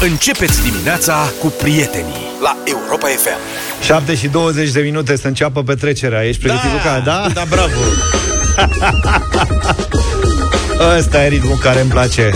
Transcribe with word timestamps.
Începeți 0.00 0.62
dimineața 0.62 1.32
cu 1.40 1.46
prietenii 1.46 2.30
la 2.42 2.56
Europa 2.64 3.06
FM. 3.06 3.38
7 3.82 4.14
și 4.14 4.28
20 4.28 4.70
de 4.70 4.80
minute 4.80 5.16
să 5.16 5.26
înceapă 5.26 5.62
petrecerea. 5.62 6.24
Ești 6.24 6.46
da. 6.46 6.52
pregătit, 6.52 6.82
da, 6.82 6.94
Luca? 6.96 7.02
Da? 7.04 7.28
Da, 7.34 7.44
bravo! 7.48 7.80
Ăsta 10.98 11.24
e 11.24 11.28
ritmul 11.28 11.56
care 11.56 11.80
îmi 11.80 11.90
place. 11.90 12.30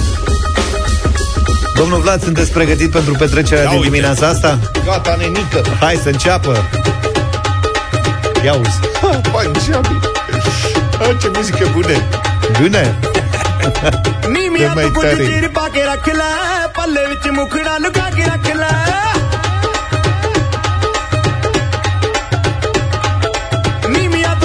Domnul 1.77 2.01
Vlad, 2.01 2.23
sunteți 2.23 2.53
pregătit 2.53 2.91
pentru 2.91 3.13
petrecerea 3.13 3.63
Ia 3.63 3.69
din 3.69 3.79
uite. 3.79 3.91
dimineața 3.91 4.27
asta? 4.27 4.59
Gata, 4.85 5.17
nenică! 5.19 5.63
Hai 5.81 6.01
să 6.03 6.09
înceapă! 6.09 6.69
Ia 8.45 8.53
uzi! 8.55 8.79
Păi, 9.33 9.51
ce 11.21 11.31
muzică 11.35 11.71
bună! 11.73 12.03
Bune! 12.61 12.99
Nimia 14.29 14.73
tu 14.73 14.91
puteți 14.91 15.21
मुखड़ा 17.31 17.77
लुका 17.79 18.07
के 18.17 18.25
रख 18.25 18.47
ला। 18.61 18.71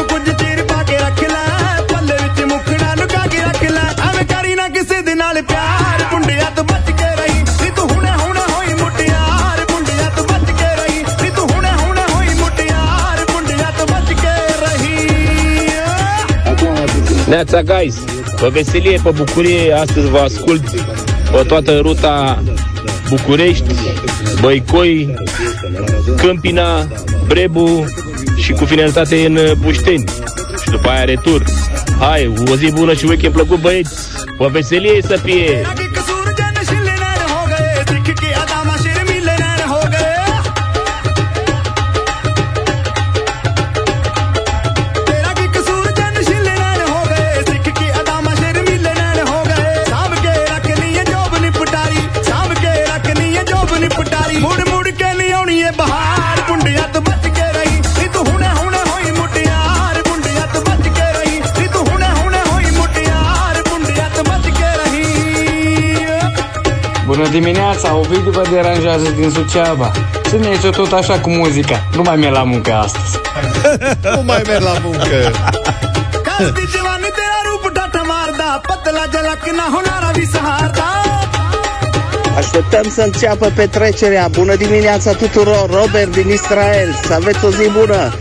कुछ 0.09 0.27
पा 0.69 0.79
के 0.89 0.97
रख 0.97 1.21
ला। 1.33 1.43
विच 2.21 2.39
मुखड़ा 2.51 2.93
लुका 2.99 3.23
के 3.33 3.41
रख 3.49 3.63
ला। 3.75 3.85
करी 4.31 4.53
ना 4.55 4.67
किसी 4.75 5.01
दे 5.01 5.13
नाल 5.13 5.41
प्यार। 5.51 5.97
मुंडिया 6.13 6.49
बच 6.71 6.87
के 6.99 7.09
रही। 7.19 7.39
नी 7.61 7.69
तू 7.77 7.81
हुने 7.81 8.13
हुने 8.21 8.45
होई 8.53 8.73
मुटियार 8.81 9.57
मुंडिया 9.71 10.07
बच 10.29 10.47
के 10.59 10.69
रही। 10.79 10.99
नी 11.21 11.29
तू 11.37 11.43
हुने 11.51 11.71
हुने 11.81 12.05
होई 12.13 12.33
मुटियार 12.41 13.17
मुंडिया 13.31 13.69
बच 13.91 14.09
के 14.23 14.35
रही। 14.63 14.97
Neața, 17.31 17.59
guys! 17.71 17.95
Vă 18.39 18.49
veselie 18.49 18.99
pe 19.03 19.09
bucurie, 19.09 19.73
astăzi 19.73 20.09
vă 20.09 20.19
ascult 20.19 20.69
pe 21.31 21.43
toată 21.47 21.79
ruta 21.79 22.43
București, 23.15 23.73
Băicoi, 24.41 25.13
Câmpina, 26.17 26.87
Brebu 27.27 27.85
și 28.37 28.51
cu 28.51 28.65
finalitate 28.65 29.25
în 29.25 29.39
Bușteni. 29.61 30.03
Și 30.63 30.69
după 30.69 30.89
aia 30.89 31.03
retur. 31.03 31.43
Hai, 31.99 32.33
o 32.51 32.55
zi 32.55 32.71
bună 32.71 32.93
și 32.93 33.05
weekend 33.05 33.33
plăcut, 33.33 33.59
băieți! 33.61 34.09
Pe 34.37 34.47
veselie 34.51 35.01
să 35.01 35.15
fie! 35.23 35.61
Sau 67.85 67.99
Ovidiu 67.99 68.31
vă 68.31 68.43
deranjează 68.51 69.09
din 69.09 69.29
Suceava. 69.29 69.91
Ține 70.27 70.47
aici 70.47 70.75
tot 70.75 70.91
așa 70.91 71.19
cu 71.19 71.29
muzica. 71.29 71.87
Nu 71.95 72.01
mai 72.01 72.15
merg 72.15 72.33
la 72.33 72.43
muncă 72.43 72.73
astăzi. 72.73 73.19
nu 74.15 74.21
mai 74.23 74.41
merg 74.47 74.63
la 74.63 74.75
muncă. 74.83 75.17
Caspi 76.25 76.63
jawani 76.71 77.09
tera 77.17 77.39
roop 77.47 77.73
data 77.73 78.01
marda 78.11 78.61
Patla 78.67 79.03
jalak 79.11 79.43
na 79.59 79.65
hunara 79.73 80.11
vi 80.13 80.25
saharda 80.25 80.89
Așteptăm 82.37 82.89
să 82.89 83.01
înceapă 83.01 83.51
petrecerea. 83.55 84.27
Bună 84.27 84.55
dimineața 84.55 85.11
tuturor, 85.11 85.69
Robert 85.69 86.11
din 86.11 86.29
Israel. 86.29 86.99
Să 87.03 87.13
aveți 87.13 87.45
o 87.45 87.49
zi 87.49 87.69
bună. 87.79 88.13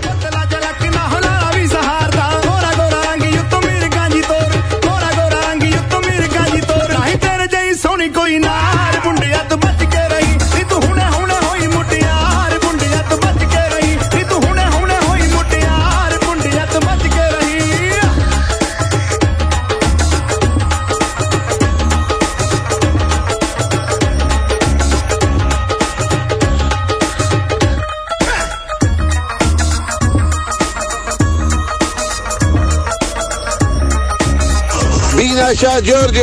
Bine 35.35 35.47
așa, 35.47 35.81
George! 35.81 36.21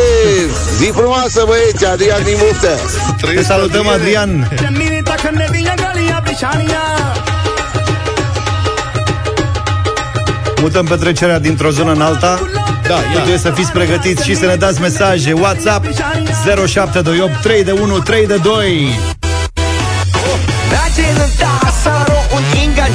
Zi 0.78 0.92
frumoasă, 0.94 1.44
băieți! 1.48 1.86
Adrian 1.86 2.24
din 2.24 2.36
Buftă! 2.38 2.80
Te 3.36 3.44
salutăm, 3.44 3.88
Adrian! 3.88 4.52
Mutăm 10.62 10.86
petrecerea 10.86 11.40
dintr-o 11.40 11.70
zonă 11.70 11.92
în 11.92 12.02
alta 12.02 12.40
da, 12.88 12.96
ia. 12.96 13.12
Trebuie 13.14 13.38
să 13.38 13.52
fiți 13.52 13.72
pregătiți 13.72 14.24
și 14.24 14.36
să 14.36 14.46
ne 14.46 14.56
dați 14.56 14.82
mesaje 14.82 15.34
WhatsApp 15.34 15.86
0728 16.68 17.42
3 17.42 17.64
de 17.64 17.72
1 17.72 18.00
3 18.00 18.28
de 18.28 18.36
2 18.36 18.90
oh. 20.14 21.71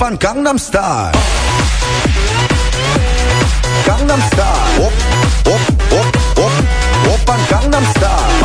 오빤 0.00 0.16
강남스타일 0.16 1.12
강남스타일 3.84 4.80
오오오오 4.80 5.52
오빤 7.12 7.46
강남스타일 7.46 8.42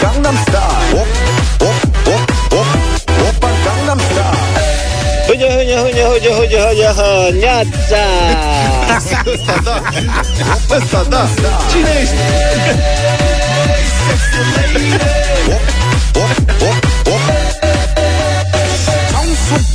강남스타일 0.00 0.94
오오오오 0.94 2.64
오빤 3.28 3.64
강남스타일 3.64 4.34
Huge, 5.26 5.44
huge, 5.44 5.76
huge, 5.76 6.00
huge, 6.00 6.30
huge, 6.32 6.56
huge, 6.56 6.88
huge, 6.88 7.36
neața! 7.40 8.02
Ăsta 8.96 9.60
da. 9.64 9.82
Ăsta 10.76 11.02
da. 11.10 11.28
Cine 11.70 11.90
ești? 12.00 12.14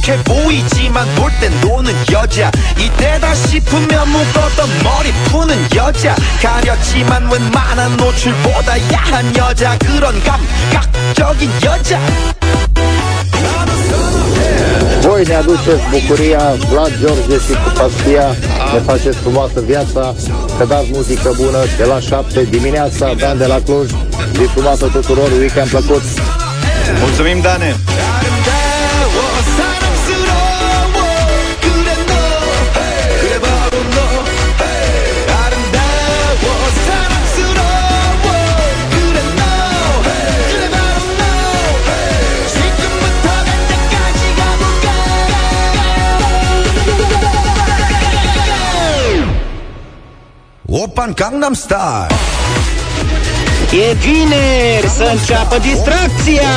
성숙해 0.03 0.23
보이지만 0.23 1.07
볼 1.15 1.31
땐 1.39 1.51
노는 1.61 1.93
여자 2.11 2.51
이때다 2.77 3.33
싶으면 3.33 4.09
묶었던 4.09 4.69
머리 4.83 5.11
푸는 5.29 5.55
여자 5.75 6.15
가렸지만 6.41 7.31
웬만한 7.31 7.95
노출보다 7.97 8.91
야한 8.91 9.35
여자 9.37 9.77
그런 9.77 10.21
감각적인 10.23 11.49
여자 11.63 11.99
Voi 15.01 15.23
ne 15.23 15.35
aduceți 15.35 15.83
bucuria, 15.91 16.55
Vlad, 16.69 16.91
George 16.99 17.37
și 17.45 17.53
cu 17.63 17.71
Pastia. 17.77 18.27
Ne 18.73 18.79
faceți 18.85 19.17
frumoasă 19.17 19.61
viața. 19.65 20.15
Că 20.57 20.65
dați 20.65 20.87
muzică 20.91 21.33
bună 21.37 21.57
de 21.77 21.83
la 21.83 21.99
7 21.99 22.47
dimineața. 22.49 23.13
Dan 23.19 23.37
de 23.37 23.45
la 23.45 23.59
Cluj. 23.65 23.89
Zi 24.33 24.43
frumoasă 24.53 24.85
tuturor, 24.91 25.31
weekend 25.31 25.69
plăcut. 25.69 26.01
Mulțumim, 27.01 27.41
Dane! 27.41 27.75
Open 50.96 51.12
Gangnam 51.14 51.54
Style. 51.54 52.06
E 53.72 53.94
vineri 53.94 54.88
să 54.96 55.10
înceapă 55.12 55.58
distracția. 55.58 56.50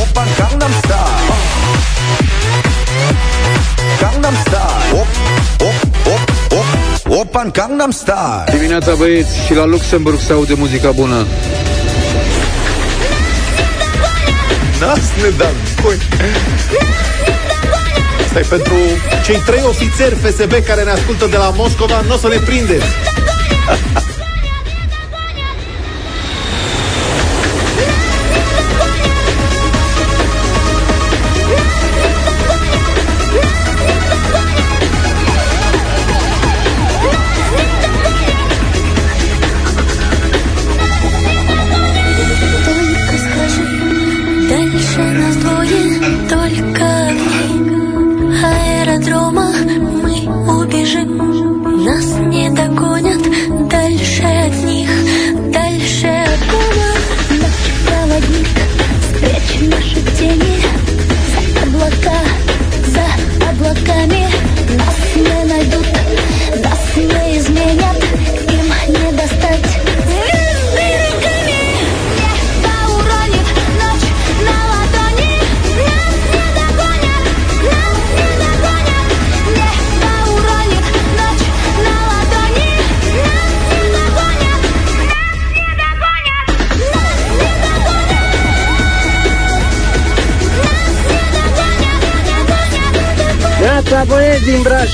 Open 0.00 0.28
Gangnam 0.38 0.70
Style. 0.78 1.32
Gangnam 4.00 4.34
Style. 4.40 5.00
Op, 5.00 5.06
op, 5.60 6.06
op, 6.12 6.32
op 6.58 7.18
Open 7.20 7.50
Gangnam 7.52 7.90
Style. 7.90 8.44
Dimineața 8.50 8.94
băieți 8.94 9.36
și 9.46 9.54
la 9.54 9.64
Luxemburg 9.64 10.18
se 10.20 10.32
aude 10.32 10.54
muzica 10.54 10.90
bună. 10.90 11.26
N-ați 14.80 15.10
ne 15.22 15.28
dat 15.36 15.54
voi. 15.82 15.96
Asta 18.36 18.54
e 18.54 18.58
pentru 18.58 18.76
cei 19.24 19.42
trei 19.46 19.62
ofițeri 19.64 20.14
FSB 20.14 20.52
care 20.64 20.82
ne 20.82 20.90
ascultă 20.90 21.26
de 21.26 21.36
la 21.36 21.50
Moscova, 21.50 22.00
nu 22.00 22.14
o 22.14 22.16
să 22.16 22.28
ne 22.28 22.36
prindeți. 22.36 22.86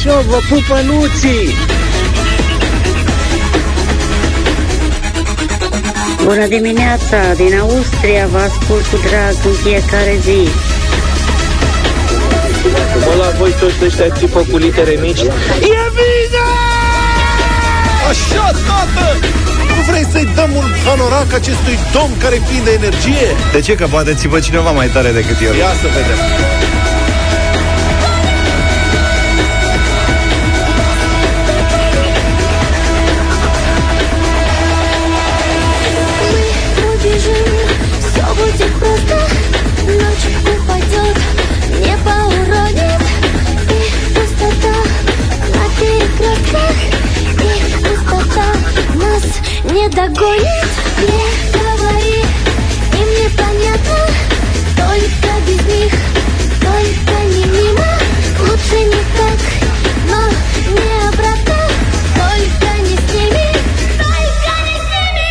Brașov, 0.04 0.24
vă 0.26 0.38
pupă 0.48 0.80
nuții 0.80 1.54
Bună 6.24 6.46
dimineața! 6.46 7.18
Din 7.36 7.58
Austria 7.60 8.26
vă 8.26 8.38
ascult 8.38 8.84
cu 8.86 8.96
drag 9.06 9.34
în 9.44 9.52
fiecare 9.62 10.18
zi. 10.20 10.48
Mă 13.06 13.14
la 13.18 13.28
voi 13.38 13.54
toți 13.60 13.84
ăștia 13.84 14.10
țipă 14.18 14.46
cu 14.50 14.56
litere 14.56 14.98
mici 15.00 15.20
E 15.20 15.82
bine! 15.98 16.46
Așa, 18.10 18.46
tată! 18.66 19.06
Nu 19.76 19.82
vrei 19.90 20.06
să-i 20.12 20.28
dăm 20.34 20.50
un 20.54 20.70
panorac 20.84 21.32
acestui 21.32 21.78
domn 21.92 22.12
care 22.18 22.42
prinde 22.46 22.70
energie? 22.70 23.26
De 23.52 23.60
ce? 23.60 23.74
Că 23.74 23.86
poate 23.86 24.14
țipă 24.14 24.38
cineva 24.40 24.70
mai 24.70 24.88
tare 24.88 25.10
decât 25.10 25.40
el 25.40 25.56
Ia 25.56 25.72
să 25.80 25.86
vedem. 25.96 26.81
не 49.81 49.89
догонит 49.89 50.69
Не 51.09 51.25
говори, 51.57 52.19
им 52.99 53.09
непонятно 53.21 53.99
Только 54.75 55.31
без 55.45 55.61
них, 55.73 55.93
только 56.67 57.15
не 57.33 57.45
мимо 57.55 57.89
Лучше 58.39 58.79
не 58.93 59.01
так, 59.17 59.39
но 60.11 60.21
не 60.77 60.89
обратно 61.09 61.59
Только 62.21 62.69
не 62.87 62.95
с 62.95 63.07
ними, 63.15 63.47
только 64.03 64.53
не 64.67 64.77
с 64.79 64.89
ними 64.93 65.29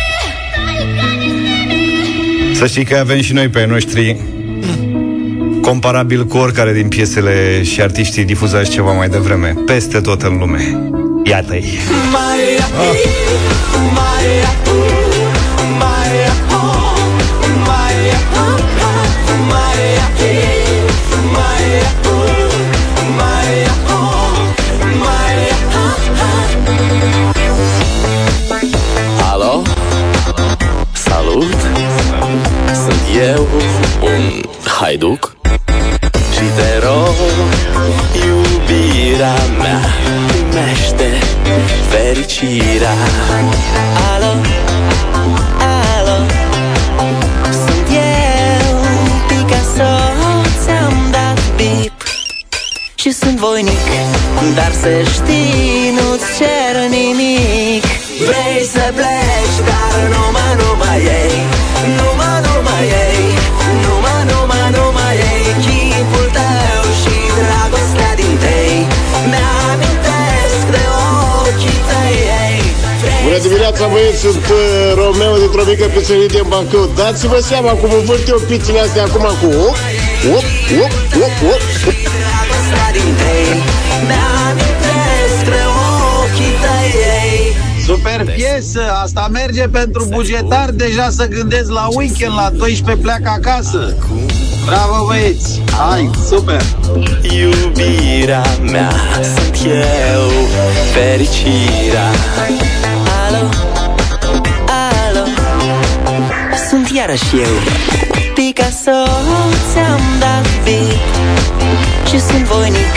Только 0.55 1.07
не 1.21 1.29
с 1.29 2.49
ними 2.49 2.55
Să 2.55 2.67
știi 2.67 2.85
că 2.85 2.97
avem 2.97 3.21
și 3.21 3.33
noi 3.33 3.47
pe 3.47 3.59
ai 3.59 3.65
noștri 3.65 4.15
Comparabil 5.61 6.25
cu 6.25 6.37
oricare 6.37 6.73
din 6.73 6.87
piesele 6.87 7.63
și 7.63 7.81
artiștii 7.81 8.23
difuzați 8.23 8.71
ceva 8.71 8.91
mai 8.91 9.09
devreme 9.09 9.55
Peste 9.65 9.99
tot 9.99 10.21
în 10.21 10.37
lume 10.37 10.89
Iată-i 11.24 11.78
Alo? 29.32 29.62
Salut! 30.92 31.56
Sunt 32.72 33.00
eu, 33.34 33.48
un 34.00 34.42
haiduc 34.80 35.36
Și 36.32 36.44
te 36.56 36.86
rog, 36.86 37.14
iubirea 38.14 39.34
mea 39.58 39.80
Primește 40.52 41.11
fericirea 42.12 42.94
Alo? 44.14 44.32
Alo? 45.96 46.16
Sunt 47.50 47.88
eu, 47.88 48.76
Picasso 49.28 49.92
Ți-am 50.64 50.96
dat 51.10 51.40
bip 51.56 51.92
și 52.94 53.12
sunt 53.12 53.36
voinic 53.38 53.86
Dar 54.54 54.72
să 54.80 54.88
știi, 55.12 55.90
nu-ți 55.96 56.24
cer 56.38 56.88
nimic 56.88 57.84
Vrei 58.18 58.66
să 58.72 58.92
pleci, 58.94 59.21
dimineața, 73.72 73.86
băieți, 73.92 74.20
sunt 74.20 74.46
uh, 74.48 74.92
Romeo 75.00 75.36
dintr-o 75.42 75.64
mică 75.70 75.86
pizzerie 75.94 76.26
din 76.26 76.46
Bancău. 76.48 76.90
Dați-vă 76.96 77.38
seama 77.50 77.70
cum 77.80 77.90
învârt 77.98 78.28
eu 78.28 78.40
pizzile 78.48 78.80
astea 78.80 79.02
acum 79.02 79.26
cu 79.40 79.50
op, 79.58 79.76
op, 80.36 80.46
op, 80.82 80.92
op, 81.24 81.34
op. 81.52 81.62
Dragostea 82.20 82.88
din 82.96 83.12
tei 83.20 83.48
Mi-amintesc 84.08 85.38
de 85.50 85.62
ochii 86.20 86.54
tăi 86.62 86.90
ei 87.20 87.40
Super 87.86 88.24
piesă, 88.34 88.82
asta 89.04 89.28
merge 89.32 89.62
pentru 89.68 90.06
bugetar 90.10 90.70
Deja 90.70 91.08
să 91.10 91.26
gândesc 91.26 91.70
la 91.70 91.86
weekend, 91.94 92.34
la 92.36 92.50
12 92.56 93.02
pleacă 93.02 93.28
acasă 93.36 93.96
Bravo 94.66 95.04
băieți, 95.06 95.62
hai, 95.78 96.10
super 96.28 96.62
Iubirea 97.22 98.44
mea 98.72 98.92
sunt 99.34 99.56
eu 99.64 100.24
Fericirea 100.94 102.10
Alo, 103.32 103.48
alo. 104.66 105.24
Sunt 106.68 106.90
iarăși 106.90 107.36
eu. 107.36 107.54
Picasso 108.34 108.98
ți-am 109.72 110.00
dat 110.20 110.46
bip 110.64 111.00
Și 112.08 112.20
sunt 112.20 112.44
voinic 112.44 112.94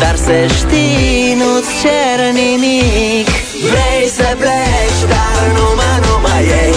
Dar 0.00 0.16
să 0.16 0.36
știi, 0.58 1.34
nu-ți 1.40 1.72
cer 1.82 2.18
nimic. 2.40 3.28
Vrei 3.70 4.08
să 4.16 4.28
pleci, 4.40 5.02
dar 5.12 5.44
numai, 5.56 5.96
numai 6.06 6.42
ei. 6.62 6.76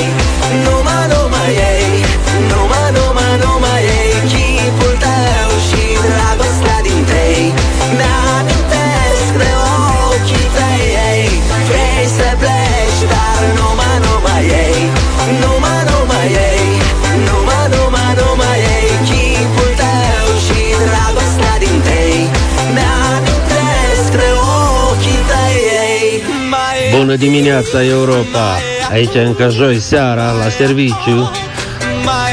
Numai, 0.66 1.04
numai 1.14 1.52
ei. 1.72 1.90
Numai, 2.52 2.88
numai, 2.98 3.34
numai 3.44 3.81
Bună 27.12 27.24
dimineața, 27.24 27.84
Europa! 27.84 28.58
Aici 28.92 29.14
încă 29.14 29.50
joi 29.50 29.80
seara, 29.80 30.32
la 30.32 30.50
serviciu. 30.50 31.32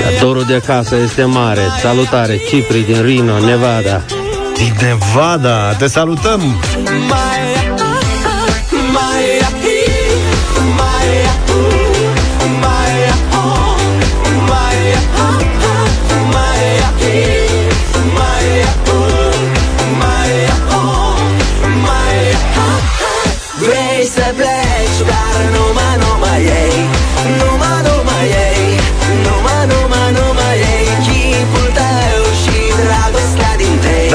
Datorul 0.02 0.44
de 0.44 0.54
acasă 0.54 0.96
este 0.96 1.24
mare. 1.24 1.60
Salutare, 1.80 2.40
Cipri 2.48 2.80
din 2.80 3.02
Reno, 3.02 3.38
Nevada. 3.38 4.04
Din 4.56 4.74
Nevada, 4.80 5.72
te 5.72 5.86
salutăm! 5.86 6.40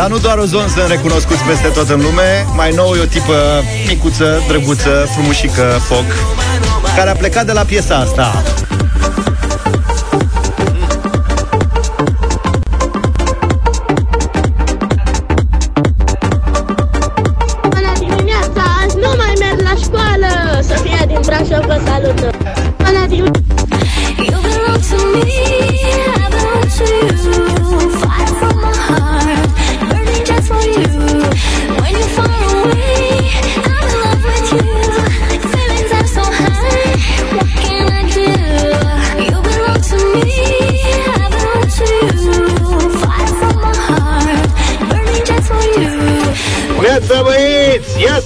Dar 0.03 0.11
nu 0.11 0.17
doar 0.17 0.37
ozon 0.37 0.67
sunt 0.67 0.87
recunoscuți 0.87 1.43
peste 1.43 1.67
tot 1.67 1.89
în 1.89 2.01
lume. 2.01 2.45
Mai 2.55 2.71
nou 2.71 2.93
e 2.93 3.01
o 3.01 3.05
tipă 3.05 3.63
micuță, 3.87 4.43
drăguță, 4.47 5.07
frumușică, 5.13 5.79
foc 5.87 6.05
Care 6.95 7.09
a 7.09 7.15
plecat 7.15 7.45
de 7.45 7.51
la 7.51 7.61
piesa 7.61 7.95
asta 7.95 8.43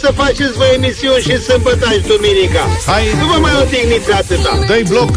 să 0.08 0.14
faceți 0.14 0.58
voi 0.58 0.72
emisiuni 0.76 1.22
și 1.22 1.42
sâmbătă 1.42 1.88
și 1.92 2.02
duminica 2.08 2.64
Hai. 2.86 3.04
Nu 3.20 3.26
vă 3.26 3.40
mai 3.40 3.52
odihniți 3.62 4.12
atâta. 4.12 4.60
Dă-i 4.68 4.84
bloc. 4.84 5.10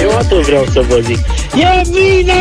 Eu 0.00 0.16
atât 0.18 0.42
vreau 0.42 0.64
să 0.72 0.84
vă 0.88 0.98
zic. 1.02 1.18
E 1.54 1.82
bine! 1.90 2.32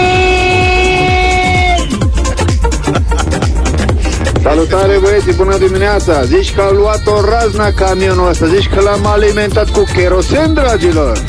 Salutare 4.44 4.98
băieți, 5.02 5.36
bună 5.36 5.58
dimineața! 5.58 6.24
Zici 6.24 6.54
că 6.54 6.62
a 6.62 6.72
luat 6.72 7.02
o 7.06 7.22
razna 7.30 7.72
camionul 7.72 8.30
ăsta 8.30 8.46
Zici 8.46 8.70
că 8.70 8.82
l-am 8.82 9.06
alimentat 9.06 9.70
cu 9.70 9.84
kerosen, 9.96 10.54
dragilor! 10.54 11.24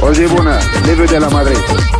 O 0.00 0.12
zi 0.12 0.22
bună, 0.34 0.58
Liviu 0.86 1.04
de 1.04 1.18
la 1.18 1.28
Madrid 1.28 1.95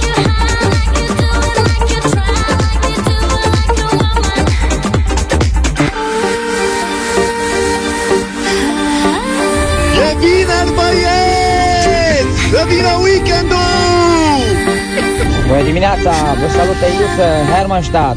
dimineața, 15.79 16.13
vă 16.41 16.49
salută 16.57 16.87
Iuță, 16.99 17.27
Hermannstadt. 17.57 18.17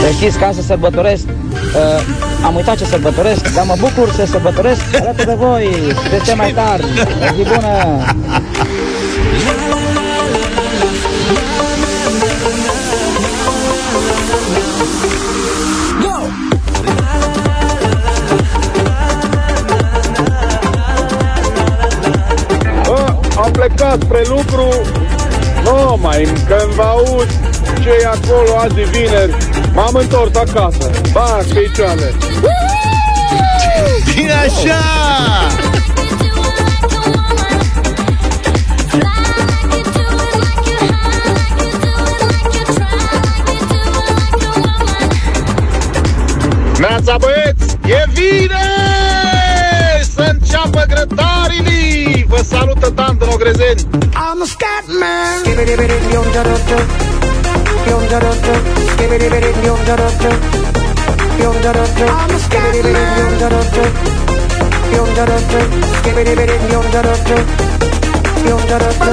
Să 0.00 0.10
știți 0.10 0.38
ca 0.38 0.50
să 0.54 0.62
sărbătoresc, 0.62 1.24
uh, 1.28 2.44
am 2.44 2.54
uitat 2.54 2.76
ce 2.76 2.84
sărbătoresc, 2.84 3.54
dar 3.54 3.64
mă 3.64 3.74
bucur 3.78 4.12
să 4.12 4.26
sărbătoresc 4.26 4.82
alături 5.00 5.26
de 5.26 5.34
voi, 5.38 5.68
de 6.10 6.20
ce 6.24 6.34
mai 6.34 6.52
tari. 6.52 6.84
O 7.30 7.34
zi 7.36 7.42
bună! 7.42 7.74
Nu 26.20 26.26
mai, 26.26 26.44
când 26.46 26.72
vă 26.72 26.82
aud 26.82 27.28
ce 27.82 27.88
e 28.02 28.06
acolo 28.06 28.58
azi 28.58 28.74
de 28.74 28.82
vineri 28.82 29.36
M-am 29.74 29.94
întors 29.94 30.36
acasă 30.36 30.90
Ba, 31.12 31.38
picioare 31.54 32.14
Bine 34.14 34.32
așa! 34.32 34.80
Neața 46.78 47.16
băieți, 47.18 47.76
e 47.86 48.04
vineri! 48.12 48.50
Să 50.14 50.32
înceapă 50.32 50.84
grătarii! 50.88 52.26
Vă 52.28 52.42
salută 52.42 52.90
Dan 52.94 53.16
Skibidi 55.40 55.78
bidi 55.78 55.94
yonca 56.14 56.44
döttü 56.44 56.78
Yonca 57.90 58.20
döttü 58.20 58.54
Skibidi 58.92 59.32
bidi 59.32 59.66
yonca 59.66 59.98
döttü 59.98 60.30
Yonca 61.42 61.74
döttü 61.74 62.06
Skibidi 62.44 62.80
bidi 62.84 63.02
yonca 63.20 63.50
döttü 63.50 63.82
Yonca 64.96 65.26
döttü 65.26 65.60
Skibidi 65.98 66.32
bidi 66.38 66.56
yonca 66.74 67.04
döttü 67.04 67.36
Yonca 68.50 68.80
döttü 68.80 69.12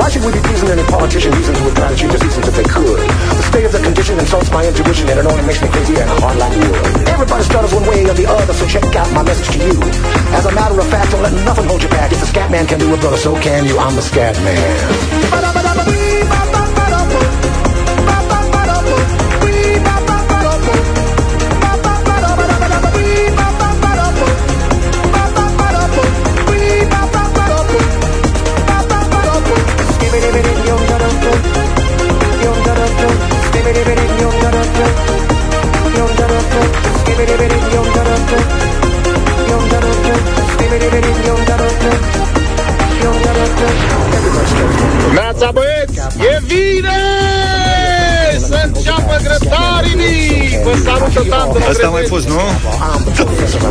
Why 0.00 0.08
should 0.08 0.24
we 0.24 0.32
be 0.32 0.40
pleasing 0.40 0.70
any 0.72 0.82
politician 0.88 1.30
reasons 1.36 1.60
to 1.60 1.94
change 1.94 2.12
the 2.12 2.18
seasons 2.24 2.48
if 2.48 2.56
they 2.56 2.64
could? 2.64 3.04
The 3.04 3.44
state 3.52 3.66
of 3.68 3.72
the 3.72 3.84
condition 3.84 4.18
insults 4.18 4.50
my 4.50 4.64
intuition 4.64 5.06
and 5.10 5.20
it 5.20 5.26
only 5.26 5.44
makes 5.44 5.60
me 5.60 5.68
crazy 5.68 5.92
and 5.92 6.08
hard 6.24 6.38
like 6.40 6.56
wood. 6.56 7.06
Everybody 7.06 7.44
stutters 7.44 7.74
one 7.74 7.84
way 7.84 8.08
or 8.08 8.14
the 8.16 8.24
other, 8.24 8.54
so 8.54 8.66
check 8.66 8.96
out 8.96 9.12
my 9.12 9.22
message 9.22 9.52
to 9.52 9.58
you. 9.60 9.76
As 10.32 10.46
a 10.46 10.52
matter 10.52 10.80
of 10.80 10.88
fact, 10.88 11.12
don't 11.12 11.20
let 11.22 11.34
nothing 11.44 11.66
hold 11.68 11.82
you 11.82 11.90
back. 11.90 12.10
If 12.12 12.20
the 12.20 12.26
scat 12.32 12.50
man 12.50 12.66
can 12.66 12.78
do 12.78 12.88
it, 12.94 13.00
brother, 13.00 13.18
so 13.18 13.38
can 13.42 13.66
you. 13.66 13.78
I'm 13.78 13.94
the 13.94 14.00
scat 14.00 14.36
man. 14.40 15.59
dimineața, 45.40 45.50
băieți! 45.52 45.98
E 46.28 46.40
vine! 46.46 46.98
Să 48.48 48.62
înceapă 48.66 49.16
grătarii! 49.22 50.60
Vă 50.64 50.72
salută 50.84 51.22
tantă! 51.28 51.58
Asta 51.68 51.88
mai 51.88 52.04
fost, 52.08 52.28
nu? 52.28 52.40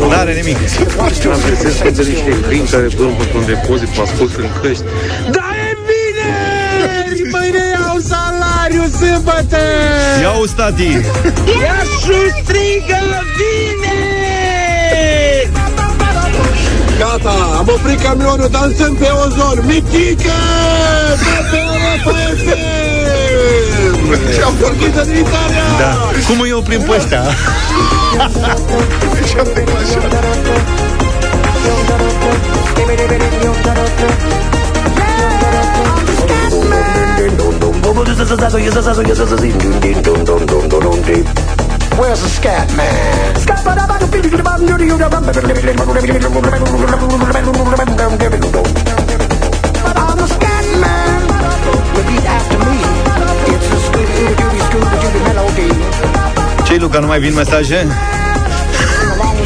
N-are 0.10 0.34
nimic. 0.34 0.58
Am 1.00 1.40
găsit 1.50 1.96
de 1.96 2.04
niște 2.10 2.40
câini 2.48 2.68
care 2.68 2.88
dorm 2.98 3.20
într-un 3.20 3.46
depozit, 3.46 3.98
mă 3.98 4.04
ascult 4.04 4.36
în 4.38 4.50
căști. 4.62 4.84
Da, 5.32 5.48
e 5.68 5.72
vineri! 5.88 7.30
Păi 7.32 7.40
Mâine 7.40 7.64
iau 7.74 7.98
salariu 8.12 8.86
sâmbătă! 9.00 9.64
Ia-o, 10.22 10.46
stati! 10.46 10.92
Ia 11.64 11.80
și 12.02 12.18
strigă 12.44 13.00
la 13.12 13.22
vineri! 13.38 14.09
Gata, 17.00 17.36
am 17.58 17.68
oprit 17.68 18.02
camionul, 18.02 18.48
dansăm 18.52 18.96
pe 18.96 19.08
ozon 19.26 19.64
Mitică! 19.66 20.32
Pe 21.52 21.58
Europa 21.58 22.18
FM! 22.44 24.32
Și-am 24.34 24.54
pornit 24.60 24.96
în 24.96 25.10
Italia! 25.18 25.64
Da. 25.80 25.92
Cum 26.28 26.40
îi 26.40 26.52
oprim 26.52 26.82
pe 26.82 26.96
ăștia? 26.96 27.24
Și-am 29.30 29.48
declanșat. 29.54 30.60
Where's 41.98 42.22
the 42.22 42.30
scat 42.30 42.68
man? 42.76 43.36
I'm 50.02 50.18
the 50.18 50.28
scat 50.28 50.66
man. 50.84 51.22
Repeat 51.96 52.26
after 52.26 52.60
me. 52.68 52.78
It's 53.54 53.68
a 53.76 53.78
Scooby-Doo, 53.86 54.60
Scooby-Doo 54.68 55.22
melody. 55.28 55.70
Ce-i, 56.66 56.78
Luca, 56.80 57.00
nu 57.00 57.08
mai 57.08 57.20
vin 57.20 57.34
mesaje? 57.34 57.88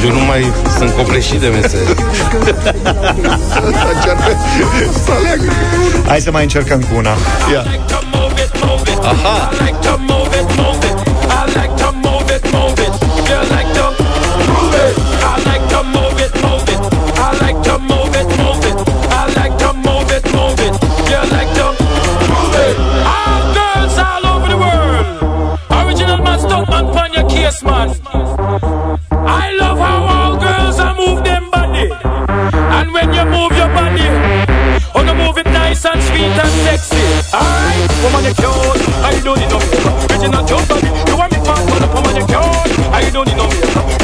Eu 0.05 0.12
nu 0.12 0.19
mai 0.19 0.51
sunt 0.77 0.91
copleșit 0.91 1.39
de 1.39 1.47
mesaje. 1.47 1.95
Să 5.05 5.12
aleagă. 5.12 5.51
Hai 6.07 6.19
să 6.21 6.31
mai 6.31 6.43
încercăm 6.43 6.79
cu 6.79 6.95
una. 6.95 7.09
Ia. 7.51 7.65
Aha! 9.01 9.50
You 13.29 13.39
like 13.55 13.71
to 13.77 13.85
move 14.49 14.75
it. 14.85 14.93
I 15.23 15.33
like 15.49 15.65
to 15.73 15.79
move 15.95 16.19
it, 16.25 16.33
move 16.43 16.67
it. 16.73 16.81
I 17.17 17.29
like 17.43 17.59
to 17.67 17.79
move 17.79 18.13
it, 18.19 18.27
move 18.39 18.63
it. 18.69 18.77
I 19.09 19.23
like 19.39 19.55
to 19.63 19.69
move 19.73 20.09
it, 20.11 20.23
move 20.35 20.59
it. 20.59 20.73
You 21.09 21.21
like 21.35 21.51
to 21.59 21.67
move 22.31 22.55
it. 22.67 22.75
All 23.07 23.43
girls 23.57 23.95
all 23.97 24.25
over 24.33 24.47
the 24.53 24.57
world. 24.57 25.07
Original 25.71 26.17
man, 26.17 26.39
stunt 26.39 26.69
man, 26.69 26.85
pon 26.93 27.13
your 27.13 27.27
case, 27.29 27.63
man. 27.63 27.89
I 29.11 29.53
love 29.59 29.77
how 29.77 29.99
all 30.15 30.37
girls 30.37 30.79
are 30.79 30.95
move 30.95 31.23
them 31.23 31.49
body. 31.49 31.89
And 32.77 32.93
when 32.93 33.13
you 33.13 33.25
move 33.25 33.51
your 33.57 33.71
body, 33.73 34.07
oh, 34.95 35.03
you 35.07 35.15
move 35.15 35.38
it 35.38 35.45
nice 35.47 35.86
and 35.86 36.01
sweet 36.03 36.36
and 36.43 36.53
sexy. 36.65 37.03
Alright, 37.33 37.89
woman, 38.03 38.25
you 38.25 38.33
cute. 38.36 38.81
I 39.03 39.19
don't 39.23 39.39
need. 39.39 39.51
Original 40.12 40.45
cute 40.45 40.67
body. 40.67 40.92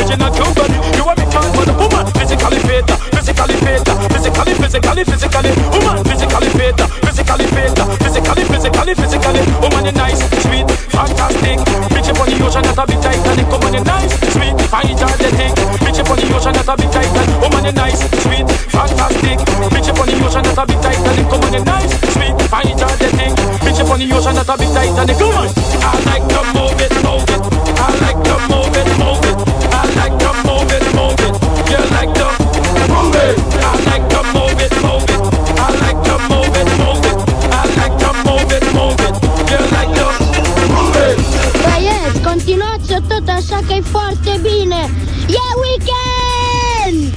Makeup. 0.10 0.30
Original 0.30 0.34
cute 0.34 0.56
body. 0.56 0.74
You 0.98 1.06
want 1.06 1.20
me 1.20 1.26
fast, 1.30 1.54
but 1.54 1.70
woman, 1.78 2.06
physically 2.18 2.60
fit, 2.66 2.86
physically 3.14 3.56
fit, 3.62 3.86
physically, 4.10 4.54
physically, 4.58 5.04
physically, 5.06 5.52
woman, 5.70 6.04
physically 6.04 6.50
fit, 6.58 6.76
physically 7.06 7.46
fit, 7.54 7.78
physically, 8.02 8.44
physically, 8.50 8.94
physically, 8.96 9.42
woman, 9.62 9.86
you 9.86 9.94
nice, 9.94 10.22
sweet, 10.42 10.66
fantastic. 10.90 11.60
Bitch 11.94 12.10
up 12.10 12.20
on 12.20 12.28
the 12.30 12.42
ocean, 12.42 12.64
that's 12.66 12.80
a 12.80 12.86
bit 12.90 13.02
Titanic. 13.02 13.48
Woman, 13.54 13.74
you 13.74 13.84
nice, 13.86 14.14
sweet, 14.34 14.56
fine, 14.66 14.98
energetic. 14.98 15.54
Bitch 15.78 16.00
up 16.02 16.10
on 16.10 16.18
the 16.18 16.26
ocean, 16.34 16.54
that's 16.58 16.70
a 16.70 16.74
bit 16.74 16.90
Titanic. 16.90 17.42
Woman, 17.42 17.66
you 17.66 17.74
nice, 17.74 18.02
sweet, 18.26 18.46
fantastic. 18.74 19.38
Bitch 19.70 19.90
up 19.90 20.00
on 20.00 20.08
the 20.10 20.26
ocean, 20.26 20.44
that's 20.44 20.58
a 20.58 20.66
bit 20.66 20.82
Titanic. 20.82 21.30
Woman, 21.30 21.54
you 21.54 21.64
nice, 21.64 21.94
sweet, 22.18 22.34
fine, 22.50 22.74
energetic. 22.74 23.34
Bitch 23.62 23.80
up 23.82 23.92
on 23.94 24.00
the 24.02 24.10
ocean, 24.10 24.34
that's 24.34 24.50
a 24.50 24.58
bit 24.58 24.74
Titanic. 24.74 25.20
Woman, 25.22 25.59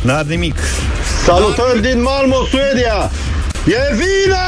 weekend! 0.02 0.10
N-are 0.10 0.28
nimic. 0.28 0.56
Salutări 1.24 1.82
din 1.82 2.02
Malmo, 2.02 2.44
Suedia! 2.50 3.10
E 3.66 3.94
vine! 3.94 4.44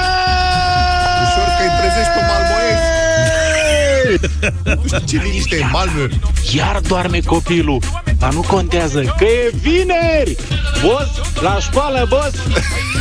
Ușor 1.25 1.49
că 1.57 1.63
îi 1.63 1.71
trezești 1.81 2.13
pe 2.15 2.21
malmoiezi. 2.29 2.93
Nu 4.65 4.83
știu 4.87 5.19
ce 5.19 5.25
liniște 5.25 5.57
e 5.57 5.65
Malmö. 5.65 6.09
Iar 6.53 6.81
doarme 6.89 7.19
copilul 7.27 7.79
Dar 8.19 8.33
nu 8.33 8.41
contează 8.41 9.01
Că 9.19 9.25
e 9.25 9.51
vineri 9.61 10.37
Boss, 10.83 11.11
la 11.41 11.59
școală, 11.61 12.07
boss 12.09 12.33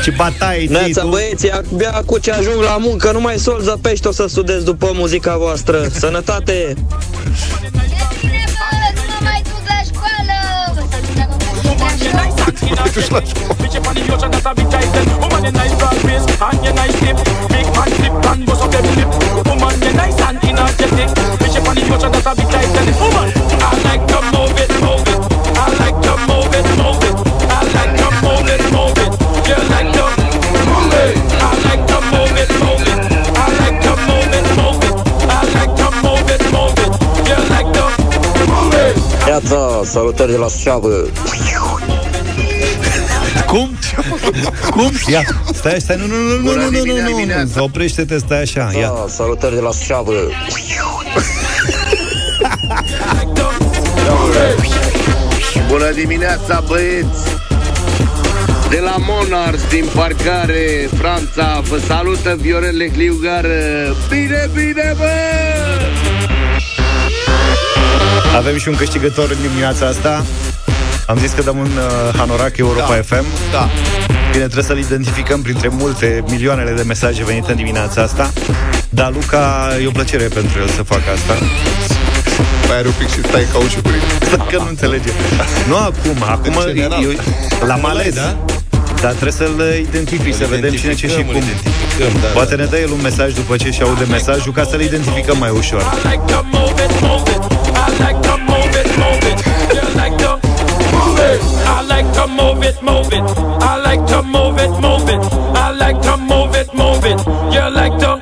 Ce 0.04 0.12
bataie 0.12 0.68
Neața 0.68 1.06
băieții, 1.06 1.52
abia 1.52 2.04
cu 2.06 2.18
ce 2.18 2.32
ajung 2.32 2.62
la 2.64 2.78
muncă 2.78 3.12
Nu 3.12 3.20
mai 3.20 3.38
sol 3.38 3.60
zăpești, 3.62 4.08
o 4.08 4.12
să 4.12 4.26
studez 4.28 4.64
după 4.64 4.92
muzica 4.94 5.38
voastră 5.38 5.88
Sănătate! 5.92 6.76
Bitch 12.84 13.76
up 13.78 13.88
on 13.88 13.96
the 13.96 14.02
ocean, 14.14 14.32
that's 14.32 14.46
a 14.46 14.54
bit 14.54 14.70
tight 14.70 14.90
Woman, 15.22 15.46
you 15.46 15.52
nice 15.52 15.74
broad 15.80 15.96
face 16.04 16.26
And 16.28 16.60
you 16.66 16.74
nice 16.74 16.98
hip 17.00 17.18
Big 17.50 17.68
man 17.76 17.90
flip 17.98 18.14
and 18.30 18.46
bust 18.46 18.64
up 18.64 18.72
them 18.72 18.86
lip 18.98 19.10
Woman, 19.48 19.76
you 19.82 19.94
nice 19.94 20.20
and 20.28 20.38
energetic. 20.44 21.10
Bitch 21.40 21.58
up 21.58 21.68
on 21.70 21.76
the 21.76 21.84
ocean, 21.94 22.12
that's 22.12 22.28
a 22.28 22.34
bit 22.36 22.50
tight 22.52 22.70
Woman, 23.00 23.30
I 23.64 23.72
like 23.88 24.04
to 24.12 24.20
move 24.36 24.58
it, 24.64 24.72
move 24.84 25.08
it. 25.08 25.34
I 25.56 25.70
like 25.80 26.00
to 26.04 26.14
move 26.28 26.54
it, 26.60 26.68
move 26.76 27.04
it. 27.08 27.16
I 27.48 27.64
like 27.76 27.94
to 28.00 28.08
move 28.24 28.48
it, 28.52 28.64
move 28.76 28.98
it. 29.00 29.14
You 29.48 29.58
like 29.72 29.92
to 29.96 30.06
move 30.68 30.94
it. 31.04 31.16
I 31.40 31.52
like 31.66 31.84
to 31.88 31.98
move 32.12 32.36
it, 32.42 32.52
move 32.64 32.84
it. 32.92 33.00
I 33.38 33.48
like 33.60 33.80
to 33.86 33.94
move 34.08 34.34
it, 34.38 34.48
move 34.60 34.84
it. 34.84 34.96
I 35.30 35.42
like 35.56 35.74
to 35.80 35.88
move 36.04 36.30
it, 36.36 36.44
move 36.52 36.78
it. 36.84 36.94
You 37.28 37.40
like 37.54 37.72
to 37.78 37.86
move 38.52 38.74
it. 38.74 38.96
Neața, 39.26 39.82
salutări 39.84 40.32
de 40.32 40.38
la 40.38 40.48
Suceavă 40.48 40.90
Cum? 43.54 43.78
Cum? 44.72 44.92
Ia, 45.08 45.24
stai, 45.54 45.80
stai, 45.80 45.96
nu, 46.00 46.06
nu, 46.06 46.16
nu, 46.16 46.36
nu, 46.36 46.42
Bună 46.42 46.62
nu, 46.62 46.70
nu, 46.70 46.70
nu, 46.70 46.84
dimineața, 46.84 47.04
nu, 47.04 47.10
nu, 47.10 47.16
dimineața. 47.16 47.64
oprește-te, 47.64 48.18
stai 48.18 48.42
așa, 48.42 48.72
ia. 48.78 48.88
Da, 48.88 49.06
salutări 49.08 49.56
de 49.56 49.62
la 49.62 49.72
Suceavă 49.72 50.14
Bună 55.68 55.92
dimineața, 55.92 56.64
băieți! 56.68 57.22
De 58.70 58.80
la 58.80 58.96
Monars, 58.98 59.68
din 59.70 59.86
parcare, 59.96 60.90
Franța, 60.98 61.62
vă 61.70 61.80
salută 61.88 62.38
Viorel 62.42 62.76
Lecliugar. 62.76 63.46
Bine, 64.10 64.50
bine, 64.54 64.94
bă! 64.98 65.12
Avem 68.36 68.58
și 68.58 68.68
un 68.68 68.76
câștigător 68.76 69.30
în 69.30 69.38
dimineața 69.42 69.86
asta. 69.88 70.26
Am 71.08 71.18
zis 71.18 71.32
că 71.32 71.42
dăm 71.42 71.58
un 71.58 71.66
uh, 71.78 72.16
hanorac 72.18 72.58
Europa 72.58 72.88
Da. 72.96 73.02
FM. 73.16 73.26
Da. 73.52 73.70
Bine, 74.32 74.44
trebuie 74.44 74.64
să-l 74.64 74.78
identificăm 74.78 75.42
printre 75.42 75.68
multe 75.72 76.24
milioanele 76.30 76.72
de 76.72 76.84
mesaje 76.88 77.24
venite 77.24 77.52
în 77.52 77.58
dimineața 77.58 78.02
asta. 78.02 78.32
Dar 78.90 79.12
Luca, 79.14 79.70
e 79.84 79.88
o 79.88 79.92
plăcere 79.92 80.24
pentru 80.24 80.60
el 80.60 80.68
să 80.70 80.84
facă 80.84 81.04
asta. 81.16 81.34
Mai 82.68 82.78
are 82.78 82.88
un 82.88 82.94
pic 82.98 83.10
și 83.10 83.20
stai 83.28 83.46
ca 83.52 83.58
ușucurii. 83.58 84.00
Că 84.52 84.58
nu 84.58 84.68
înțelege. 84.68 85.10
Nu 85.68 85.76
acum, 85.78 86.16
acum 86.30 86.56
În 86.58 86.66
general. 86.74 87.04
eu, 87.04 87.12
l-am 87.68 87.86
ales. 87.86 88.14
Da? 88.14 88.36
Dar 89.02 89.12
trebuie 89.12 89.32
să-l 89.32 89.62
identifici, 89.90 90.34
să 90.34 90.46
vedem 90.50 90.74
cine 90.74 90.94
ce 90.94 91.08
și 91.08 91.14
Identificăm, 91.14 91.26
cum. 91.26 91.36
îl 91.36 91.44
identificăm, 91.44 92.22
da, 92.22 92.28
Poate 92.28 92.56
ne 92.56 92.66
dă 92.66 92.78
el 92.78 92.92
un 92.92 93.02
mesaj 93.02 93.34
după 93.34 93.56
ce 93.56 93.70
și 93.72 93.82
aude 93.82 94.04
mesajul 94.10 94.52
ca 94.54 94.64
să-l 94.70 94.82
identificăm 94.82 95.38
mai 95.38 95.50
ușor. 95.58 95.82
I 95.82 96.08
like 96.08 96.24
like 102.04 102.16
to 102.16 102.28
move 102.28 102.64
it, 102.64 102.82
move 102.82 103.14
it. 103.14 103.24
I 103.62 103.78
like 103.82 104.06
to 104.08 104.24
move 104.24 104.58
it, 104.60 104.72
move 104.82 105.10
it. 105.10 105.24
I 105.56 105.72
like 105.72 106.02
to 106.02 106.18
move 106.18 106.56
it, 106.56 106.74
move 106.74 107.06
it. 107.06 107.20
You 107.54 107.70
like 107.70 107.98
to 108.00 108.20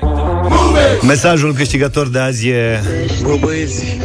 move 0.50 0.78
it. 0.78 1.02
Mesajul 1.04 1.54
câștigător 1.54 2.08
de 2.08 2.20
azi 2.20 2.48
e 2.48 2.82
Bă, 3.24 3.38
băieți, 3.40 3.98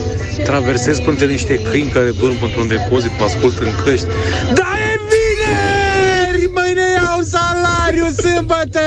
traversez 0.45 0.99
printre 0.99 1.27
niște 1.27 1.61
câini 1.71 1.91
care 1.91 2.11
dorm 2.21 2.37
într-un 2.43 2.69
depozit, 2.69 3.11
mă 3.19 3.25
ascult 3.25 3.59
în 3.59 3.69
căști. 3.85 4.07
Da, 4.55 4.69
e 4.93 5.01
vineri! 5.11 6.51
Mâine 6.55 6.83
iau 6.97 7.21
salariu 7.23 8.07
sâmbătă! 8.17 8.81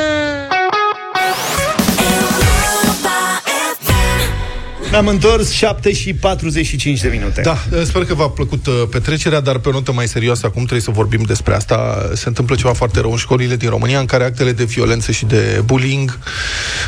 Ne-am 4.91 5.07
întors 5.07 5.51
7 5.51 5.93
și 5.93 6.13
45 6.13 7.01
de 7.01 7.07
minute. 7.07 7.41
Da, 7.41 7.57
sper 7.83 8.05
că 8.05 8.13
v-a 8.13 8.29
plăcut 8.29 8.67
uh, 8.67 8.73
petrecerea, 8.89 9.39
dar 9.39 9.57
pe 9.57 9.69
o 9.69 9.71
notă 9.71 9.91
mai 9.91 10.07
serioasă 10.07 10.45
acum 10.45 10.61
trebuie 10.61 10.81
să 10.81 10.91
vorbim 10.91 11.21
despre 11.21 11.55
asta. 11.55 12.09
Se 12.13 12.27
întâmplă 12.27 12.55
ceva 12.55 12.73
foarte 12.73 12.99
rău 12.99 13.11
în 13.11 13.17
școlile 13.17 13.55
din 13.55 13.69
România, 13.69 13.99
în 13.99 14.05
care 14.05 14.23
actele 14.23 14.51
de 14.51 14.63
violență 14.63 15.11
și 15.11 15.25
de 15.25 15.61
bullying 15.65 16.19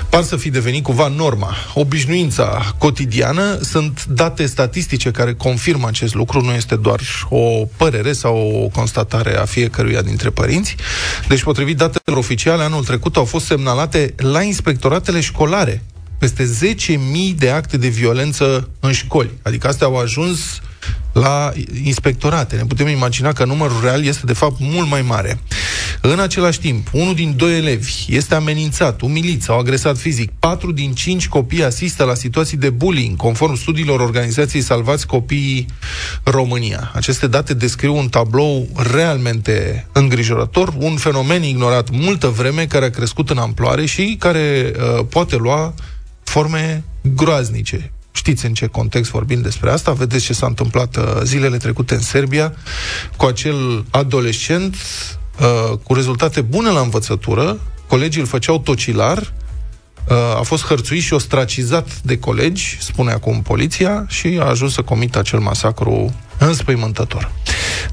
par 0.10 0.24
să 0.24 0.36
fi 0.36 0.50
devenit 0.50 0.84
cumva 0.84 1.08
norma, 1.08 1.56
obișnuința 1.74 2.76
cotidiană. 2.78 3.58
Sunt 3.62 4.06
date 4.06 4.46
statistice 4.46 5.12
care 5.12 5.34
confirmă 5.34 5.88
acest 5.88 6.14
lucru, 6.14 6.42
nu 6.42 6.52
este 6.52 6.76
doar 6.76 7.00
o 7.30 7.66
părere 7.78 8.14
sau 8.14 8.62
o 8.64 8.68
constatare 8.68 9.38
a 9.38 9.46
fiecăruia 9.46 10.02
dintre 10.02 10.30
părinți. 10.30 10.76
Deci, 11.28 11.44
potrivit 11.44 11.78
datelor 11.78 12.20
oficiale, 12.20 12.64
anul 12.64 12.84
trecut 12.84 13.16
au 13.16 13.26
fost 13.26 13.46
semnalate 13.46 14.14
la 14.18 14.42
inspectoratele 14.42 15.20
școlare 15.20 15.82
peste 16.22 16.76
10.000 16.94 17.36
de 17.36 17.50
acte 17.50 17.78
de 17.78 17.88
violență 17.88 18.70
în 18.80 18.92
școli. 18.92 19.30
Adică 19.42 19.68
astea 19.68 19.88
au 19.88 19.98
ajuns 19.98 20.62
la 21.14 21.52
inspectorate. 21.84 22.56
Ne 22.56 22.66
putem 22.66 22.88
imagina 22.88 23.34
că 23.34 23.46
numărul 23.46 23.80
real 23.84 24.04
este 24.04 24.26
de 24.26 24.34
fapt 24.34 24.56
mult 24.60 24.90
mai 24.90 25.02
mare. 25.02 25.40
În 26.02 26.20
același 26.20 26.60
timp, 26.60 26.88
unul 26.92 27.16
din 27.16 27.34
doi 27.38 27.58
elevi 27.58 27.94
este 28.08 28.36
amenințat, 28.36 29.02
umilit 29.02 29.44
sau 29.44 29.60
agresat 29.60 29.98
fizic. 29.98 30.32
Patru 30.40 30.72
din 30.72 30.94
cinci 30.94 31.28
copii 31.28 31.64
asistă 31.64 32.04
la 32.04 32.14
situații 32.14 32.58
de 32.58 32.70
bullying, 32.70 33.16
conform 33.16 33.56
studiilor 33.56 34.00
organizației 34.00 34.62
Salvați 34.62 35.08
Copiii 35.08 35.66
România. 36.24 36.92
Aceste 36.96 37.28
date 37.28 37.54
descriu 37.54 37.98
un 37.98 38.10
tablou 38.10 38.68
realmente 38.92 39.88
îngrijorător, 39.92 40.74
un 40.78 40.96
fenomen 40.96 41.44
ignorat 41.44 41.90
multă 41.90 42.28
vreme, 42.28 42.66
care 42.66 42.86
a 42.86 42.90
crescut 42.90 43.30
în 43.30 43.38
amploare 43.38 43.86
și 43.86 44.16
care 44.20 44.72
uh, 44.76 45.06
poate 45.10 45.36
lua 45.36 45.74
forme 46.32 46.84
groaznice. 47.16 47.92
Știți 48.12 48.46
în 48.46 48.54
ce 48.54 48.66
context 48.66 49.12
vorbim 49.12 49.42
despre 49.42 49.72
asta? 49.72 49.92
Vedeți 49.92 50.26
ce 50.26 50.34
s-a 50.34 50.46
întâmplat 50.46 50.96
uh, 50.96 51.04
zilele 51.24 51.58
trecute 51.58 51.94
în 51.94 52.02
Serbia 52.02 52.54
cu 53.18 53.26
acel 53.26 53.86
adolescent 53.90 54.76
uh, 55.40 55.78
cu 55.84 55.94
rezultate 55.94 56.42
bune 56.42 56.70
la 56.70 56.80
învățătură. 56.80 57.60
Colegii 57.88 58.22
îl 58.22 58.28
făceau 58.28 58.60
tocilar, 58.60 59.18
uh, 59.18 60.16
a 60.38 60.42
fost 60.42 60.66
hărțuit 60.66 61.02
și 61.02 61.14
ostracizat 61.14 62.02
de 62.02 62.18
colegi, 62.18 62.78
spune 62.80 63.12
acum 63.12 63.42
poliția, 63.42 64.06
și 64.08 64.38
a 64.42 64.46
ajuns 64.46 64.74
să 64.74 64.82
comită 64.82 65.20
acel 65.20 65.40
masacru 65.40 66.14
înspăimântător. 66.38 67.32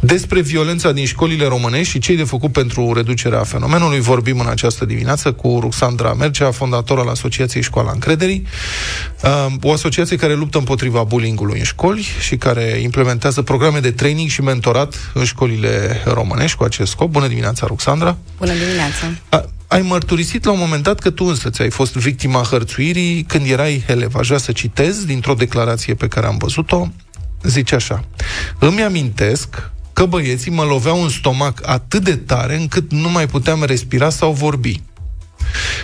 Despre 0.00 0.40
violența 0.40 0.92
din 0.92 1.06
școlile 1.06 1.46
românești 1.46 1.92
și 1.92 1.98
ce 1.98 2.14
de 2.14 2.24
făcut 2.24 2.52
pentru 2.52 2.92
reducerea 2.92 3.42
fenomenului 3.42 4.00
vorbim 4.00 4.40
în 4.40 4.46
această 4.46 4.84
dimineață 4.84 5.32
cu 5.32 5.58
Ruxandra 5.60 6.14
Mercea, 6.14 6.50
fondator 6.50 6.98
al 6.98 7.08
Asociației 7.08 7.62
Școala 7.62 7.90
Încrederii, 7.90 8.46
uh, 9.22 9.46
o 9.62 9.72
asociație 9.72 10.16
care 10.16 10.34
luptă 10.34 10.58
împotriva 10.58 11.02
bullyingului 11.02 11.58
în 11.58 11.64
școli 11.64 12.06
și 12.20 12.36
care 12.36 12.62
implementează 12.62 13.42
programe 13.42 13.78
de 13.78 13.90
training 13.90 14.28
și 14.28 14.40
mentorat 14.40 15.10
în 15.14 15.24
școlile 15.24 16.02
românești 16.04 16.56
cu 16.56 16.64
acest 16.64 16.90
scop. 16.90 17.10
Bună 17.10 17.26
dimineața, 17.26 17.66
Ruxandra! 17.66 18.16
Bună 18.38 18.52
dimineața! 18.52 19.10
A, 19.28 19.44
ai 19.68 19.82
mărturisit 19.82 20.44
la 20.44 20.50
un 20.50 20.58
moment 20.58 20.82
dat 20.82 20.98
că 20.98 21.10
tu 21.10 21.24
însă 21.24 21.50
ți-ai 21.50 21.70
fost 21.70 21.94
victima 21.94 22.42
hărțuirii 22.42 23.22
când 23.22 23.50
erai 23.50 23.84
elev. 23.86 24.14
Aș 24.14 24.26
vrea 24.26 24.38
să 24.38 24.52
citez 24.52 25.04
dintr-o 25.04 25.34
declarație 25.34 25.94
pe 25.94 26.08
care 26.08 26.26
am 26.26 26.36
văzut-o. 26.36 26.88
Zice 27.42 27.74
așa. 27.74 28.04
Îmi 28.58 28.82
amintesc 28.82 29.70
că 29.98 30.06
băieții 30.06 30.50
mă 30.50 30.62
loveau 30.62 31.02
în 31.02 31.08
stomac 31.08 31.68
atât 31.68 32.04
de 32.04 32.16
tare 32.16 32.56
încât 32.56 32.90
nu 32.90 33.10
mai 33.10 33.26
puteam 33.26 33.62
respira 33.62 34.10
sau 34.10 34.32
vorbi. 34.32 34.82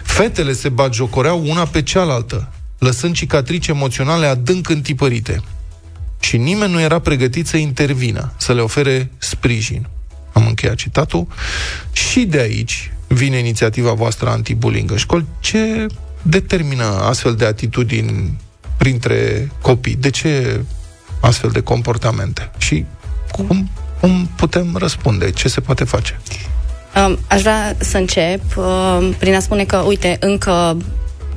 Fetele 0.03 0.53
se 0.53 0.69
batjocoreau 0.69 1.47
una 1.47 1.65
pe 1.65 1.83
cealaltă, 1.83 2.53
lăsând 2.79 3.15
cicatrici 3.15 3.67
emoționale 3.67 4.27
adânc 4.27 4.69
întipărite. 4.69 5.43
Și 6.21 6.37
nimeni 6.37 6.73
nu 6.73 6.81
era 6.81 6.99
pregătit 6.99 7.47
să 7.47 7.57
intervină, 7.57 8.33
să 8.37 8.53
le 8.53 8.61
ofere 8.61 9.11
sprijin. 9.19 9.87
Am 10.33 10.47
încheiat 10.47 10.75
citatul. 10.75 11.27
Și 11.93 12.25
de 12.25 12.39
aici 12.39 12.93
vine 13.07 13.39
inițiativa 13.39 13.93
voastră 13.93 14.29
anti-bullying 14.29 14.91
în 14.91 14.97
școli. 14.97 15.25
Ce 15.41 15.87
determină 16.23 16.85
astfel 16.85 17.35
de 17.35 17.45
atitudini 17.45 18.39
printre 18.77 19.51
copii? 19.61 19.97
De 19.97 20.11
ce 20.11 20.61
astfel 21.21 21.51
de 21.51 21.61
comportamente? 21.61 22.51
Și 22.59 22.85
cum, 23.31 23.71
cum 24.05 24.29
putem 24.37 24.77
răspunde? 24.79 25.31
Ce 25.31 25.49
se 25.49 25.61
poate 25.61 25.85
face? 25.85 26.21
Um, 27.07 27.19
aș 27.29 27.41
vrea 27.41 27.77
să 27.79 27.97
încep 27.99 28.41
um, 28.57 29.13
prin 29.13 29.35
a 29.35 29.41
spune 29.41 29.65
că, 29.65 29.77
uite, 29.77 30.17
încă... 30.21 30.77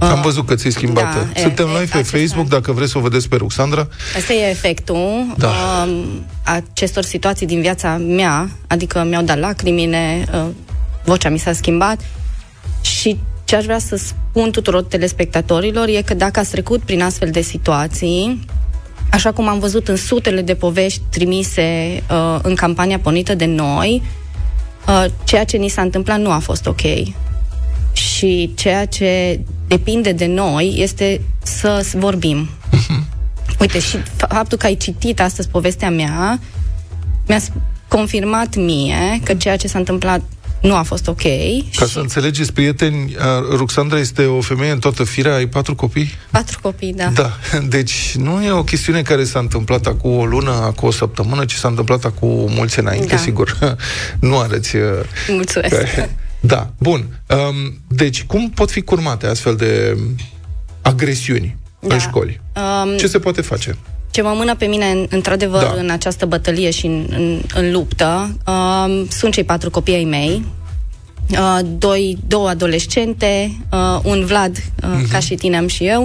uh, 0.02 0.08
Am 0.10 0.22
văzut 0.22 0.46
că 0.48 0.56
ți-ai 0.56 0.72
schimbat. 0.72 1.04
da, 1.14 1.40
Suntem 1.42 1.68
e- 1.68 1.72
live 1.72 1.86
pe 1.92 1.98
acesta- 1.98 2.18
Facebook, 2.18 2.48
dacă 2.48 2.72
vreți 2.72 2.92
să 2.92 2.98
o 2.98 3.02
vedeți 3.02 3.30
pe 3.30 3.36
Ruxandra. 3.36 3.88
Asta 4.18 4.34
e 4.34 4.50
efectul 4.50 5.26
Da. 5.38 5.52
um, 5.88 6.26
acestor 6.44 7.04
situații 7.04 7.46
din 7.46 7.62
viața 7.62 7.98
mea, 7.98 8.50
adică 8.68 9.04
mi-au 9.10 9.24
dat 9.24 9.40
lacrimile, 9.40 10.26
uh, 10.34 10.46
vocea 11.04 11.30
mi 11.30 11.40
s-a 11.40 11.54
schimbat 11.54 12.00
și 12.82 13.18
ce 13.44 13.56
aș 13.56 13.64
vrea 13.64 13.80
să 13.80 13.96
spun 13.96 14.52
tuturor 14.52 14.84
telespectatorilor 14.84 15.88
e 15.88 16.02
că 16.02 16.14
dacă 16.14 16.40
ați 16.40 16.50
trecut 16.52 16.82
prin 16.82 17.02
astfel 17.02 17.30
de 17.32 17.42
situații, 17.42 18.46
așa 19.12 19.32
cum 19.32 19.48
am 19.48 19.60
văzut 19.60 19.88
în 19.88 19.96
sutele 19.96 20.42
de 20.42 20.56
povești 20.56 21.02
trimise 21.10 22.04
uh, 22.12 22.40
în 22.42 22.56
campania 22.56 23.00
pornită 23.00 23.36
de 23.36 23.46
noi, 23.46 24.02
uh, 24.88 25.06
ceea 25.24 25.44
ce 25.44 25.58
ni 25.58 25.68
s-a 25.68 25.82
întâmplat 25.82 26.20
nu 26.20 26.32
a 26.32 26.38
fost 26.40 26.66
ok. 26.68 26.82
Și 27.94 28.52
ceea 28.56 28.86
ce 28.86 29.40
depinde 29.68 30.12
de 30.12 30.26
noi 30.26 30.74
este 30.78 31.22
să 31.44 31.80
s- 31.84 31.94
vorbim. 31.94 32.50
Uite, 33.60 33.80
și 33.80 33.98
faptul 34.16 34.58
că 34.58 34.66
ai 34.66 34.76
citit 34.76 35.20
astăzi 35.22 35.48
povestea 35.50 35.90
mea 35.90 36.40
mi-a 37.28 37.40
s- 37.40 37.52
confirmat 37.88 38.56
mie 38.56 39.20
că 39.24 39.34
ceea 39.34 39.56
ce 39.58 39.68
s-a 39.68 39.78
întâmplat 39.80 40.22
nu 40.62 40.76
a 40.76 40.82
fost 40.82 41.08
ok. 41.08 41.22
Ca 41.76 41.86
să 41.86 42.00
înțelegeți, 42.00 42.54
prieteni, 42.54 43.16
uh, 43.16 43.56
Ruxandra 43.56 44.00
este 44.00 44.26
o 44.26 44.42
femeie 44.42 44.72
în 44.72 44.80
toată 44.80 45.04
firea, 45.04 45.34
ai 45.36 45.48
patru 45.48 45.76
copii? 45.76 46.10
Patru 46.32 46.60
copii, 46.62 46.94
da. 46.94 47.08
Da, 47.08 47.32
deci 47.76 48.16
nu 48.16 48.44
e 48.44 48.52
o 48.52 48.64
chestiune 48.64 49.02
care 49.02 49.24
s-a 49.24 49.40
întâmplat 49.40 49.86
acum 49.86 50.18
o 50.18 50.26
lună, 50.26 50.52
acum 50.52 50.88
o 50.88 50.92
săptămână, 50.92 51.46
ci 51.46 51.54
s-a 51.54 51.68
întâmplat 51.68 52.04
acum 52.04 52.52
mulți 52.52 52.80
înainte, 52.80 53.08
Da. 53.16 53.18
sigur. 53.18 53.58
nu 54.20 54.40
arăți... 54.40 54.76
uh, 54.76 54.82
Mulțumesc. 55.30 55.76
că- 55.96 56.06
Da, 56.40 56.70
bun. 56.78 57.06
Um, 57.28 57.82
deci, 57.88 58.24
cum 58.24 58.50
pot 58.50 58.72
fi 58.72 58.82
curmate 58.82 59.28
astfel 59.28 59.56
de 59.56 59.98
agresiuni 60.82 61.58
da. 61.80 61.94
în 61.94 62.00
școli? 62.00 62.42
Um, 62.84 62.98
Ce 62.98 63.08
se 63.08 63.20
poate 63.20 63.42
face? 63.42 63.78
Ce 64.12 64.22
mă 64.22 64.34
mână 64.36 64.56
pe 64.56 64.66
mine, 64.66 64.86
în- 64.86 65.08
într-adevăr, 65.10 65.62
Da. 65.62 65.72
da. 65.76 65.80
în 65.82 65.90
această 65.90 66.26
bătălie 66.26 66.70
și 66.70 66.86
în, 66.86 67.06
în, 67.10 67.42
în 67.54 67.72
luptă, 67.72 68.38
uh, 68.48 69.04
sunt 69.10 69.34
cei 69.34 69.44
patru 69.44 69.70
copii 69.70 69.94
ai 69.96 70.04
mei, 70.04 70.46
uh, 71.32 71.60
doi, 71.78 72.18
două 72.28 72.48
adolescente, 72.50 73.52
uh, 73.72 74.00
un 74.04 74.26
Vlad, 74.26 74.58
uh, 74.58 74.90
Mhm. 74.90 75.06
uh-huh. 75.08 75.12
ca 75.12 75.20
și 75.20 75.36
tine 75.36 75.58
am 75.58 75.68
și 75.68 75.86
eu, 75.86 76.02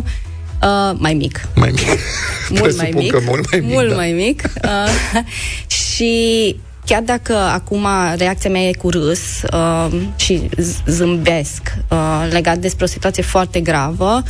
uh, 0.63 0.97
mai 0.99 1.15
mic. 1.15 1.49
Mai 1.55 1.71
mic. 1.71 1.87
Mult 2.51 2.77
mai 2.77 2.89
Presupun 2.89 2.99
mic. 3.03 3.13
că 3.13 3.21
mult 3.27 3.51
mai 3.51 3.61
mic, 3.61 3.73
Mult 3.73 3.89
da. 3.89 3.95
mai 3.95 4.13
mic. 4.13 4.43
Uh, 4.65 5.23
și 5.95 6.57
chiar 6.87 7.03
dacă 7.03 7.37
acum 7.37 7.87
reacția 8.17 8.51
mea 8.51 8.63
e 8.63 8.73
cu 8.73 8.91
râs 8.91 9.21
uh, 9.53 9.87
și 10.17 10.41
z- 10.57 10.85
zâmbesc 10.87 11.63
uh, 11.91 12.29
legat 12.31 12.59
despre 12.59 12.85
o 12.85 12.89
situație 12.89 13.23
foarte 13.23 13.61
gravă, 13.61 14.23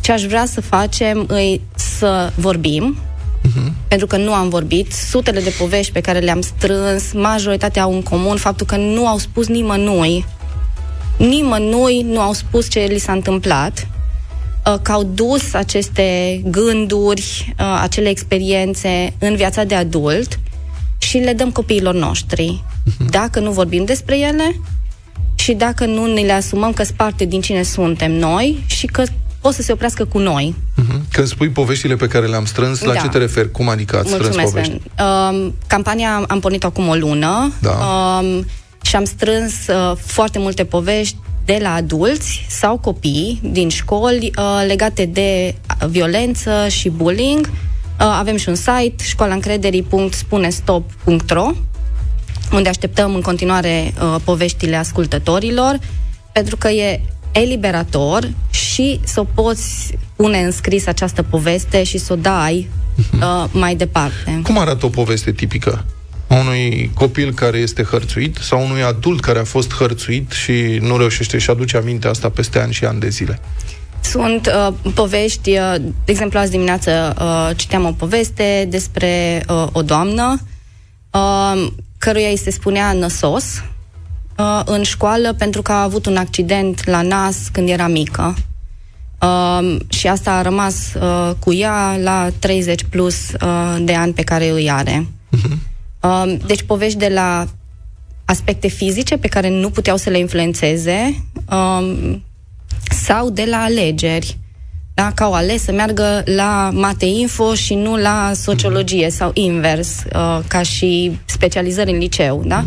ce 0.00 0.12
aș 0.12 0.22
vrea 0.24 0.46
să 0.46 0.60
facem 0.60 1.28
e 1.30 1.60
să 1.74 2.32
vorbim, 2.34 2.96
Mhm. 3.58 3.74
pentru 3.88 4.06
că 4.06 4.16
nu 4.16 4.32
am 4.32 4.48
vorbit. 4.48 4.92
Sutele 4.92 5.40
de 5.40 5.54
povești 5.58 5.92
pe 5.92 6.00
care 6.00 6.18
le-am 6.18 6.40
strâns, 6.40 7.12
majoritatea 7.12 7.82
au 7.82 7.92
în 7.92 8.02
comun 8.02 8.36
faptul 8.36 8.66
că 8.66 8.76
nu 8.76 9.06
au 9.06 9.18
spus 9.18 9.46
nimănui, 9.46 10.24
nimănui 11.16 12.02
nu 12.02 12.20
au 12.20 12.32
spus 12.32 12.70
ce 12.70 12.80
li 12.80 12.98
s-a 12.98 13.12
întâmplat, 13.12 13.88
uh, 14.66 14.78
că 14.82 14.92
au 14.92 15.02
dus 15.02 15.54
aceste 15.54 16.40
gânduri, 16.44 17.54
uh, 17.58 17.78
acele 17.80 18.08
experiențe 18.08 19.14
în 19.18 19.36
viața 19.36 19.64
de 19.64 19.74
adult 19.74 20.38
și 20.98 21.18
le 21.18 21.32
dăm 21.32 21.50
copiilor 21.50 21.94
noștri. 21.94 22.64
Dacă 23.10 23.40
nu 23.40 23.50
vorbim 23.50 23.84
despre 23.84 24.18
ele 24.18 24.60
și 25.34 25.52
dacă 25.52 25.84
nu 25.86 26.06
ne 26.06 26.20
le 26.20 26.32
asumăm 26.32 26.72
că 26.72 26.84
sunt 26.84 26.96
parte 26.96 27.24
din 27.24 27.40
cine 27.40 27.62
suntem 27.62 28.12
noi 28.12 28.64
și 28.66 28.86
că 28.86 29.02
pot 29.40 29.54
să 29.54 29.62
se 29.62 29.72
oprească 29.72 30.04
cu 30.04 30.18
noi. 30.18 30.54
Mhm. 30.74 31.02
Când 31.12 31.26
spui 31.26 31.48
poveștile 31.48 31.96
pe 31.96 32.06
care 32.06 32.26
le-am 32.26 32.44
strâns, 32.44 32.82
la 32.82 32.92
Da. 32.92 33.00
ce 33.00 33.08
te 33.08 33.18
referi? 33.18 33.50
Cum 33.50 33.68
adică 33.68 33.96
ați 33.96 34.08
strâns 34.08 34.22
Mulțumesc, 34.36 34.52
povești? 34.52 34.80
Ben. 34.96 35.06
Um, 35.06 35.54
campania 35.66 36.24
am 36.28 36.40
pornit 36.40 36.64
acum 36.64 36.88
o 36.88 36.94
lună 36.94 37.52
Da. 37.60 37.70
um, 37.70 38.46
și 38.82 38.96
am 38.96 39.04
strâns 39.04 39.52
uh, 39.66 39.92
foarte 39.96 40.38
multe 40.38 40.64
povești 40.64 41.16
de 41.44 41.58
la 41.62 41.74
adulți 41.74 42.46
sau 42.48 42.78
copii 42.78 43.40
din 43.42 43.68
școli 43.68 44.30
uh, 44.38 44.64
legate 44.66 45.04
de 45.04 45.54
uh, 45.82 45.88
violență 45.88 46.66
și 46.68 46.88
bullying. 46.88 47.46
Uh, 47.46 47.52
avem 48.18 48.36
și 48.36 48.48
un 48.48 48.54
site, 48.54 48.94
școalaîncrederii.spunestop.ro 49.04 51.50
unde 52.52 52.68
așteptăm 52.68 53.14
în 53.14 53.20
continuare 53.20 53.94
uh, 54.02 54.16
poveștile 54.24 54.76
ascultătorilor, 54.76 55.78
pentru 56.32 56.56
că 56.56 56.68
e 56.68 57.00
eliberator 57.32 58.30
și 58.50 59.00
să 59.04 59.20
o 59.20 59.24
poți 59.24 59.98
pune 60.16 60.38
în 60.38 60.50
scris 60.50 60.86
această 60.86 61.22
poveste 61.22 61.82
și 61.82 61.98
să 61.98 62.12
o 62.12 62.16
dai 62.16 62.68
uh, 63.14 63.44
mai 63.52 63.74
departe. 63.74 64.40
Cum 64.42 64.58
arată 64.58 64.86
o 64.86 64.88
poveste 64.88 65.32
tipică? 65.32 65.84
A 66.28 66.34
unui 66.34 66.90
copil 66.94 67.32
care 67.32 67.58
este 67.58 67.82
hărțuit 67.82 68.36
sau 68.36 68.64
unui 68.64 68.82
adult 68.82 69.20
care 69.20 69.38
a 69.38 69.44
fost 69.44 69.74
hărțuit 69.74 70.30
și 70.30 70.78
nu 70.80 70.96
reușește 70.96 71.38
și 71.38 71.50
aduce 71.50 71.76
aminte 71.76 72.08
asta 72.08 72.28
peste 72.28 72.58
ani 72.58 72.72
și 72.72 72.84
ani 72.84 73.00
de 73.00 73.08
zile? 73.08 73.40
Sunt 74.00 74.46
uh, 74.46 74.74
povești, 74.94 75.50
uh, 75.50 75.74
de 75.78 76.12
exemplu, 76.12 76.38
azi 76.38 76.50
dimineață 76.50 77.14
uh, 77.20 77.56
citeam 77.56 77.84
o 77.84 77.92
poveste 77.92 78.66
despre 78.70 79.44
uh, 79.48 79.66
o 79.72 79.82
doamnă 79.82 80.40
uh, 81.10 81.66
căruia 81.98 82.28
îi 82.28 82.38
se 82.38 82.50
spunea 82.50 82.92
năsos 82.92 83.62
uh, 84.38 84.60
în 84.64 84.82
școală 84.82 85.32
pentru 85.32 85.62
că 85.62 85.72
a 85.72 85.82
avut 85.82 86.06
un 86.06 86.16
accident 86.16 86.86
la 86.86 87.02
nas 87.02 87.48
când 87.52 87.68
era 87.68 87.86
mică. 87.86 88.36
Uh, 89.22 89.76
și 89.88 90.06
asta 90.06 90.32
a 90.32 90.42
rămas 90.42 90.94
uh, 90.94 91.30
cu 91.38 91.52
ea 91.52 91.96
la 92.02 92.30
30 92.38 92.84
plus 92.84 93.30
uh, 93.32 93.76
de 93.80 93.94
ani 93.94 94.12
pe 94.12 94.22
care 94.22 94.48
îi 94.50 94.70
are. 94.70 95.06
Uh, 96.02 96.36
deci 96.46 96.62
povești 96.62 96.98
de 96.98 97.08
la 97.08 97.46
aspecte 98.24 98.68
fizice 98.68 99.16
pe 99.16 99.28
care 99.28 99.48
nu 99.48 99.70
puteau 99.70 99.96
să 99.96 100.10
le 100.10 100.18
influențeze 100.18 101.24
um, 101.50 102.22
sau 102.90 103.30
de 103.30 103.46
la 103.50 103.56
alegeri. 103.56 104.38
Da? 104.94 105.12
Că 105.14 105.22
au 105.22 105.32
ales 105.32 105.62
să 105.62 105.72
meargă 105.72 106.22
la 106.24 106.70
Mate 106.72 107.06
Info 107.06 107.54
și 107.54 107.74
nu 107.74 107.96
la 107.96 108.32
sociologie 108.34 109.10
sau 109.10 109.30
invers, 109.34 110.04
uh, 110.04 110.38
ca 110.48 110.62
și 110.62 111.18
specializări 111.24 111.90
în 111.90 111.98
liceu. 111.98 112.42
Da? 112.46 112.64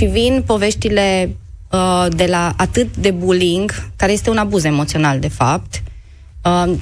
Și 0.00 0.06
vin 0.06 0.42
poveștile 0.46 1.36
uh, 1.70 2.06
de 2.16 2.26
la 2.26 2.54
atât 2.56 2.96
de 2.96 3.10
bullying, 3.10 3.90
care 3.96 4.12
este 4.12 4.30
un 4.30 4.36
abuz 4.36 4.64
emoțional, 4.64 5.18
de 5.18 5.28
fapt, 5.28 5.82
uh, 6.44 6.72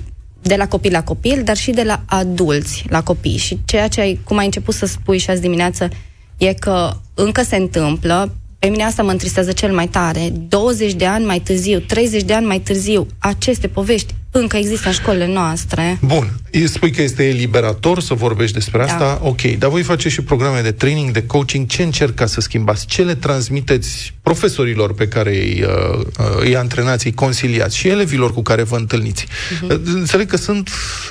de 0.42 0.54
la 0.54 0.68
copil 0.68 0.92
la 0.92 1.02
copil, 1.02 1.42
dar 1.44 1.57
și 1.57 1.70
de 1.70 1.83
la 1.83 2.02
adulți 2.07 2.85
la 2.88 3.02
copii. 3.02 3.37
Și 3.37 3.59
ceea 3.64 3.88
ce, 3.88 4.00
ai, 4.00 4.20
cum 4.24 4.37
ai 4.37 4.44
început 4.44 4.74
să 4.74 4.87
spui 4.87 5.18
și 5.18 5.31
azi 5.31 5.40
dimineață, 5.40 5.88
e 6.37 6.52
că 6.52 6.96
încă 7.14 7.42
se 7.42 7.57
întâmplă, 7.57 8.35
pe 8.59 8.68
mine 8.68 8.83
asta 8.83 9.02
mă 9.02 9.11
întristează 9.11 9.52
cel 9.52 9.74
mai 9.74 9.88
tare, 9.88 10.33
20 10.48 10.92
de 10.92 11.07
ani 11.07 11.24
mai 11.24 11.40
târziu, 11.40 11.78
30 11.78 12.22
de 12.22 12.35
ani 12.35 12.46
mai 12.46 12.59
târziu, 12.59 13.07
aceste 13.18 13.68
povești 13.68 14.14
încă 14.30 14.56
există 14.56 14.88
în 14.88 14.94
școlile 14.94 15.26
noastre. 15.26 15.98
Bun, 16.00 16.32
îi 16.52 16.68
spui 16.68 16.90
că 16.90 17.02
este 17.02 17.28
eliberator 17.28 18.00
să 18.00 18.14
vorbești 18.14 18.54
despre 18.54 18.82
asta, 18.82 18.98
Da. 18.98 19.18
ok, 19.22 19.40
dar 19.42 19.70
voi 19.70 19.82
face 19.82 20.08
și 20.08 20.22
programe 20.22 20.60
de 20.60 20.72
training, 20.72 21.10
de 21.10 21.22
coaching, 21.26 21.66
ce 21.66 21.82
încercați 21.82 22.32
să 22.32 22.40
schimbați? 22.40 22.86
Ce 22.86 23.02
le 23.02 23.14
transmiteți 23.14 24.14
profesorilor 24.22 24.94
pe 24.94 25.08
care 25.08 25.30
îi, 25.30 25.62
uh, 25.62 25.98
uh, 25.98 26.24
îi 26.40 26.56
antrenați, 26.56 27.06
îi 27.06 27.14
conciliați 27.14 27.76
și 27.76 27.88
elevilor 27.88 28.32
cu 28.34 28.42
care 28.42 28.62
vă 28.62 28.76
întâlniți? 28.76 29.26
Mhm. 29.60 29.70
Uh, 29.72 29.80
Înțeleg 29.84 30.28
că 30.28 30.36
sunt, 30.36 30.70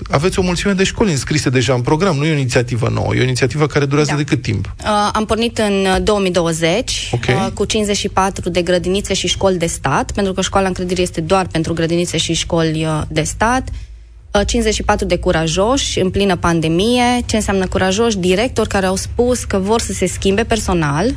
aveți 0.10 0.40
o 0.40 0.42
mulțime 0.42 0.74
de 0.74 0.84
școli 0.84 1.12
înscrise 1.12 1.50
deja 1.50 1.74
în 1.74 1.82
program, 1.82 2.16
nu 2.16 2.26
e 2.26 2.32
o 2.32 2.36
inițiativă 2.38 2.90
nouă, 2.94 3.16
e 3.16 3.20
o 3.20 3.24
inițiativă 3.24 3.66
care 3.68 3.86
durează 3.86 4.14
de 4.18 4.24
cât 4.24 4.42
timp? 4.42 4.74
Uh, 4.84 5.10
am 5.14 5.26
pornit 5.26 5.58
în 5.58 5.86
uh, 5.86 5.98
2020 6.04 7.10
Ok. 7.12 7.24
uh, 7.28 7.48
cu 7.54 7.66
54 7.66 8.50
de 8.50 8.62
grădinițe 8.62 9.14
și 9.14 9.28
școli 9.28 9.58
de 9.58 9.66
stat, 9.66 10.12
pentru 10.12 10.34
că 10.34 10.42
școala 10.42 10.68
încrederii 10.68 11.04
este 11.04 11.22
doar 11.22 11.48
pentru 11.52 11.74
grădinițe 11.74 12.18
și 12.18 12.34
școli 12.34 12.86
uh, 12.86 13.02
de 13.10 13.22
stat. 13.22 13.70
Uh, 14.34 14.42
54 14.46 15.06
de 15.06 15.18
curajoși 15.18 16.00
în 16.00 16.10
plină 16.10 16.36
pandemie. 16.36 17.22
Ce 17.26 17.36
înseamnă 17.36 17.68
curajoși? 17.68 18.18
Directori 18.18 18.70
care 18.70 18.86
au 18.86 18.96
spus 18.96 19.44
că 19.44 19.58
vor 19.58 19.82
să 19.82 19.94
se 19.94 20.06
schimbe 20.06 20.44
personal, 20.44 21.16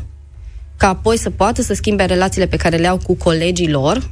ca 0.77 0.89
apoi 0.89 1.17
să 1.17 1.31
poată 1.31 1.63
să 1.63 1.75
schimbe 1.75 2.05
relațiile 2.05 2.47
pe 2.47 2.57
care 2.57 2.77
le 2.77 2.87
au 2.87 2.99
cu 3.03 3.15
colegii 3.15 3.71
lor, 3.71 4.11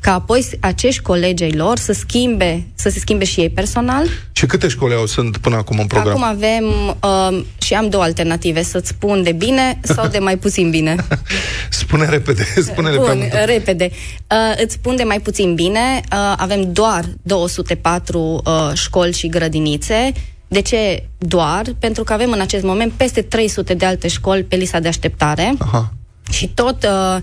ca 0.00 0.12
apoi 0.14 0.42
s- 0.42 0.50
acești 0.60 1.02
colegi 1.02 1.42
ai 1.42 1.52
lor 1.52 1.78
să 1.78 1.92
schimbe, 1.92 2.66
să 2.74 2.88
se 2.88 2.98
schimbe 2.98 3.24
și 3.24 3.40
ei 3.40 3.50
personal. 3.50 4.06
Și 4.32 4.46
câte 4.46 4.68
școli 4.68 4.94
au 4.94 5.06
sunt 5.06 5.36
până 5.36 5.56
acum 5.56 5.78
în 5.78 5.86
program? 5.86 6.10
Acum 6.12 6.22
avem 6.24 6.64
uh, 7.02 7.44
și 7.62 7.74
am 7.74 7.88
două 7.88 8.02
alternative, 8.02 8.62
să-ți 8.62 8.88
spun 8.88 9.22
de 9.22 9.32
bine 9.32 9.78
sau 9.82 10.06
de 10.08 10.18
mai 10.18 10.36
puțin 10.36 10.70
bine. 10.70 10.96
Spune 11.70 12.06
repede, 12.08 12.44
spune-le 12.70 12.96
prea 12.98 13.12
Bun, 13.14 13.18
mult. 13.18 13.44
repede. 13.44 13.90
Uh, 14.30 14.62
îți 14.64 14.74
spun 14.74 14.96
de 14.96 15.02
mai 15.02 15.20
puțin 15.20 15.54
bine, 15.54 16.00
uh, 16.12 16.34
avem 16.36 16.72
doar 16.72 17.04
204 17.22 18.42
uh, 18.44 18.70
școli 18.74 19.12
și 19.12 19.28
grădinițe. 19.28 20.12
De 20.48 20.60
ce 20.60 21.02
doar? 21.18 21.64
Pentru 21.78 22.04
că 22.04 22.12
avem 22.12 22.30
în 22.32 22.40
acest 22.40 22.64
moment 22.64 22.92
peste 22.92 23.22
300 23.22 23.74
de 23.74 23.84
alte 23.84 24.08
școli 24.08 24.42
pe 24.42 24.56
lista 24.56 24.80
de 24.80 24.88
așteptare. 24.88 25.54
Aha. 25.58 25.92
Și 26.30 26.48
tot 26.48 26.84
uh, 26.84 27.22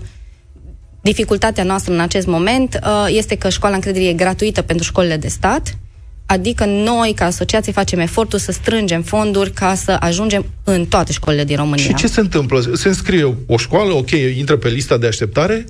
dificultatea 1.04 1.64
noastră 1.64 1.92
în 1.92 2.00
acest 2.00 2.26
moment 2.26 2.78
uh, 2.82 3.06
este 3.08 3.34
că 3.36 3.48
școala 3.48 3.74
încrederii 3.74 4.08
e 4.08 4.12
gratuită 4.12 4.62
pentru 4.62 4.84
școlile 4.84 5.16
de 5.16 5.28
stat, 5.28 5.78
adică 6.26 6.64
noi, 6.64 7.12
ca 7.14 7.24
asociație, 7.24 7.72
facem 7.72 7.98
efortul 7.98 8.38
să 8.38 8.52
strângem 8.52 9.02
fonduri 9.02 9.52
ca 9.52 9.74
să 9.74 9.96
ajungem 10.00 10.46
în 10.64 10.86
toate 10.86 11.12
școlile 11.12 11.44
din 11.44 11.56
România. 11.56 11.84
Și 11.84 11.94
ce 11.94 12.06
se 12.06 12.20
întâmplă? 12.20 12.70
Se 12.74 12.88
înscrie 12.88 13.36
o 13.46 13.56
școală, 13.56 13.92
ok, 13.92 14.10
intră 14.10 14.56
pe 14.56 14.68
lista 14.68 14.96
de 14.96 15.06
așteptare 15.06 15.64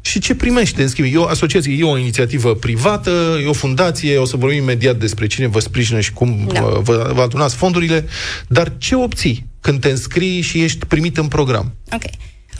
și 0.00 0.18
ce 0.18 0.34
primește 0.34 0.82
în 0.82 0.88
schimb? 0.88 1.14
E 1.14 1.16
o 1.16 1.24
asociație, 1.24 1.76
e 1.78 1.84
o 1.84 1.98
inițiativă 1.98 2.54
privată, 2.54 3.38
e 3.44 3.48
o 3.48 3.52
fundație, 3.52 4.18
o 4.18 4.24
să 4.24 4.36
vorbim 4.36 4.58
imediat 4.58 4.96
despre 4.96 5.26
cine 5.26 5.46
vă 5.46 5.60
sprijină 5.60 6.00
și 6.00 6.12
cum 6.12 6.48
Da. 6.52 6.60
vă, 6.60 6.80
vă, 6.82 7.10
vă 7.14 7.20
adunați 7.20 7.54
fondurile, 7.54 8.04
dar 8.48 8.72
ce 8.78 8.94
obții 8.94 9.46
când 9.60 9.80
te 9.80 9.88
înscrii 9.88 10.40
și 10.40 10.62
ești 10.62 10.86
primit 10.86 11.16
în 11.16 11.28
program? 11.28 11.74
Ok. 11.92 12.02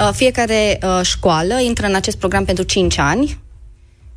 Uh, 0.00 0.10
fiecare 0.12 0.78
uh, 0.82 1.00
școală 1.02 1.60
intră 1.60 1.86
în 1.86 1.94
acest 1.94 2.16
program 2.18 2.44
pentru 2.44 2.64
5 2.64 2.98
ani. 2.98 3.38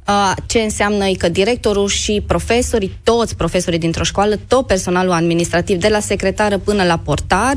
Uh, 0.08 0.34
ce 0.46 0.60
înseamnă 0.60 1.06
e 1.06 1.13
că 1.13 1.30
directorul 1.30 1.88
și 1.88 2.24
profesorii, 2.28 3.00
toți 3.04 3.36
profesorii 3.36 3.80
dintr-o 3.80 4.04
școală, 4.04 4.39
tot 4.48 4.68
personalul 4.68 5.12
administrativ, 5.12 5.80
de 5.80 5.88
la 5.88 6.00
secretară 6.00 6.58
până 6.58 6.84
la 6.84 6.98
portar, 6.98 7.54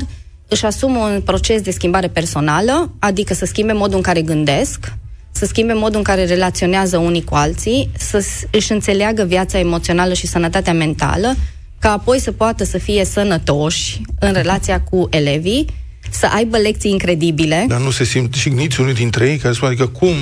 își 0.47 0.65
asumă 0.65 0.99
un 0.99 1.21
proces 1.21 1.61
de 1.61 1.71
schimbare 1.71 2.07
personală, 2.07 2.91
adică 2.99 3.33
să 3.33 3.45
schimbe 3.45 3.73
modul 3.73 3.95
în 3.95 4.01
care 4.01 4.21
gândesc, 4.21 4.93
să 5.31 5.45
schimbe 5.45 5.73
modul 5.73 5.97
în 5.97 6.03
care 6.03 6.25
relaționează 6.25 6.97
unii 6.97 7.23
cu 7.23 7.35
alții, 7.35 7.89
să 7.97 8.19
s- 8.19 8.43
își 8.51 8.71
înțeleagă 8.71 9.23
viața 9.23 9.59
emoțională 9.59 10.13
și 10.13 10.27
sănătatea 10.27 10.73
mentală, 10.73 11.35
ca 11.79 11.91
apoi 11.91 12.19
să 12.19 12.31
poată 12.31 12.63
să 12.63 12.77
fie 12.77 13.05
sănătoși 13.05 14.01
în 14.19 14.33
relația 14.33 14.81
cu 14.81 15.07
elevii, 15.11 15.65
să 16.13 16.27
aibă 16.33 16.57
lecții 16.57 16.91
incredibile. 16.91 17.65
Dar 17.67 17.79
nu 17.79 17.91
se 17.91 18.03
simt 18.03 18.33
jigniți 18.35 18.81
unii 18.81 18.93
dintre 18.93 19.29
ei 19.29 19.37
care 19.37 19.53
spun, 19.53 19.67
adică 19.67 19.87
cum, 19.87 20.15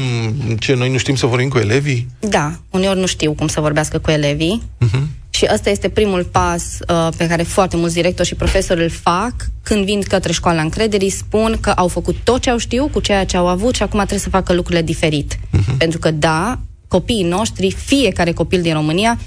ce, 0.59 0.73
noi 0.73 0.91
nu 0.91 0.97
știm 0.97 1.15
să 1.15 1.25
vorbim 1.25 1.49
cu 1.49 1.57
elevii? 1.57 2.07
Da, 2.19 2.59
uneori 2.69 2.99
nu 2.99 3.05
știu 3.05 3.33
cum 3.33 3.47
să 3.47 3.61
vorbească 3.61 3.99
cu 3.99 4.11
elevii. 4.11 4.61
Mhm. 4.77 5.09
Și 5.29 5.47
ăsta 5.53 5.69
este 5.69 5.89
primul 5.89 6.23
pas 6.23 6.63
uh, 6.87 7.07
pe 7.17 7.27
care 7.27 7.43
foarte 7.43 7.77
mulți 7.77 7.93
directori 7.93 8.27
și 8.27 8.35
profesori 8.35 8.81
îl 8.81 8.89
fac 8.89 9.33
când 9.63 9.85
vin 9.85 10.01
către 10.01 10.31
școala 10.31 10.61
încrederii, 10.61 11.09
spun 11.09 11.57
că 11.61 11.69
au 11.69 11.87
făcut 11.87 12.15
tot 12.23 12.41
ce 12.41 12.49
au 12.49 12.57
știut 12.57 12.91
cu 12.91 12.99
ceea 12.99 13.25
ce 13.25 13.37
au 13.37 13.47
avut 13.47 13.75
și 13.75 13.83
acum 13.83 13.97
trebuie 13.99 14.19
să 14.19 14.29
facă 14.29 14.53
lucrurile 14.53 14.83
diferit. 14.83 15.39
Mhm. 15.49 15.77
Pentru 15.77 15.99
că, 15.99 16.11
da, 16.11 16.59
copiii 16.87 17.23
noștri, 17.23 17.71
fiecare 17.71 18.31
copil 18.31 18.61
din 18.61 18.73
România, 18.73 19.19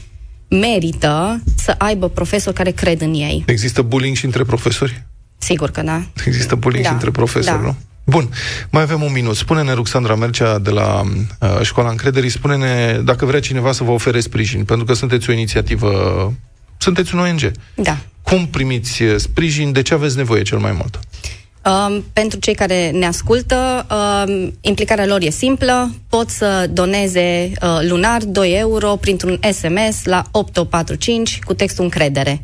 merită 0.49 1.43
să 1.57 1.75
aibă 1.79 2.09
profesori 2.09 2.57
care 2.57 2.71
cred 2.71 3.01
în 3.01 3.15
ei. 3.15 3.43
Există 3.47 3.83
bullying 3.83 4.17
și 4.17 4.25
între 4.25 4.45
profesori? 4.45 5.07
Sigur 5.45 5.71
că 5.71 5.83
da. 5.83 6.03
Există 6.27 6.55
bullying 6.55 6.83
Da, 6.83 6.89
și 6.89 6.95
între 6.95 7.11
profesori, 7.11 7.57
da. 7.57 7.63
nu? 7.63 7.77
Bun, 8.05 8.29
mai 8.71 8.83
avem 8.83 9.03
un 9.03 9.13
minut. 9.13 9.37
Spune-ne, 9.37 9.73
Ruxandra 9.73 10.15
Mercea, 10.15 10.59
de 10.59 10.71
la 10.71 11.03
uh, 11.03 11.61
Școala 11.63 11.91
Încrederii, 11.91 12.31
spune-ne 12.31 13.01
dacă 13.05 13.27
vrea 13.27 13.41
cineva 13.41 13.73
să 13.73 13.85
vă 13.85 13.91
ofere 13.91 14.21
sprijin, 14.21 14.65
pentru 14.65 14.85
că 14.85 14.93
sunteți 14.93 15.31
o 15.31 15.33
inițiativă, 15.33 16.33
sunteți 16.79 17.15
un 17.15 17.21
ONG. 17.21 17.51
Da. 17.75 17.97
Cum 18.23 18.47
primiți 18.47 19.03
uh, 19.03 19.15
sprijin? 19.17 19.73
De 19.73 19.83
ce 19.83 19.95
aveți 19.95 20.17
nevoie 20.17 20.43
cel 20.43 20.59
mai 20.59 20.73
mult? 20.73 21.01
Um, 21.65 22.05
pentru 22.13 22.39
cei 22.39 22.55
care 22.55 22.91
ne 22.91 23.07
ascultă, 23.07 23.87
um, 23.91 24.55
implicarea 24.61 25.07
lor 25.07 25.23
e 25.23 25.31
simplă. 25.31 25.95
Pot 26.09 26.29
să 26.31 26.67
doneze 26.73 27.53
uh, 27.63 27.79
lunar 27.89 28.23
2 28.25 28.53
euro 28.59 28.97
printr-un 28.97 29.39
SMS 29.53 30.05
la 30.05 30.25
8845 30.31 31.39
cu 31.45 31.55
textul 31.55 31.85
încredere. 31.85 32.41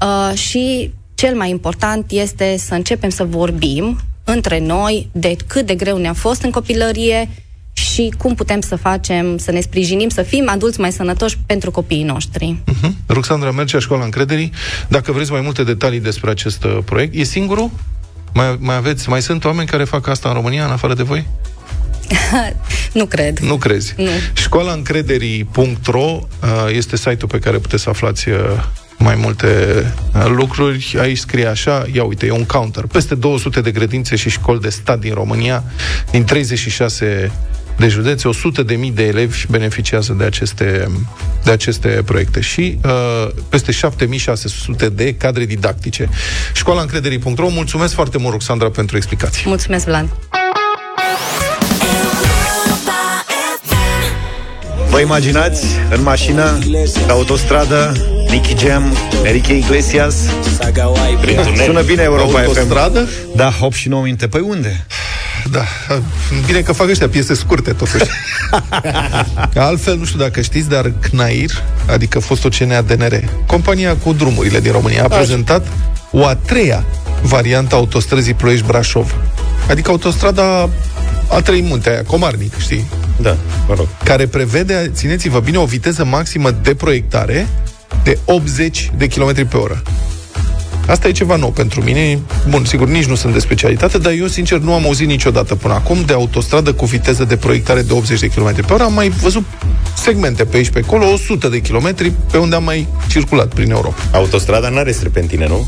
Uh, 0.00 0.38
și 0.38 0.92
cel 1.20 1.34
mai 1.34 1.50
important 1.50 2.10
este 2.10 2.56
să 2.58 2.74
începem 2.74 3.10
să 3.10 3.24
vorbim 3.24 4.00
între 4.24 4.58
noi 4.58 5.08
de 5.12 5.36
cât 5.46 5.66
de 5.66 5.74
greu 5.74 5.96
ne-a 5.96 6.12
fost 6.12 6.42
în 6.42 6.50
copilărie 6.50 7.28
și 7.72 8.12
cum 8.18 8.34
putem 8.34 8.60
să 8.60 8.76
facem, 8.76 9.38
să 9.38 9.50
ne 9.50 9.60
sprijinim, 9.60 10.08
să 10.08 10.22
fim 10.22 10.48
adulți 10.48 10.80
mai 10.80 10.92
sănătoși 10.92 11.38
pentru 11.46 11.70
copiii 11.70 12.02
noștri. 12.02 12.56
Ruxandra 13.08 13.50
Mercea, 13.50 13.78
Școala 13.78 14.04
Încrederii, 14.04 14.52
dacă 14.88 15.12
vreți 15.12 15.30
mai 15.30 15.40
multe 15.40 15.64
detalii 15.64 16.00
despre 16.00 16.30
acest 16.30 16.64
uh, 16.64 16.78
proiect, 16.84 17.14
e 17.14 17.22
singurul? 17.22 17.70
Mai, 18.32 18.56
mai 18.58 18.76
aveți, 18.76 19.08
mai 19.08 19.22
sunt 19.22 19.44
oameni 19.44 19.68
care 19.68 19.84
fac 19.84 20.06
asta 20.06 20.28
în 20.28 20.34
România, 20.34 20.64
în 20.64 20.70
afară 20.70 20.94
de 20.94 21.02
voi? 21.02 21.26
nu 23.00 23.06
cred. 23.06 23.38
Nu 23.38 23.56
crezi? 23.56 23.94
Nu. 23.96 24.10
Școalaîncrederii.ro 24.32 26.00
uh, 26.02 26.20
este 26.72 26.96
site-ul 26.96 27.28
pe 27.30 27.38
care 27.38 27.58
puteți 27.58 27.82
să 27.82 27.88
aflați 27.88 28.28
uh, 28.28 28.36
mai 29.02 29.14
multe 29.14 29.46
uh, 30.14 30.24
lucruri. 30.26 30.96
Aici 31.00 31.18
scrie 31.18 31.46
așa, 31.46 31.86
ia 31.92 32.04
uite, 32.04 32.26
e 32.26 32.30
un 32.30 32.44
counter. 32.44 32.84
Peste 32.84 33.14
200 33.14 33.60
de 33.60 33.70
grădințe 33.70 34.16
și 34.16 34.30
școli 34.30 34.60
de 34.60 34.68
stat 34.68 34.98
din 34.98 35.14
România, 35.14 35.64
din 36.10 36.24
36 36.24 37.32
de 37.80 37.88
județe, 37.88 38.28
100 38.28 38.62
de 38.62 38.74
mii 38.74 38.90
de 38.90 39.02
elevi 39.02 39.46
beneficiază 39.50 40.12
de 40.12 40.24
aceste, 40.24 40.88
de 41.44 41.50
aceste 41.50 41.88
proiecte 42.04 42.40
și 42.40 42.78
uh, 42.84 43.28
peste 43.48 43.72
7600 43.72 44.88
de 44.88 45.14
cadre 45.14 45.44
didactice. 45.44 46.08
Școala 46.54 46.80
încrederii.ro, 46.80 47.48
mulțumesc 47.48 47.94
foarte 47.94 48.18
mult, 48.18 48.32
Roxandra, 48.32 48.70
pentru 48.70 48.96
explicații. 48.96 49.44
Mulțumesc, 49.46 49.84
Vlad. 49.84 50.08
Vă 54.90 55.00
imaginați 55.00 55.64
în 55.90 56.02
mașină, 56.02 56.58
pe 57.06 57.12
autostradă, 57.12 57.92
Nicky 58.30 58.66
Jam, 58.66 58.96
Enrique 59.24 59.56
Iglesias? 59.56 60.14
Prin 61.20 61.36
tunel. 61.36 61.64
Sună 61.64 61.82
bine 61.82 62.02
Europa 62.02 62.40
Autostradă? 62.40 63.04
FM. 63.04 63.36
Da, 63.36 63.52
8 63.60 63.74
și 63.74 63.88
9 63.88 64.02
minute. 64.02 64.28
Păi 64.28 64.40
unde? 64.40 64.86
Da, 65.50 65.64
bine 66.46 66.60
că 66.60 66.72
fac 66.72 66.88
ăștia 66.88 67.08
piese 67.08 67.34
scurte, 67.34 67.72
totuși. 67.72 68.04
Că 69.52 69.60
Altfel, 69.60 69.96
nu 69.96 70.04
știu 70.04 70.18
dacă 70.18 70.40
știți, 70.40 70.68
dar 70.68 70.92
CNAIR, 71.10 71.50
adică 71.86 72.18
fostul 72.18 72.50
CNA 72.58 72.80
DNR, 72.80 73.22
compania 73.46 73.96
cu 73.96 74.12
drumurile 74.12 74.60
din 74.60 74.72
România, 74.72 75.04
a 75.04 75.08
prezentat 75.08 75.66
o 76.10 76.26
a 76.26 76.34
treia 76.34 76.84
variantă 77.22 77.74
a 77.74 77.78
autostrăzii 77.78 78.34
Ploiești-Brașov. 78.34 79.14
Adică 79.68 79.90
autostrada 79.90 80.68
a 81.28 81.40
trei 81.40 81.62
munte 81.62 81.90
aia, 81.90 82.02
Comarnic, 82.06 82.58
știi? 82.58 82.86
Da, 83.16 83.36
mă 83.68 83.74
rog. 83.74 83.86
Care 84.04 84.26
prevede, 84.26 84.90
țineți-vă 84.94 85.40
bine, 85.40 85.58
o 85.58 85.64
viteză 85.64 86.04
maximă 86.04 86.50
de 86.50 86.74
proiectare 86.74 87.48
de 88.02 88.18
80 88.24 88.90
de 88.96 89.06
km 89.06 89.48
pe 89.48 89.56
oră. 89.56 89.82
Asta 90.86 91.08
e 91.08 91.12
ceva 91.12 91.36
nou 91.36 91.50
pentru 91.50 91.82
mine. 91.82 92.18
Bun, 92.48 92.64
sigur, 92.64 92.88
nici 92.88 93.04
nu 93.04 93.14
sunt 93.14 93.32
de 93.32 93.38
specialitate, 93.38 93.98
dar 93.98 94.12
eu, 94.12 94.26
sincer, 94.26 94.58
nu 94.58 94.72
am 94.74 94.84
auzit 94.84 95.06
niciodată 95.06 95.54
până 95.54 95.74
acum 95.74 96.02
de 96.06 96.12
autostradă 96.12 96.72
cu 96.72 96.84
viteză 96.84 97.24
de 97.24 97.36
proiectare 97.36 97.82
de 97.82 97.92
80 97.92 98.20
de 98.20 98.26
km 98.26 98.66
pe 98.66 98.72
oră. 98.72 98.82
Am 98.82 98.92
mai 98.92 99.08
văzut 99.08 99.44
segmente 99.96 100.44
pe 100.44 100.56
aici, 100.56 100.70
pe 100.70 100.82
acolo, 100.84 101.06
100 101.06 101.48
de 101.48 101.60
km 101.60 101.94
pe 102.30 102.38
unde 102.38 102.54
am 102.54 102.64
mai 102.64 102.86
circulat 103.08 103.54
prin 103.54 103.70
Europa. 103.70 104.02
Autostrada 104.12 104.68
nu 104.68 104.78
are 104.78 104.92
serpentine, 104.92 105.46
nu? 105.46 105.66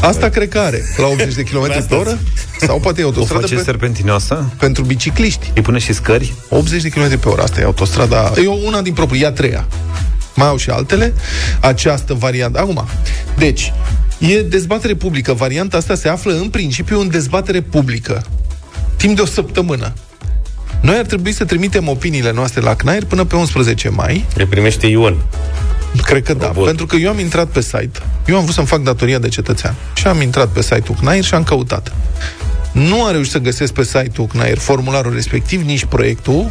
Asta 0.00 0.28
cred 0.28 0.48
că 0.48 0.58
are, 0.58 0.82
la 0.96 1.06
80 1.06 1.34
de 1.34 1.42
km 1.42 1.86
pe 1.88 1.94
oră. 1.94 2.18
Sau 2.60 2.78
poate 2.80 3.00
e 3.00 3.04
O 3.04 3.06
autostradă 3.06 3.40
face 3.40 3.54
pe, 3.54 3.62
serpentinoasă? 3.62 4.52
pentru 4.58 4.84
bicicliști. 4.84 5.52
Îi 5.54 5.62
pune 5.62 5.78
și 5.78 5.92
scări? 5.92 6.32
80 6.48 6.82
de 6.82 6.88
km 6.88 7.18
pe 7.18 7.28
oră, 7.28 7.42
asta 7.42 7.60
e 7.60 7.64
autostrada. 7.64 8.32
E 8.36 8.46
una 8.66 8.80
din 8.80 8.92
proprii, 8.92 9.22
e 9.22 9.26
a 9.26 9.32
treia. 9.32 9.66
Mai 10.38 10.46
au 10.46 10.56
și 10.56 10.70
altele. 10.70 11.14
Această 11.60 12.14
variantă. 12.14 12.58
Acum, 12.58 12.84
deci, 13.36 13.72
e 14.18 14.42
dezbatere 14.42 14.94
publică. 14.94 15.32
Varianta 15.32 15.76
asta 15.76 15.94
se 15.94 16.08
află 16.08 16.32
în 16.32 16.48
principiu 16.48 17.00
în 17.00 17.08
dezbatere 17.08 17.60
publică. 17.60 18.24
Timp 18.96 19.16
de 19.16 19.22
o 19.22 19.26
săptămână. 19.26 19.92
Noi 20.80 20.96
ar 20.96 21.04
trebui 21.04 21.32
să 21.32 21.44
trimitem 21.44 21.88
opiniile 21.88 22.32
noastre 22.32 22.60
la 22.60 22.74
CNAIR 22.74 23.04
până 23.04 23.24
pe 23.24 23.36
11 23.36 23.88
mai. 23.88 24.24
Le 24.34 24.46
primește 24.46 24.86
Ion. 24.86 25.16
Cred 26.02 26.22
că 26.22 26.34
da, 26.34 26.46
pentru 26.46 26.86
că 26.86 26.96
eu 26.96 27.10
am 27.10 27.18
intrat 27.18 27.46
pe 27.46 27.60
site. 27.60 28.00
Eu 28.26 28.36
am 28.36 28.42
vrut 28.42 28.54
să-mi 28.54 28.66
fac 28.66 28.82
datoria 28.82 29.18
de 29.18 29.28
cetățean. 29.28 29.74
Și 29.94 30.06
am 30.06 30.20
intrat 30.20 30.48
pe 30.48 30.62
site-ul 30.62 30.98
CNAIR 31.00 31.24
și 31.24 31.34
am 31.34 31.42
căutat. 31.42 31.92
Nu 32.72 33.04
am 33.04 33.12
reușit 33.12 33.32
să 33.32 33.38
găsesc 33.38 33.72
pe 33.72 33.84
site-ul 33.84 34.26
CNAIR 34.26 34.58
formularul 34.58 35.14
respectiv, 35.14 35.62
nici 35.62 35.84
proiectul. 35.84 36.50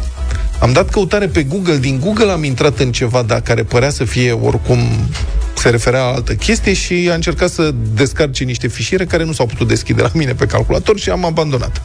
Am 0.60 0.72
dat 0.72 0.90
căutare 0.90 1.26
pe 1.26 1.42
Google. 1.42 1.78
Din 1.78 2.00
Google 2.00 2.30
am 2.30 2.44
intrat 2.44 2.78
în 2.78 2.92
ceva, 2.92 3.22
dar 3.22 3.40
care 3.40 3.62
părea 3.62 3.90
să 3.90 4.04
fie 4.04 4.32
oricum 4.32 4.78
se 5.54 5.70
referea 5.70 6.00
la 6.00 6.14
altă 6.14 6.34
chestie 6.34 6.72
și 6.72 7.08
a 7.10 7.14
încercat 7.14 7.48
să 7.48 7.74
descarce 7.94 8.44
niște 8.44 8.68
fișiere 8.68 9.04
care 9.04 9.24
nu 9.24 9.32
s-au 9.32 9.46
putut 9.46 9.68
deschide 9.68 10.02
la 10.02 10.10
mine 10.14 10.32
pe 10.32 10.46
calculator 10.46 10.98
și 10.98 11.10
am 11.10 11.24
abandonat. 11.24 11.82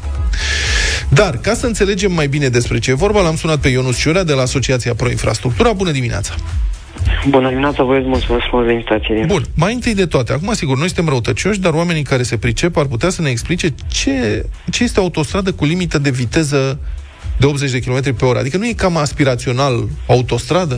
Dar, 1.09 1.37
ca 1.37 1.53
să 1.53 1.65
înțelegem 1.65 2.11
mai 2.11 2.27
bine 2.27 2.47
despre 2.47 2.79
ce 2.79 2.91
e 2.91 2.93
vorba, 2.93 3.21
l-am 3.21 3.35
sunat 3.35 3.59
pe 3.59 3.67
Ionus 3.67 3.97
Ciurea 3.97 4.23
de 4.23 4.33
la 4.33 4.41
Asociația 4.41 4.93
Pro 4.93 5.09
Infrastructura. 5.09 5.71
Bună 5.73 5.91
dimineața! 5.91 6.33
Bună 7.27 7.49
dimineața, 7.49 7.83
vă 7.83 8.01
mulțumesc 8.03 8.45
frumos 8.45 8.65
de 8.65 8.71
invitație. 8.71 9.23
Bun, 9.27 9.43
mai 9.55 9.73
întâi 9.73 9.93
de 9.93 10.05
toate, 10.05 10.33
acum 10.33 10.53
sigur, 10.53 10.77
noi 10.77 10.87
suntem 10.87 11.07
răutăcioși, 11.07 11.59
dar 11.59 11.73
oamenii 11.73 12.03
care 12.03 12.23
se 12.23 12.37
pricep 12.37 12.77
ar 12.77 12.85
putea 12.85 13.09
să 13.09 13.21
ne 13.21 13.29
explice 13.29 13.73
ce, 13.87 14.45
ce 14.71 14.83
este 14.83 14.99
o 14.99 15.03
autostradă 15.03 15.51
cu 15.51 15.65
limită 15.65 15.97
de 15.97 16.09
viteză 16.09 16.79
de 17.43 17.49
80 17.49 17.71
de 17.71 17.79
km 17.79 18.15
pe 18.17 18.25
oră. 18.25 18.39
Adică 18.39 18.57
nu 18.57 18.65
e 18.65 18.83
cam 18.83 18.97
aspirațional 18.97 19.75
autostradă? 20.07 20.77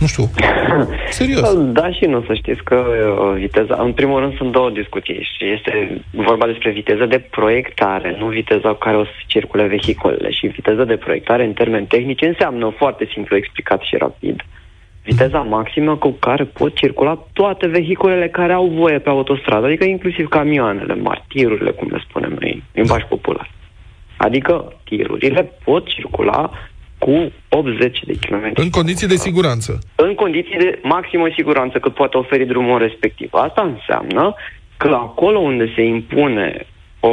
Nu 0.00 0.06
știu. 0.06 0.24
Serios. 1.20 1.42
Da 1.80 1.92
și 1.92 2.04
nu, 2.04 2.24
să 2.26 2.34
știți 2.34 2.62
că 2.62 2.74
uh, 2.74 3.40
viteza... 3.40 3.74
În 3.82 3.92
primul 3.92 4.20
rând 4.20 4.36
sunt 4.36 4.52
două 4.52 4.70
discuții 4.70 5.28
și 5.32 5.42
este 5.56 6.02
vorba 6.10 6.46
despre 6.46 6.70
viteză 6.70 7.06
de 7.06 7.18
proiectare, 7.30 8.16
nu 8.18 8.26
viteza 8.26 8.68
cu 8.68 8.78
care 8.78 8.96
o 8.96 9.04
să 9.04 9.10
circule 9.26 9.66
vehiculele. 9.66 10.30
Și 10.30 10.46
viteza 10.46 10.84
de 10.84 10.96
proiectare, 10.96 11.44
în 11.44 11.52
termeni 11.52 11.86
tehnici, 11.86 12.22
înseamnă 12.22 12.74
foarte 12.76 13.08
simplu 13.12 13.36
explicat 13.36 13.80
și 13.80 13.96
rapid. 13.96 14.42
Viteza 15.04 15.38
maximă 15.38 15.96
cu 15.96 16.10
care 16.10 16.44
pot 16.44 16.74
circula 16.74 17.26
toate 17.32 17.66
vehiculele 17.66 18.28
care 18.28 18.52
au 18.52 18.66
voie 18.66 18.98
pe 18.98 19.08
autostradă, 19.08 19.66
adică 19.66 19.84
inclusiv 19.84 20.28
camioanele 20.28 20.94
mari, 20.94 21.24
tirurile, 21.28 21.70
cum 21.70 21.88
le 21.90 22.04
spunem 22.08 22.36
noi, 22.40 22.52
în 22.52 22.62
limbaj 22.72 23.02
popular. 23.02 23.50
Adică 24.16 24.72
tirurile 24.84 25.52
pot 25.64 25.86
circula 25.86 26.50
cu 26.98 27.32
80 27.48 28.00
de 28.06 28.12
km. 28.12 28.52
În 28.54 28.70
condiții 28.70 29.06
de 29.06 29.16
siguranță. 29.16 29.78
În 29.94 30.14
condiții 30.14 30.58
de 30.58 30.78
maximă 30.82 31.26
siguranță 31.34 31.78
cât 31.78 31.94
poate 31.94 32.16
oferi 32.16 32.46
drumul 32.46 32.78
respectiv. 32.78 33.28
Asta 33.32 33.62
înseamnă 33.62 34.34
că 34.76 34.88
acolo 34.88 35.38
unde 35.38 35.72
se 35.74 35.82
impune 35.82 36.66
o, 37.00 37.08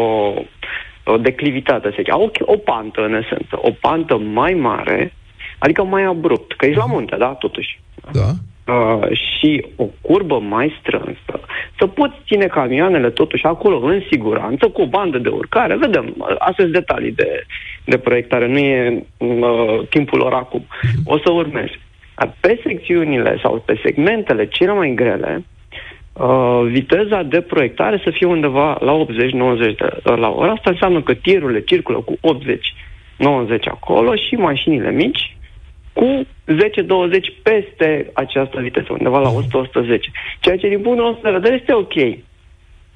o 1.04 1.18
declivitate, 1.18 1.88
să 1.88 2.02
zic, 2.04 2.16
o, 2.16 2.30
o 2.40 2.58
pantă 2.58 3.02
în 3.02 3.14
esență, 3.14 3.56
o 3.56 3.72
pantă 3.72 4.18
mai 4.18 4.54
mare, 4.54 5.14
adică 5.58 5.84
mai 5.84 6.04
abrupt, 6.04 6.54
că 6.54 6.66
ești 6.66 6.78
la 6.78 6.86
munte, 6.86 7.16
da, 7.16 7.28
totuși. 7.28 7.80
Da. 8.12 8.32
Uh, 8.68 9.08
și 9.12 9.66
o 9.76 9.86
curbă 10.02 10.40
mai 10.40 10.76
strânsă, 10.80 11.40
să 11.78 11.88
poți 11.88 12.14
ține 12.26 12.46
camioanele 12.46 13.10
totuși 13.10 13.46
acolo 13.46 13.78
în 13.78 14.02
siguranță, 14.12 14.68
cu 14.68 14.82
o 14.82 14.88
bandă 14.88 15.18
de 15.18 15.30
urcare. 15.30 15.76
Vedem, 15.76 16.14
uh, 16.18 16.28
astea 16.28 16.54
sunt 16.58 16.72
detalii 16.72 17.12
de, 17.12 17.46
de 17.86 17.98
proiectare, 17.98 18.48
nu 18.48 18.58
e 18.58 19.04
uh, 19.18 19.88
timpul 19.90 20.20
lor 20.20 20.34
acum. 20.34 20.66
O 21.06 21.18
să 21.18 21.32
urmezi. 21.32 21.80
Dar 22.16 22.34
Pe 22.40 22.60
secțiunile 22.64 23.40
sau 23.42 23.64
pe 23.66 23.80
segmentele 23.84 24.48
cele 24.48 24.74
mai 24.74 24.94
grele, 24.96 25.44
uh, 26.14 26.62
viteza 26.66 27.24
de 27.24 27.42
proiectare 27.42 28.02
să 28.04 28.10
fie 28.10 28.28
undeva 28.28 28.78
la 28.80 29.06
80-90 29.06 29.76
de 29.76 30.12
la 30.16 30.30
oră. 30.30 30.52
Asta 30.52 30.70
înseamnă 30.70 31.02
că 31.02 31.14
tirurile 31.14 31.62
circulă 31.62 31.98
cu 31.98 32.18
80-90 33.58 33.64
acolo 33.64 34.16
și 34.16 34.36
mașinile 34.36 34.92
mici 34.92 35.36
cu 35.94 36.26
10-20 36.48 37.42
peste 37.44 38.12
această 38.14 38.60
viteză, 38.62 38.88
undeva 38.90 39.20
la 39.20 39.32
100-110. 39.32 39.36
Ceea 40.40 40.58
ce, 40.58 40.68
din 40.68 40.82
punctul 40.82 41.06
nostru 41.06 41.24
de 41.24 41.38
vedere, 41.38 41.56
este 41.60 41.74
ok. 41.74 41.96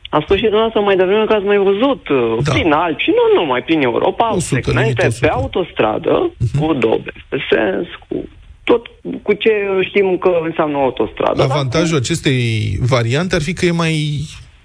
A 0.09 0.19
spus 0.23 0.35
și 0.35 0.41
dumneavoastră 0.41 0.81
mai 0.81 0.95
devreme 0.95 1.25
că 1.25 1.33
ați 1.33 1.45
mai 1.45 1.57
văzut 1.57 2.01
da. 2.43 2.51
prin 2.53 2.71
Alpi 2.71 3.03
și 3.03 3.09
nu 3.09 3.41
numai 3.41 3.63
prin 3.63 3.81
Europa, 3.81 4.27
100, 4.33 4.39
segmente 4.39 4.81
limite 4.81 5.05
100. 5.05 5.25
pe 5.25 5.31
autostradă 5.31 6.31
cu 6.59 6.73
dobe 6.73 7.11
pe 7.29 7.37
sens, 7.51 7.87
cu 8.07 8.27
tot 8.63 8.87
cu 9.21 9.33
ce 9.33 9.49
știm 9.87 10.17
că 10.17 10.31
înseamnă 10.43 10.77
o 10.77 10.81
autostradă. 10.81 11.43
Avantajul 11.43 11.97
acestei 11.97 12.39
variante 12.81 13.35
ar 13.35 13.41
fi 13.41 13.53
că 13.53 13.65
e 13.65 13.71
mai 13.71 13.95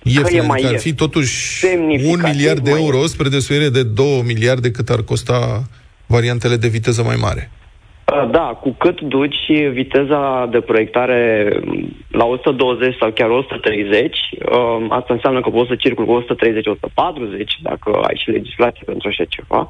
ieftin, 0.03 0.39
e 0.39 0.41
mai 0.41 0.51
adică 0.51 0.67
ar 0.67 0.73
ieftin. 0.73 0.93
fi 0.93 0.99
totuși 0.99 1.59
Semnificativ 1.59 2.13
un 2.13 2.31
miliard 2.31 2.61
de 2.61 2.71
mai 2.71 2.81
euro 2.81 3.07
spre 3.07 3.29
desuire 3.29 3.69
de 3.69 3.83
2 3.83 4.23
miliarde 4.27 4.71
cât 4.71 4.89
ar 4.89 5.03
costa 5.03 5.63
variantele 6.07 6.57
de 6.57 6.69
viteză 6.69 7.03
mai 7.03 7.17
mare. 7.17 7.51
Uh, 8.05 8.31
Da, 8.31 8.59
cu 8.61 8.71
cât 8.79 9.01
duci 9.01 9.51
viteza 9.71 10.49
de 10.51 10.61
proiectare 10.61 11.51
m, 11.65 11.89
la 12.11 12.25
120 12.25 12.97
sau 13.01 13.11
chiar 13.11 13.29
130, 13.29 14.17
um, 14.53 14.93
asta 14.93 15.13
înseamnă 15.13 15.41
că 15.41 15.51
poți 15.51 15.69
să 15.69 15.75
circuli 15.75 16.07
cu 16.07 16.13
130-140, 16.13 17.61
dacă 17.63 18.01
ai 18.03 18.21
și 18.23 18.31
legislație 18.31 18.83
pentru 18.87 19.09
așa 19.09 19.25
ceva. 19.25 19.69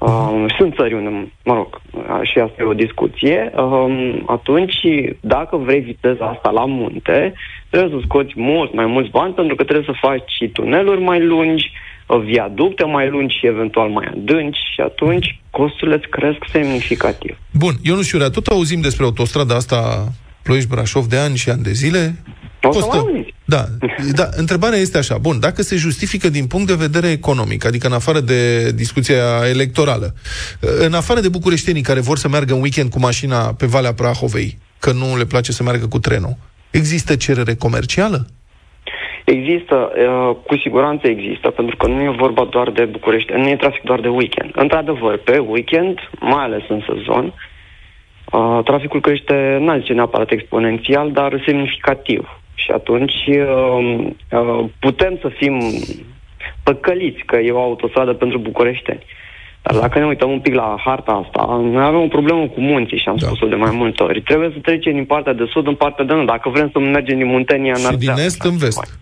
Um, 0.00 0.48
sunt 0.58 0.74
țări 0.74 0.94
unde, 0.94 1.32
mă 1.44 1.54
rog, 1.54 1.80
și 2.22 2.38
asta 2.38 2.62
e 2.62 2.64
o 2.64 2.74
discuție. 2.74 3.52
Um, 3.56 4.22
atunci, 4.26 4.76
dacă 5.20 5.56
vrei 5.56 5.80
viteza 5.80 6.24
asta 6.26 6.50
la 6.50 6.64
munte, 6.64 7.32
trebuie 7.70 7.90
să 7.98 8.04
scoți 8.06 8.32
mult 8.36 8.74
mai 8.74 8.86
mulți 8.86 9.10
bani 9.10 9.34
pentru 9.34 9.54
că 9.54 9.64
trebuie 9.64 9.94
să 9.94 10.06
faci 10.06 10.30
și 10.30 10.48
tuneluri 10.48 11.00
mai 11.00 11.24
lungi, 11.24 11.72
uh, 11.72 11.93
viaducte 12.18 12.84
mai 12.84 13.08
lungi 13.08 13.38
și 13.38 13.46
eventual 13.46 13.88
mai 13.88 14.06
adânci 14.06 14.58
și 14.74 14.80
atunci 14.80 15.40
costurile 15.50 15.96
îți 15.96 16.08
cresc 16.08 16.38
semnificativ. 16.52 17.38
Bun, 17.50 17.74
eu 17.82 17.94
nu 17.94 18.02
știu, 18.02 18.28
tot 18.28 18.46
auzim 18.46 18.80
despre 18.80 19.04
autostrada 19.04 19.54
asta 19.54 20.08
Ploiești-Brașov 20.42 21.06
de 21.06 21.16
ani 21.16 21.36
și 21.36 21.50
ani 21.50 21.62
de 21.62 21.72
zile. 21.72 22.22
O 22.62 22.72
să 22.72 22.86
mai 22.88 22.98
auziți. 22.98 23.34
Da, 23.44 23.64
da, 24.12 24.28
întrebarea 24.30 24.78
este 24.78 24.98
așa, 24.98 25.18
bun, 25.18 25.40
dacă 25.40 25.62
se 25.62 25.76
justifică 25.76 26.28
din 26.28 26.46
punct 26.46 26.66
de 26.66 26.74
vedere 26.74 27.10
economic, 27.10 27.64
adică 27.64 27.86
în 27.86 27.92
afară 27.92 28.20
de 28.20 28.72
discuția 28.72 29.48
electorală, 29.48 30.14
în 30.60 30.94
afară 30.94 31.20
de 31.20 31.28
bucureștenii 31.28 31.82
care 31.82 32.00
vor 32.00 32.18
să 32.18 32.28
meargă 32.28 32.54
în 32.54 32.60
weekend 32.60 32.90
cu 32.90 32.98
mașina 32.98 33.38
pe 33.38 33.66
Valea 33.66 33.94
Prahovei, 33.94 34.58
că 34.78 34.92
nu 34.92 35.16
le 35.16 35.24
place 35.24 35.52
să 35.52 35.62
meargă 35.62 35.86
cu 35.86 35.98
trenul, 35.98 36.36
există 36.70 37.16
cerere 37.16 37.54
comercială? 37.54 38.26
Există, 39.24 39.92
uh, 39.96 40.36
cu 40.46 40.56
siguranță 40.56 41.06
există, 41.08 41.50
pentru 41.50 41.76
că 41.76 41.86
nu 41.86 42.00
e 42.02 42.08
vorba 42.16 42.44
doar 42.44 42.70
de 42.70 42.84
București, 42.84 43.32
nu 43.32 43.48
e 43.48 43.56
trafic 43.56 43.82
doar 43.82 44.00
de 44.00 44.08
weekend. 44.08 44.50
Într-adevăr, 44.54 45.16
pe 45.16 45.38
weekend, 45.38 45.98
mai 46.20 46.44
ales 46.44 46.62
în 46.68 46.82
sezon, 46.88 47.32
uh, 48.32 48.58
traficul 48.64 49.00
crește, 49.00 49.58
n-aș 49.60 49.78
zice 49.78 49.92
neapărat 49.92 50.30
exponențial, 50.30 51.12
dar 51.12 51.42
semnificativ. 51.46 52.38
Și 52.54 52.70
atunci 52.70 53.26
uh, 53.26 54.06
uh, 54.30 54.64
putem 54.78 55.18
să 55.20 55.28
fim 55.28 55.60
păcăliți 56.62 57.22
că 57.26 57.36
e 57.36 57.50
o 57.50 57.60
autostradă 57.62 58.12
pentru 58.12 58.38
bucureșteni. 58.38 59.02
Dar 59.62 59.80
dacă 59.80 59.98
ne 59.98 60.06
uităm 60.06 60.30
un 60.30 60.40
pic 60.40 60.54
la 60.54 60.76
harta 60.84 61.22
asta, 61.24 61.60
noi 61.62 61.84
avem 61.84 62.00
o 62.00 62.06
problemă 62.16 62.46
cu 62.46 62.60
munții 62.60 62.98
și 62.98 63.08
am 63.08 63.16
da. 63.16 63.26
spus-o 63.26 63.46
de 63.46 63.54
mai 63.54 63.70
multe 63.72 64.02
ori. 64.02 64.22
Trebuie 64.22 64.50
să 64.52 64.58
trecem 64.62 64.92
din 64.92 65.04
partea 65.04 65.32
de 65.32 65.44
sud 65.50 65.66
în 65.66 65.74
partea 65.74 66.04
de 66.04 66.12
nord. 66.12 66.26
Dacă 66.26 66.48
vrem 66.48 66.68
să 66.72 66.78
mergem 66.78 67.18
din 67.18 67.26
Muntenia 67.26 67.72
în 67.72 67.80
Și 67.80 67.96
din 67.96 68.08
Ardeal. 68.08 68.26
est 68.26 68.44
în 68.44 68.56
vest. 68.56 68.98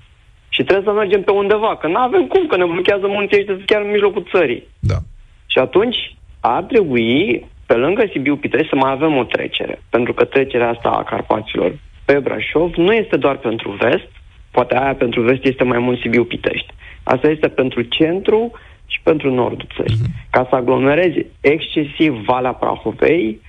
Și 0.54 0.62
trebuie 0.62 0.92
să 0.92 0.98
mergem 0.98 1.22
pe 1.22 1.30
undeva, 1.30 1.76
că 1.76 1.86
nu 1.86 1.96
avem 1.96 2.26
cum, 2.26 2.46
că 2.46 2.56
ne 2.56 2.64
blochează 2.64 3.06
munții 3.06 3.38
ăștia 3.38 3.56
chiar 3.66 3.82
în 3.82 3.90
mijlocul 3.90 4.28
țării. 4.32 4.62
Da. 4.78 4.98
Și 5.46 5.58
atunci 5.58 6.16
ar 6.40 6.62
trebui, 6.62 7.46
pe 7.66 7.74
lângă 7.74 8.02
Sibiu 8.10 8.36
Pitești, 8.36 8.68
să 8.68 8.76
mai 8.76 8.90
avem 8.90 9.16
o 9.16 9.24
trecere. 9.24 9.82
Pentru 9.90 10.12
că 10.12 10.24
trecerea 10.24 10.68
asta 10.68 10.88
a 10.88 11.02
Carpaților 11.02 11.78
pe 12.04 12.18
Brașov 12.18 12.74
nu 12.74 12.92
este 12.92 13.16
doar 13.16 13.36
pentru 13.36 13.70
vest, 13.70 14.08
poate 14.50 14.76
aia 14.76 14.94
pentru 14.94 15.20
vest 15.22 15.44
este 15.44 15.64
mai 15.64 15.78
mult 15.78 16.00
Sibiu 16.00 16.24
Pitești. 16.24 16.74
Asta 17.02 17.28
este 17.28 17.48
pentru 17.48 17.82
centru 17.82 18.50
și 18.86 19.00
pentru 19.02 19.34
nordul 19.34 19.66
țării. 19.76 19.96
Ca 20.30 20.46
să 20.48 20.54
aglomerezi 20.54 21.26
excesiv 21.40 22.12
Valea 22.24 22.52
Prahovei, 22.52 23.40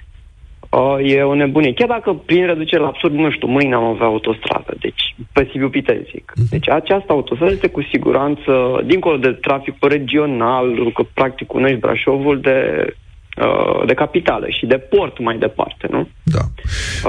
uh, 0.73 1.11
e 1.11 1.21
o 1.21 1.33
nebunie. 1.33 1.73
Chiar 1.73 1.87
dacă 1.87 2.13
prin 2.25 2.45
reducere 2.45 2.81
la 2.81 2.87
absurd, 2.87 3.13
nu 3.13 3.31
știu, 3.31 3.47
mâine 3.47 3.75
am 3.75 3.83
avea 3.83 4.05
autostradă, 4.05 4.73
deci 4.79 5.15
pe 5.33 5.47
Sibiu 5.51 5.69
Pitești 5.69 6.11
zic. 6.11 6.33
Deci 6.49 6.69
această 6.69 7.11
autostradă 7.11 7.53
este 7.53 7.67
cu 7.67 7.81
siguranță, 7.91 8.81
dincolo 8.85 9.17
de 9.17 9.31
traficul 9.31 9.89
regional, 9.89 10.91
că 10.93 11.03
practic 11.13 11.47
cunoști 11.47 11.75
Brașovul 11.75 12.39
de, 12.39 12.85
uh, 13.41 13.85
de 13.85 13.93
capitală 13.93 14.45
și 14.49 14.65
de 14.65 14.77
port 14.77 15.19
mai 15.19 15.37
departe, 15.37 15.87
nu? 15.89 16.07
Da. 16.23 16.43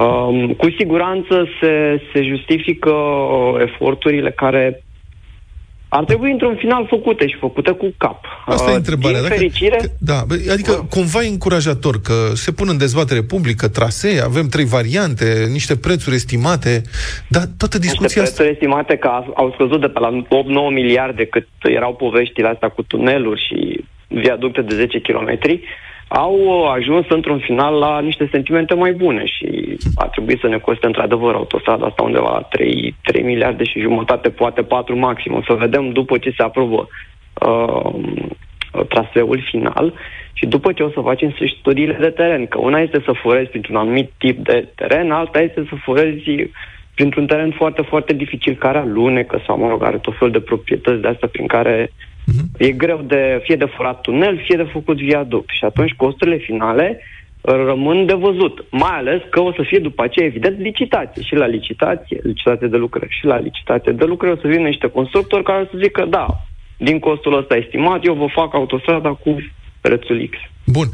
Um, 0.01 0.53
cu 0.53 0.67
siguranță 0.79 1.47
se, 1.61 2.03
se 2.13 2.23
justifică 2.23 2.91
uh, 2.91 3.61
eforturile 3.61 4.31
care 4.31 4.84
ar 5.99 6.05
trebui 6.05 6.31
într-un 6.31 6.57
final 6.57 6.87
făcute 6.91 7.27
și 7.27 7.37
făcute 7.41 7.71
cu 7.71 7.95
cap. 7.97 8.25
Asta 8.47 8.69
e 8.71 8.73
Uh, 8.73 8.77
întrebarea. 8.77 9.19
Din 9.19 9.29
Dacă- 9.29 9.35
fericire, 9.41 9.79
Da, 9.99 10.19
bă, 10.29 10.35
adică 10.53 10.87
cumva 10.91 11.23
e 11.23 11.29
încurajator 11.29 12.01
că 12.01 12.15
se 12.35 12.53
pun 12.53 12.67
în 12.71 12.79
dezbatere 12.79 13.23
publică 13.23 13.69
trasee, 13.69 14.21
avem 14.21 14.47
trei 14.49 14.65
variante, 14.65 15.47
niște 15.53 15.77
prețuri 15.77 16.15
estimate, 16.15 16.83
dar 17.29 17.43
toată 17.59 17.77
niște 17.79 17.91
discuția 17.93 18.23
asta... 18.23 18.35
prețuri 18.35 18.55
estimate 18.57 18.97
că 18.97 19.09
a- 19.09 19.33
au 19.35 19.51
scăzut 19.55 19.81
de 19.81 19.87
pe 19.89 19.99
la 19.99 20.11
8-9 20.11 20.71
miliarde 20.73 21.25
cât 21.27 21.47
erau 21.63 21.95
poveștile 21.95 22.49
astea 22.49 22.69
cu 22.69 22.83
tuneluri 22.83 23.43
și 23.49 23.85
viaducte 24.09 24.61
de 24.61 24.75
10 24.75 25.01
km, 25.01 25.39
au 26.17 26.35
uh, 26.35 26.71
ajuns 26.75 27.07
într-un 27.09 27.39
final 27.39 27.75
la 27.75 28.01
niște 28.01 28.29
sentimente 28.31 28.75
mai 28.75 28.93
bune 28.93 29.25
și 29.25 29.79
ar 29.95 30.09
trebui 30.09 30.39
să 30.39 30.49
ne 30.49 30.59
coste 30.59 30.87
într-adevăr 30.87 31.35
autostrada 31.35 31.87
asta 31.87 32.03
undeva 32.03 32.33
la 32.33 32.41
3, 32.41 32.95
3 33.03 33.23
miliarde 33.23 33.65
și 33.65 33.81
jumătate, 33.81 34.31
poate 34.31 34.63
4 34.63 34.97
maxim. 34.97 35.35
O 35.35 35.43
să 35.47 35.53
vedem 35.53 35.91
după 35.91 36.19
ce 36.19 36.35
se 36.37 36.43
aprobă 36.43 36.89
uh, 37.47 37.95
traseul 38.89 39.43
final 39.51 39.93
și 40.33 40.47
după 40.47 40.73
ce 40.73 40.83
o 40.83 40.91
să 40.91 41.01
facem 41.01 41.31
și 41.31 41.57
studiile 41.59 41.97
de 42.01 42.11
teren, 42.11 42.47
că 42.47 42.59
una 42.59 42.79
este 42.79 43.03
să 43.05 43.13
furezi 43.13 43.51
printr-un 43.51 43.77
anumit 43.77 44.11
tip 44.19 44.45
de 44.45 44.69
teren, 44.75 45.11
alta 45.11 45.41
este 45.41 45.65
să 45.69 45.75
furezi 45.85 46.49
printr-un 46.95 47.27
teren 47.27 47.51
foarte, 47.51 47.83
foarte 47.83 48.13
dificil 48.13 48.55
care 48.55 48.79
alunecă 48.79 49.43
sau, 49.47 49.59
mă 49.59 49.69
rog, 49.69 49.83
are 49.83 49.97
tot 49.97 50.17
fel 50.19 50.31
de 50.31 50.41
proprietăți 50.41 51.01
de 51.01 51.09
astea 51.09 51.29
prin 51.29 51.47
care 51.47 51.91
e 52.59 52.71
greu 52.71 53.01
de, 53.07 53.41
fie 53.43 53.57
de 53.57 53.65
furat 53.65 54.01
tunel, 54.01 54.43
fie 54.45 54.57
de 54.57 54.71
făcut 54.73 54.97
viaduct. 54.97 55.51
Și 55.51 55.65
atunci 55.65 55.93
costurile 55.93 56.37
finale 56.37 57.01
uh, 57.41 57.55
rămân 57.55 58.07
de 58.07 58.15
văzut. 58.15 58.65
Mai 58.71 58.97
ales 58.97 59.21
că 59.31 59.41
o 59.41 59.53
să 59.53 59.63
fie 59.63 59.79
după 59.79 60.03
aceea, 60.03 60.27
evident, 60.27 60.59
licitație. 60.59 61.23
Și 61.23 61.35
la 61.35 61.47
licitație, 61.47 62.21
licitație 62.23 62.67
de 62.67 62.77
lucrări, 62.77 63.17
și 63.19 63.25
la 63.25 63.39
licitație 63.39 63.93
de 63.93 64.05
lucrări 64.05 64.37
o 64.37 64.41
să 64.41 64.49
vină 64.49 64.67
niște 64.69 64.87
constructori 64.87 65.45
care 65.45 65.63
o 65.63 65.65
să 65.65 65.83
zică, 65.83 66.05
da, 66.05 66.27
din 66.77 66.99
costul 66.99 67.39
ăsta 67.39 67.57
estimat, 67.57 68.07
eu 68.07 68.15
vă 68.15 68.27
fac 68.27 68.55
autostrada 68.55 69.09
cu 69.09 69.37
prețul 69.89 70.29
X. 70.31 70.37
Bun. 70.65 70.91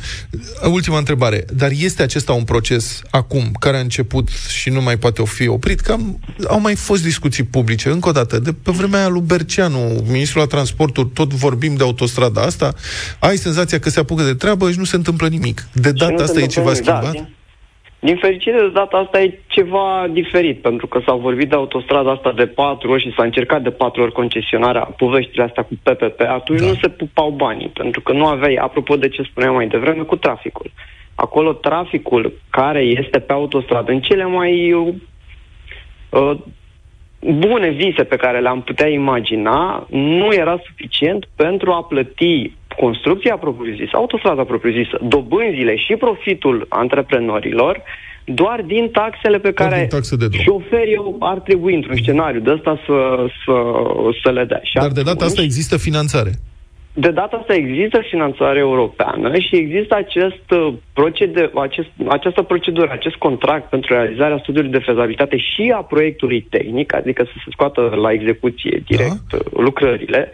Ultima 0.70 0.99
întrebare. 0.99 1.45
Dar 1.55 1.70
este 1.70 2.03
acesta 2.03 2.32
un 2.32 2.45
proces 2.45 3.03
acum 3.11 3.53
care 3.61 3.76
a 3.76 3.80
început 3.80 4.28
și 4.28 4.70
nu 4.70 4.82
mai 4.82 4.97
poate 4.97 5.22
fi 5.24 5.49
oprit? 5.49 5.80
Că 5.80 5.93
am, 5.93 6.20
au 6.49 6.61
mai 6.61 6.74
fost 6.74 7.03
discuții 7.03 7.45
publice, 7.45 7.88
încă 7.88 8.09
o 8.09 8.12
dată, 8.12 8.38
de 8.38 8.53
pe 8.53 8.70
vremea 8.70 9.09
lui 9.09 9.20
Berceanu, 9.20 10.05
ministrul 10.09 10.41
la 10.41 10.47
transporturi, 10.47 11.09
tot 11.09 11.32
vorbim 11.32 11.74
de 11.74 11.82
autostrada 11.82 12.41
asta, 12.43 12.74
ai 13.18 13.36
senzația 13.36 13.78
că 13.78 13.91
se 13.91 14.01
apucă 14.01 14.22
de 14.22 14.34
treabă 14.34 14.70
și 14.70 14.78
nu 14.78 14.84
se 14.84 14.97
întâmplă 14.97 15.28
nimic. 15.28 15.68
De 15.72 15.88
Și 15.88 15.95
data 15.95 16.11
nu 16.11 16.16
se 16.16 16.24
asta 16.24 16.41
e 16.41 16.43
întâmplă 16.43 16.72
ceva 16.72 16.72
nimic. 16.72 16.84
Da, 16.84 17.01
schimbat? 17.01 17.12
din, 17.12 17.34
din 18.01 18.16
fericire, 18.16 18.61
de 18.61 18.68
data 18.68 18.96
asta 18.96 19.20
e 19.20 19.38
ceva 19.46 20.07
diferit, 20.11 20.61
pentru 20.61 20.86
că 20.86 21.01
s-a 21.07 21.14
vorbit 21.14 21.48
de 21.48 21.55
autostrada 21.55 22.11
asta 22.11 22.32
de 22.32 22.46
patru 22.46 22.90
ori 22.90 23.03
și 23.03 23.14
s-a 23.16 23.22
încercat 23.22 23.62
de 23.62 23.70
patru 23.70 24.03
ori 24.03 24.12
concesionarea, 24.12 24.80
poveștile 24.80 25.42
astea 25.42 25.62
cu 25.62 25.74
PPP, 25.82 26.20
atunci 26.20 26.61
da. 26.61 26.66
nu 26.66 26.74
se 26.74 26.88
pupau 26.88 27.30
banii, 27.30 27.68
pentru 27.68 28.01
că 28.01 28.12
nu 28.12 28.26
aveai, 28.26 28.55
apropo 28.55 28.96
de 28.96 29.09
ce 29.09 29.22
spuneam 29.22 29.55
mai 29.55 29.68
devreme, 29.68 30.03
cu 30.03 30.16
traficul. 30.16 30.70
Acolo 31.14 31.53
traficul 31.53 32.32
care 32.51 32.80
este 32.80 33.18
pe 33.18 33.32
autostradă, 33.32 33.92
în 33.92 34.01
cele 34.01 34.24
mai 34.24 34.72
uh, 34.72 36.36
bune 37.20 37.70
vise 37.70 38.05
pe 38.05 38.16
care 38.16 38.40
le-am 38.40 38.62
putea 38.62 38.88
imagina, 38.88 39.86
nu 39.90 40.32
era 40.32 40.61
suficient 40.64 41.28
pentru 41.36 41.72
a 41.72 41.82
plăti 41.82 42.53
construcția 42.84 43.36
propriu-zisă, 43.36 43.90
autostrada 43.92 44.44
propriu-zisă, 44.44 44.96
dobânzile 45.14 45.74
și 45.76 45.94
profitul 46.04 46.66
antreprenorilor, 46.68 47.82
doar 48.24 48.58
din 48.74 48.84
taxele 48.90 49.38
pe 49.38 49.50
Doar 49.50 49.68
care 49.68 49.80
din 49.80 49.88
taxe 49.96 50.16
de 50.16 50.26
drum. 50.28 50.42
șoferii 50.42 51.00
ar 51.18 51.38
trebui 51.38 51.74
într-un 51.74 51.96
scenariu 51.96 52.40
de 52.40 52.50
ăsta 52.50 52.80
să, 52.86 52.98
să, 53.44 53.54
să 54.22 54.30
le 54.30 54.44
dea. 54.44 54.60
Și 54.62 54.74
Dar 54.74 54.88
de 54.88 55.02
data 55.02 55.10
atunci- 55.10 55.28
asta 55.30 55.42
există 55.42 55.76
finanțare. 55.88 56.30
de 56.92 57.10
data 57.10 57.36
asta 57.40 57.54
există 57.54 57.98
finanțare 58.10 58.58
europeană 58.58 59.28
și 59.46 59.56
există 59.56 59.94
acest 60.04 60.46
uh, 60.50 60.72
procede, 60.92 61.50
acest, 61.54 61.88
această 62.08 62.42
procedură, 62.42 62.88
acest 62.92 63.14
contract 63.26 63.68
pentru 63.74 63.94
realizarea 63.94 64.38
studiului 64.42 64.70
de 64.70 64.84
fezabilitate 64.88 65.36
și 65.36 65.72
a 65.74 65.82
proiectului 65.82 66.40
tehnic, 66.50 66.94
adică 66.94 67.22
să 67.24 67.32
se 67.36 67.48
scoată 67.50 67.80
la 68.04 68.10
execuție 68.12 68.82
direct 68.86 69.26
da? 69.30 69.38
lucrările. 69.66 70.32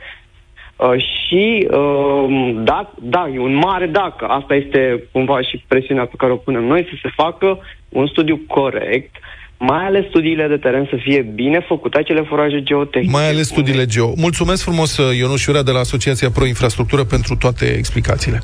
Uh, 0.76 0.92
și 0.98 1.68
uh, 1.70 2.54
da, 2.64 2.92
da, 3.02 3.30
e 3.34 3.38
un 3.38 3.54
mare 3.54 3.86
dacă, 3.86 4.24
asta 4.24 4.54
este 4.54 5.08
cumva 5.12 5.40
și 5.40 5.64
presiunea 5.68 6.04
pe 6.04 6.14
care 6.16 6.32
o 6.32 6.36
punem 6.36 6.64
noi, 6.64 6.86
să 6.90 6.94
se 7.02 7.08
facă 7.14 7.58
un 7.88 8.06
studiu 8.06 8.40
corect, 8.46 9.16
mai 9.58 9.84
ales 9.84 10.04
studiile 10.08 10.46
de 10.48 10.56
teren 10.56 10.86
să 10.90 10.96
fie 11.02 11.22
bine 11.34 11.60
făcute, 11.68 11.98
acele 11.98 12.22
foraje 12.22 12.62
geotehnice. 12.62 13.16
Mai 13.16 13.28
ales 13.28 13.46
studiile 13.46 13.86
geo. 13.86 14.12
Mulțumesc 14.16 14.62
frumos, 14.62 14.96
Ionuș 15.18 15.44
Iurea 15.44 15.62
de 15.62 15.70
la 15.70 15.78
Asociația 15.78 16.30
Pro 16.30 16.46
Infrastructură 16.46 17.04
pentru 17.04 17.36
toate 17.36 17.74
explicațiile. 17.76 18.40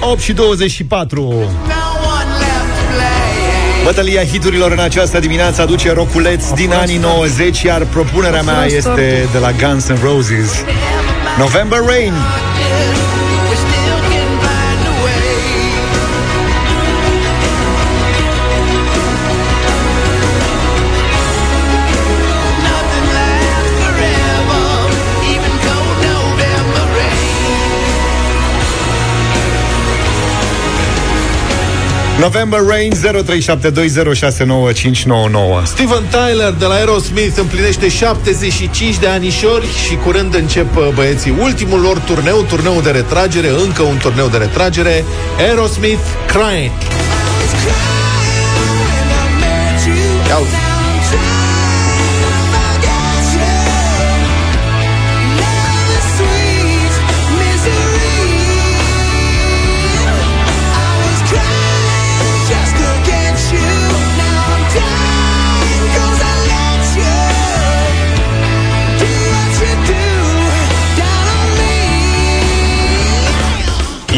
8 0.00 0.20
și 0.20 0.32
24. 0.32 1.73
Bătălia 3.84 4.24
hiturilor 4.24 4.72
în 4.72 4.78
această 4.78 5.18
dimineață 5.18 5.62
aduce 5.62 5.92
roculeț 5.92 6.50
din 6.50 6.72
anii 6.72 6.96
90, 6.96 7.62
iar 7.62 7.84
propunerea 7.84 8.42
mea 8.42 8.64
este 8.64 9.28
de 9.32 9.38
la 9.38 9.50
Guns 9.52 9.90
N' 9.90 10.02
Roses. 10.02 10.64
November 11.38 11.78
Rain. 11.86 12.12
November 32.18 32.60
Rain 32.60 32.92
0372069599. 32.92 32.96
Steven 35.64 36.04
Tyler 36.10 36.52
de 36.58 36.64
la 36.64 36.74
Aerosmith 36.74 37.38
împlinește 37.38 37.88
75 37.88 38.98
de 38.98 39.06
anișori 39.06 39.66
și 39.66 39.96
curând 39.96 40.34
încep 40.34 40.76
uh, 40.76 40.88
băieții 40.94 41.34
ultimul 41.40 41.80
lor 41.80 41.98
turneu, 41.98 42.42
turneu 42.42 42.80
de 42.80 42.90
retragere, 42.90 43.48
încă 43.48 43.82
un 43.82 43.96
turneu 43.96 44.28
de 44.28 44.36
retragere, 44.36 45.04
Aerosmith 45.38 46.04
Crying. 46.26 46.72
Ia 50.28 50.36
uite. 50.36 50.63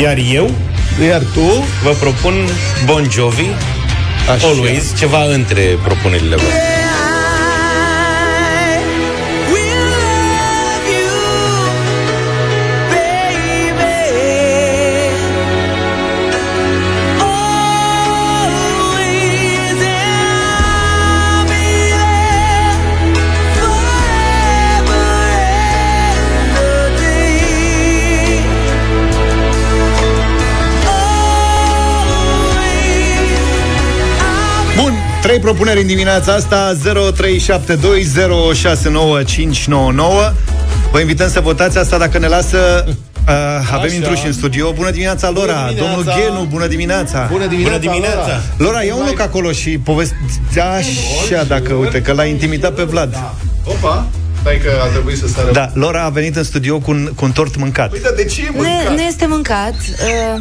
Iar 0.01 0.19
eu 0.33 0.51
Iar 1.07 1.23
tu 1.35 1.65
vă 1.83 1.91
propun 1.91 2.35
Bon 2.85 3.11
Jovi, 3.11 3.47
Așa. 4.31 4.47
Always, 4.47 4.97
ceva 4.99 5.25
între 5.25 5.79
propunerile 5.83 6.37
voastre. 6.37 6.76
Trei 35.27 35.39
propuneri 35.39 35.81
în 35.81 35.87
dimineața 35.87 36.33
asta 36.33 36.75
0372069599 36.75 36.79
Vă 40.91 41.01
invităm 41.01 41.29
să 41.29 41.41
votați 41.41 41.79
asta 41.79 41.99
dacă 41.99 42.19
ne 42.19 42.27
lasă 42.27 42.85
Uh, 43.29 43.33
avem 43.73 43.85
Așa. 43.85 43.95
intruși 43.95 44.27
în 44.27 44.33
studio. 44.33 44.73
Bună 44.73 44.91
dimineața, 44.91 45.31
Lora! 45.31 45.53
Bună 45.53 45.69
dimineața. 45.69 45.95
Domnul 45.95 46.15
Ghenu, 46.15 46.45
bună 46.51 46.67
dimineața! 46.67 47.29
Bună 47.31 47.47
dimineața, 47.47 47.79
Bună 47.79 47.93
dimineața. 47.93 48.19
Laura. 48.19 48.41
Lora, 48.57 48.83
ia 48.83 48.95
un 48.95 49.05
loc 49.07 49.21
acolo 49.21 49.53
și 49.53 49.79
povestea 49.79 50.71
așa, 50.71 51.45
dacă, 51.49 51.73
uite, 51.73 52.03
că 52.03 52.13
l-a 52.13 52.25
intimidat 52.25 52.73
pe 52.73 52.83
Vlad. 52.83 53.19
Opa, 53.65 54.07
stai 54.47 54.59
că 54.65 54.71
a 54.83 54.87
trebuit 54.87 55.17
să 55.19 55.27
sară 55.29 55.51
Da, 55.53 55.71
Lora 55.75 56.03
a 56.05 56.09
venit 56.09 56.37
în 56.37 56.45
studio 56.45 56.79
cu 56.79 56.91
un, 56.91 57.11
cu 57.15 57.25
un 57.25 57.33
tort 57.33 57.57
mâncat. 57.57 57.91
Păi, 57.91 58.01
dar 58.03 58.13
de 58.17 58.25
ce 58.25 58.41
e 58.41 58.49
Nu, 58.55 58.63
mâncat? 58.63 58.93
nu 58.95 59.01
este 59.03 59.27
mâncat. 59.27 59.75
Uh, 59.75 60.41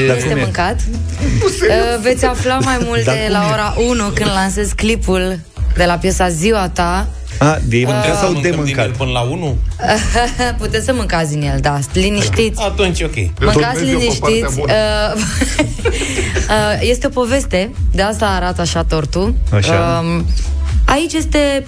nu 0.00 0.06
Dar 0.06 0.16
este 0.16 0.28
cum 0.28 0.38
e? 0.38 0.40
mâncat. 0.40 0.76
Uh, 0.80 2.00
veți 2.02 2.24
afla 2.24 2.58
mai 2.58 2.76
multe 2.88 3.02
Dar 3.04 3.14
cum 3.16 3.32
la 3.32 3.46
e? 3.48 3.52
ora 3.52 3.74
1 3.88 4.04
când 4.14 4.30
lansez 4.34 4.72
clipul 4.72 5.38
de 5.76 5.84
la 5.84 5.94
piesa 5.94 6.28
Ziua 6.28 6.68
ta. 6.68 7.08
A, 7.38 7.58
de 7.64 7.82
mâncat 7.84 8.18
sau 8.18 8.32
de 8.32 8.34
Mâncăm 8.34 8.50
din 8.50 8.54
mâncat? 8.56 8.84
el 8.84 8.94
până 8.96 9.10
la 9.10 9.20
1? 9.20 9.56
Puteți 10.58 10.84
să 10.84 10.92
mâncați 10.92 11.30
din 11.30 11.42
el, 11.42 11.58
da. 11.60 11.78
Liniștiți. 11.92 12.62
Atunci, 12.62 13.00
ok. 13.02 13.14
Mâncați 13.40 13.56
Urmez 13.56 13.76
eu 13.76 13.98
pe 13.98 14.02
liniștiți. 14.02 14.20
partea 14.20 14.48
bună. 14.56 14.72
Uh, 15.14 15.20
uh, 16.48 16.88
este 16.90 17.06
o 17.06 17.10
poveste, 17.10 17.70
de 17.92 18.02
asta 18.02 18.26
arată 18.26 18.60
așa 18.60 18.82
tortul. 18.84 19.34
Așa. 19.52 20.02
Um, 20.04 20.24
aici 20.84 21.12
este 21.12 21.66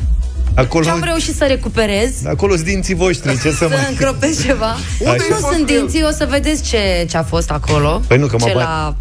Acolo, 0.58 0.84
ce 0.84 0.90
am 0.90 1.02
reușit 1.04 1.36
să 1.36 1.44
recuperez. 1.44 2.10
acolo 2.26 2.54
sunt 2.54 2.66
dinții 2.66 2.94
voștri, 2.94 3.40
ce 3.40 3.50
să 3.50 3.56
Să 3.56 3.66
mai... 3.68 3.86
încropez 3.90 4.42
ceva. 4.44 4.76
Unde 4.98 5.04
nu 5.04 5.10
ai 5.10 5.18
fost 5.18 5.40
sunt 5.52 5.66
cu 5.66 5.72
el? 5.72 5.78
dinții, 5.78 6.02
o 6.02 6.10
să 6.10 6.26
vedeți 6.30 6.62
ce, 6.62 7.06
ce 7.10 7.16
a 7.16 7.22
fost 7.22 7.50
acolo. 7.50 8.00
Păi 8.06 8.18
nu, 8.18 8.26
că 8.26 8.36
mă 8.40 8.46
ce 8.46 8.52
ba- 8.52 8.58
l-a 8.60 8.94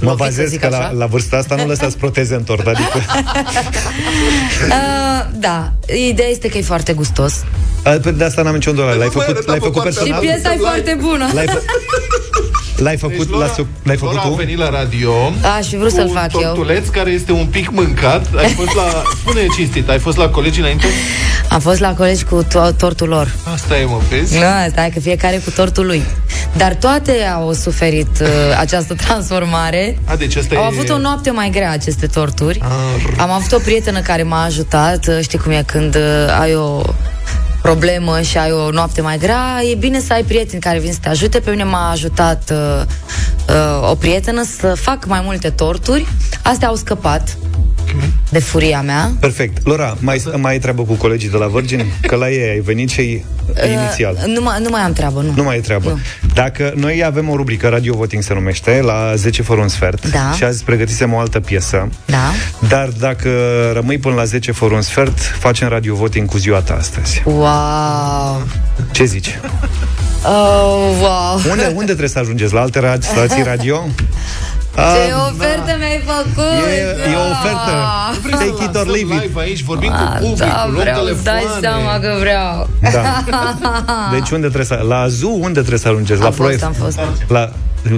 Mă 0.00 0.08
lovit, 0.08 0.18
să 0.24 0.24
bazez 0.24 0.48
zic 0.48 0.60
că 0.60 0.68
la, 0.68 0.76
așa. 0.78 0.90
la 0.90 1.06
vârsta 1.06 1.36
asta 1.36 1.54
nu 1.54 1.66
lăsați 1.72 1.96
proteze 1.96 2.34
în 2.34 2.42
tort, 2.42 2.66
adică... 2.66 2.98
Uh, 4.68 5.26
da, 5.38 5.72
ideea 6.08 6.28
este 6.28 6.48
că 6.48 6.58
e 6.58 6.62
foarte 6.62 6.92
gustos. 6.92 7.32
A, 7.84 7.90
pe 7.90 8.10
de 8.10 8.24
asta 8.24 8.42
n-am 8.42 8.54
niciun 8.54 8.74
dolar. 8.74 8.94
L-ai 8.96 9.06
nu 9.06 9.12
mai 9.14 9.24
făcut, 9.24 9.28
arăta 9.28 9.50
l-ai 9.50 9.58
pe 9.58 9.64
făcut 9.64 9.82
partea 9.82 10.02
Și 10.02 10.10
personal? 10.10 10.20
piesa 10.20 10.52
e 10.52 10.56
foarte 10.56 10.96
bună. 11.00 11.30
L-ai, 11.34 11.46
fă... 11.46 11.60
l-ai 12.76 12.96
făcut, 12.96 13.16
Deci, 13.16 13.28
Laura, 13.30 13.46
l-ai, 13.56 13.66
l-ai 13.82 13.96
făcut 13.96 14.14
Laura 14.14 14.28
a 14.28 14.30
tu? 14.30 14.36
venit 14.36 14.58
la 14.58 14.70
radio 14.70 15.12
Aș 15.58 15.66
fi 15.66 15.76
vrut 15.76 15.90
cu 15.90 15.96
să-l 15.96 16.06
un 16.06 16.12
fac 16.12 16.32
eu. 16.32 16.40
tortuleț 16.40 16.88
care 16.88 17.10
este 17.10 17.32
un 17.32 17.46
pic 17.46 17.70
mâncat. 17.70 18.26
Ai 18.36 18.48
fost 18.48 18.74
la... 18.74 19.02
Spune 19.20 19.46
cinstit, 19.56 19.88
ai 19.88 19.98
fost 19.98 20.16
la 20.16 20.28
colegii 20.28 20.60
înainte? 20.62 20.86
Am 21.48 21.60
fost 21.60 21.80
la 21.80 21.94
colegi 21.94 22.24
cu 22.24 22.44
to- 22.44 22.76
tortul 22.76 23.08
lor. 23.08 23.34
Asta 23.54 23.78
e, 23.78 23.84
mă, 23.84 24.00
vezi? 24.10 24.34
Nu, 24.34 24.40
stai 24.70 24.90
că 24.94 25.00
fiecare 25.00 25.36
cu 25.44 25.50
tortul 25.50 25.86
lui. 25.86 26.02
Dar 26.56 26.74
toate 26.74 27.12
au 27.34 27.52
suferit 27.52 28.20
uh, 28.20 28.28
această 28.64 28.94
transformare. 28.94 29.98
A, 30.04 30.16
deci 30.16 30.36
asta 30.36 30.56
Au 30.56 30.62
e... 30.62 30.66
avut 30.66 30.88
o 30.88 30.98
noapte 30.98 31.30
mai 31.30 31.50
grea 31.50 31.70
aceste 31.70 32.06
torturi. 32.06 32.58
Ah, 32.62 32.68
Am 33.18 33.30
avut 33.30 33.52
o 33.52 33.58
prietenă 33.58 34.00
care 34.00 34.22
m-a 34.22 34.44
ajutat. 34.44 35.06
Uh, 35.06 35.18
Știi 35.22 35.38
cum 35.38 35.52
e 35.52 35.62
când 35.66 35.94
uh, 35.94 36.02
ai 36.40 36.54
o 36.54 36.82
problemă 37.66 38.20
și 38.20 38.38
ai 38.38 38.52
o 38.52 38.70
noapte 38.70 39.00
mai 39.00 39.18
grea, 39.18 39.62
e 39.70 39.74
bine 39.74 40.00
să 40.00 40.12
ai 40.12 40.22
prieteni 40.22 40.60
care 40.60 40.78
vin 40.78 40.92
să 40.92 40.98
te 41.02 41.08
ajute. 41.08 41.40
Pe 41.40 41.50
mine 41.50 41.64
m-a 41.64 41.90
ajutat 41.90 42.50
uh, 42.50 42.82
uh, 43.48 43.90
o 43.90 43.94
prietenă 43.94 44.44
să 44.60 44.74
fac 44.74 45.06
mai 45.06 45.20
multe 45.24 45.50
torturi. 45.50 46.06
Astea 46.42 46.68
au 46.68 46.74
scăpat 46.74 47.36
de 48.30 48.38
furia 48.38 48.80
mea. 48.82 49.12
Perfect. 49.20 49.66
Lora, 49.66 49.96
mai, 50.00 50.22
mai 50.36 50.52
ai 50.52 50.58
treabă 50.58 50.82
cu 50.82 50.92
colegii 50.94 51.28
de 51.30 51.36
la 51.36 51.46
Virgin? 51.46 51.84
Că 52.00 52.16
la 52.16 52.30
ei 52.30 52.50
ai 52.50 52.58
venit 52.60 52.90
și 52.90 53.00
ai 53.00 53.24
inițial. 53.82 54.14
Uh, 54.18 54.24
nu, 54.34 54.40
mai, 54.42 54.58
nu 54.62 54.68
mai 54.70 54.80
am 54.80 54.92
treabă, 54.92 55.20
nu. 55.20 55.32
Nu 55.36 55.42
mai 55.42 55.56
e 55.56 55.60
treabă. 55.60 55.88
Nu. 55.88 55.98
Dacă 56.34 56.72
noi 56.76 57.04
avem 57.04 57.28
o 57.28 57.36
rubrică, 57.36 57.68
Radio 57.68 57.94
Voting 57.94 58.22
se 58.22 58.34
numește, 58.34 58.80
la 58.84 59.12
10 59.14 59.42
fără 59.42 59.60
un 59.60 59.68
sfert, 59.68 60.10
Da. 60.10 60.32
și 60.36 60.44
azi 60.44 60.64
pregătisem 60.64 61.12
o 61.12 61.18
altă 61.18 61.40
piesă, 61.40 61.88
Da. 62.04 62.30
dar 62.68 62.88
dacă 62.88 63.30
rămâi 63.74 63.98
până 63.98 64.14
la 64.14 64.24
10 64.24 64.52
fără 64.52 64.74
un 64.74 64.82
sfert, 64.82 65.18
facem 65.18 65.68
Radio 65.68 65.94
Voting 65.94 66.28
cu 66.28 66.38
ziua 66.38 66.58
ta 66.60 66.74
astăzi. 66.74 67.22
Wow. 67.24 68.42
Ce 68.90 69.04
zici? 69.04 69.38
Oh, 70.24 70.96
wow. 71.00 71.40
Unde, 71.50 71.66
unde 71.66 71.84
trebuie 71.84 72.08
să 72.08 72.18
ajungeți? 72.18 72.52
La 72.54 72.60
alte 72.60 72.80
ra- 72.80 72.98
stații 73.12 73.42
radio? 73.42 73.88
Ce 74.76 74.82
Ah, 74.82 75.28
ofertă 75.30 75.72
mi-ai 75.78 76.00
făcut! 76.12 76.56
E, 76.76 77.10
e 77.12 77.16
o 77.16 77.26
ofertă. 77.34 77.74
Take 78.30 78.64
it 78.64 78.76
or 78.76 78.86
leave 78.86 79.14
it. 79.14 79.22
live 79.22 79.40
aici, 79.40 79.62
vorbim 79.62 79.92
Ah, 79.92 79.98
cu 79.98 80.06
publicul, 80.26 80.36
da, 80.36 80.66
luăm 80.66 80.80
vreau, 80.80 81.04
îți 81.04 81.24
dai 81.24 81.34
telefoane. 81.38 81.60
seama 81.60 81.98
că 81.98 82.16
vreau. 82.20 82.68
Da. 82.92 83.02
Deci 84.14 84.30
unde 84.30 84.46
trebuie 84.46 84.64
să... 84.64 84.84
La 84.88 85.06
ZU, 85.08 85.30
unde 85.40 85.58
trebuie 85.58 85.78
să 85.78 85.88
ajungeți? 85.88 86.18
Am 86.20 86.24
la 86.24 86.26
fost, 86.26 86.38
proiect? 86.38 86.62
am 86.62 86.72
fost. 86.72 86.98
La... 87.28 87.50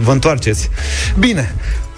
Vă 0.03 0.13
întoarceți. 0.13 0.71
Bine. 1.19 1.55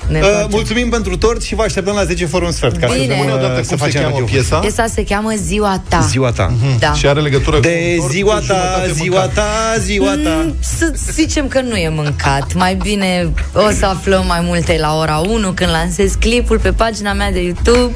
Ne 0.08 0.18
Uh, 0.18 0.24
întoarcem. 0.24 0.48
mulțumim 0.50 0.88
pentru 0.88 1.16
tort 1.16 1.42
și 1.42 1.54
vă 1.54 1.62
așteptăm 1.62 1.94
la 1.94 2.04
10 2.04 2.26
fără 2.26 2.44
un 2.44 2.52
sfert. 2.52 2.76
Ca 2.76 2.86
Bine. 2.86 2.98
să, 3.06 3.12
Spune 3.12 3.28
dăm, 3.28 3.36
odată 3.38 3.46
uh, 3.46 3.54
cum 3.54 3.62
să 3.62 3.68
se 3.68 3.76
facem 3.76 4.00
cheamă 4.00 4.12
radio. 4.18 4.24
piesa? 4.34 4.56
Piesa 4.58 4.86
se 4.86 5.04
cheamă 5.04 5.32
Ziua 5.36 5.82
ta. 5.88 6.00
Ziua 6.00 6.30
ta. 6.32 6.52
Da. 6.78 6.92
Și 6.92 7.06
are 7.06 7.20
legătură 7.20 7.56
cu 7.56 7.62
De 7.62 7.90
un 7.94 7.98
tort 8.00 8.12
ziua 8.12 8.34
cu 8.34 8.44
ta, 8.46 8.54
jumătate 8.54 8.92
ziua 8.92 9.20
mâncat. 9.20 9.34
ta, 9.34 9.78
ziua 9.80 10.14
ta. 10.24 10.42
Mm, 10.44 10.54
Să 10.60 10.92
zicem 11.12 11.48
că 11.48 11.60
nu 11.60 11.76
e 11.76 11.88
mâncat. 11.88 12.54
Mai 12.54 12.74
bine 12.74 13.32
o 13.52 13.70
să 13.78 13.86
aflăm 13.86 14.24
mai 14.26 14.40
multe 14.42 14.76
la 14.80 14.96
ora 14.96 15.16
1 15.16 15.50
când 15.52 15.70
lansez 15.70 16.12
clipul 16.18 16.58
pe 16.58 16.72
pagina 16.72 17.12
mea 17.12 17.30
de 17.32 17.40
YouTube 17.42 17.94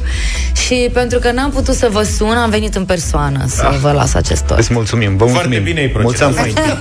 și 0.66 0.90
pentru 0.92 1.18
că 1.18 1.30
n-am 1.32 1.50
putut 1.50 1.74
să 1.74 1.88
vă 1.92 2.02
sun, 2.02 2.30
am 2.36 2.50
venit 2.50 2.74
în 2.74 2.84
persoană 2.84 3.44
să 3.48 3.78
vă 3.80 3.92
las 3.92 4.14
acest 4.14 4.42
tot. 4.42 4.58
Îți 4.58 4.72
mulțumim, 4.72 5.16
vă 5.16 5.24
mulțumim. 5.26 5.62
bine 5.62 5.80
ai 5.80 5.92
Mulți 6.02 6.18
procedat. 6.18 6.44
ani 6.44 6.52
faini. 6.54 6.78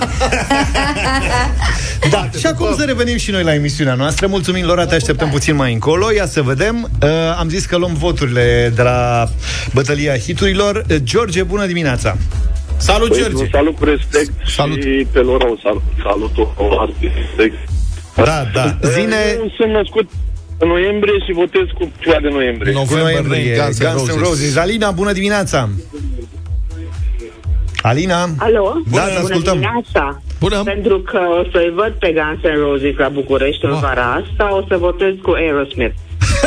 Da, 2.10 2.30
și 2.40 2.46
acum 2.46 2.68
să 2.78 2.84
revenim 2.84 3.18
și 3.18 3.32
noi 3.32 3.44
la 3.44 3.54
emisiunea 3.54 3.94
noastră. 3.94 4.28
Mulțumim, 4.28 4.66
Lora, 4.66 4.86
te 4.86 4.96
așteptăm 4.96 5.12
puțin 5.32 5.56
mai 5.56 5.74
încolo. 5.74 6.12
Ia 6.12 6.26
să 6.26 6.42
vedem. 6.42 6.90
Uh, 7.04 7.10
am 7.40 7.50
zis 7.50 7.66
că 7.66 7.78
luăm 7.78 7.94
voturile 7.94 8.72
de 8.76 8.82
la 8.82 9.28
bătălia 9.74 10.18
hiturilor. 10.18 10.84
Uh, 10.90 10.96
George, 11.04 11.44
bună 11.44 11.66
dimineața! 11.66 12.18
Salut, 12.78 13.08
Păi, 13.10 13.20
George! 13.20 13.42
un 13.42 13.48
salut 13.52 13.76
cu 13.76 13.84
respect 13.84 14.32
Salut. 14.48 14.82
și 14.82 15.08
pe 15.12 15.20
Lora 15.20 15.46
un 15.46 15.60
salut, 15.64 15.82
salut 16.04 16.32
o 16.58 16.86
respect. 17.02 17.70
Da, 18.16 18.44
da. 18.54 18.78
Zine, 18.90 19.16
Eu 19.38 19.54
sunt 19.58 19.72
născut 19.72 20.10
în 20.58 20.68
noiembrie 20.68 21.14
și 21.26 21.34
votez 21.34 21.62
cu 21.80 21.92
ziua 22.04 22.20
de 22.22 22.30
noiembrie. 22.30 22.74
cu 22.74 22.80
November 22.80 23.04
noiembrie, 23.04 23.56
Rain, 23.58 23.64
Guns 23.64 23.78
N' 23.80 23.84
Guns 23.84 24.10
N' 24.10 24.18
Roses. 24.18 24.28
Roses. 24.28 24.56
Alina, 24.56 24.92
bună 24.92 25.12
dimineața! 25.12 25.70
Alina? 27.82 28.30
Alo? 28.38 28.74
Da, 28.92 29.04
te 29.06 29.12
ascultăm. 29.12 29.42
Bună 29.42 29.54
dimineața. 29.54 30.22
Bună. 30.46 30.64
Pentru 30.64 31.00
că 31.00 31.20
o 31.40 31.44
să-i 31.52 31.72
văd 31.76 31.94
pe 32.00 32.10
Guns 32.18 32.40
N' 32.48 32.60
Roses 32.68 32.96
la 32.98 33.10
București 33.20 33.66
în 33.66 33.72
Wow. 33.72 33.80
vara 33.80 34.08
asta, 34.22 34.56
o 34.56 34.62
să 34.70 34.76
votez 34.78 35.14
cu 35.22 35.32
Aerosmith. 35.32 35.96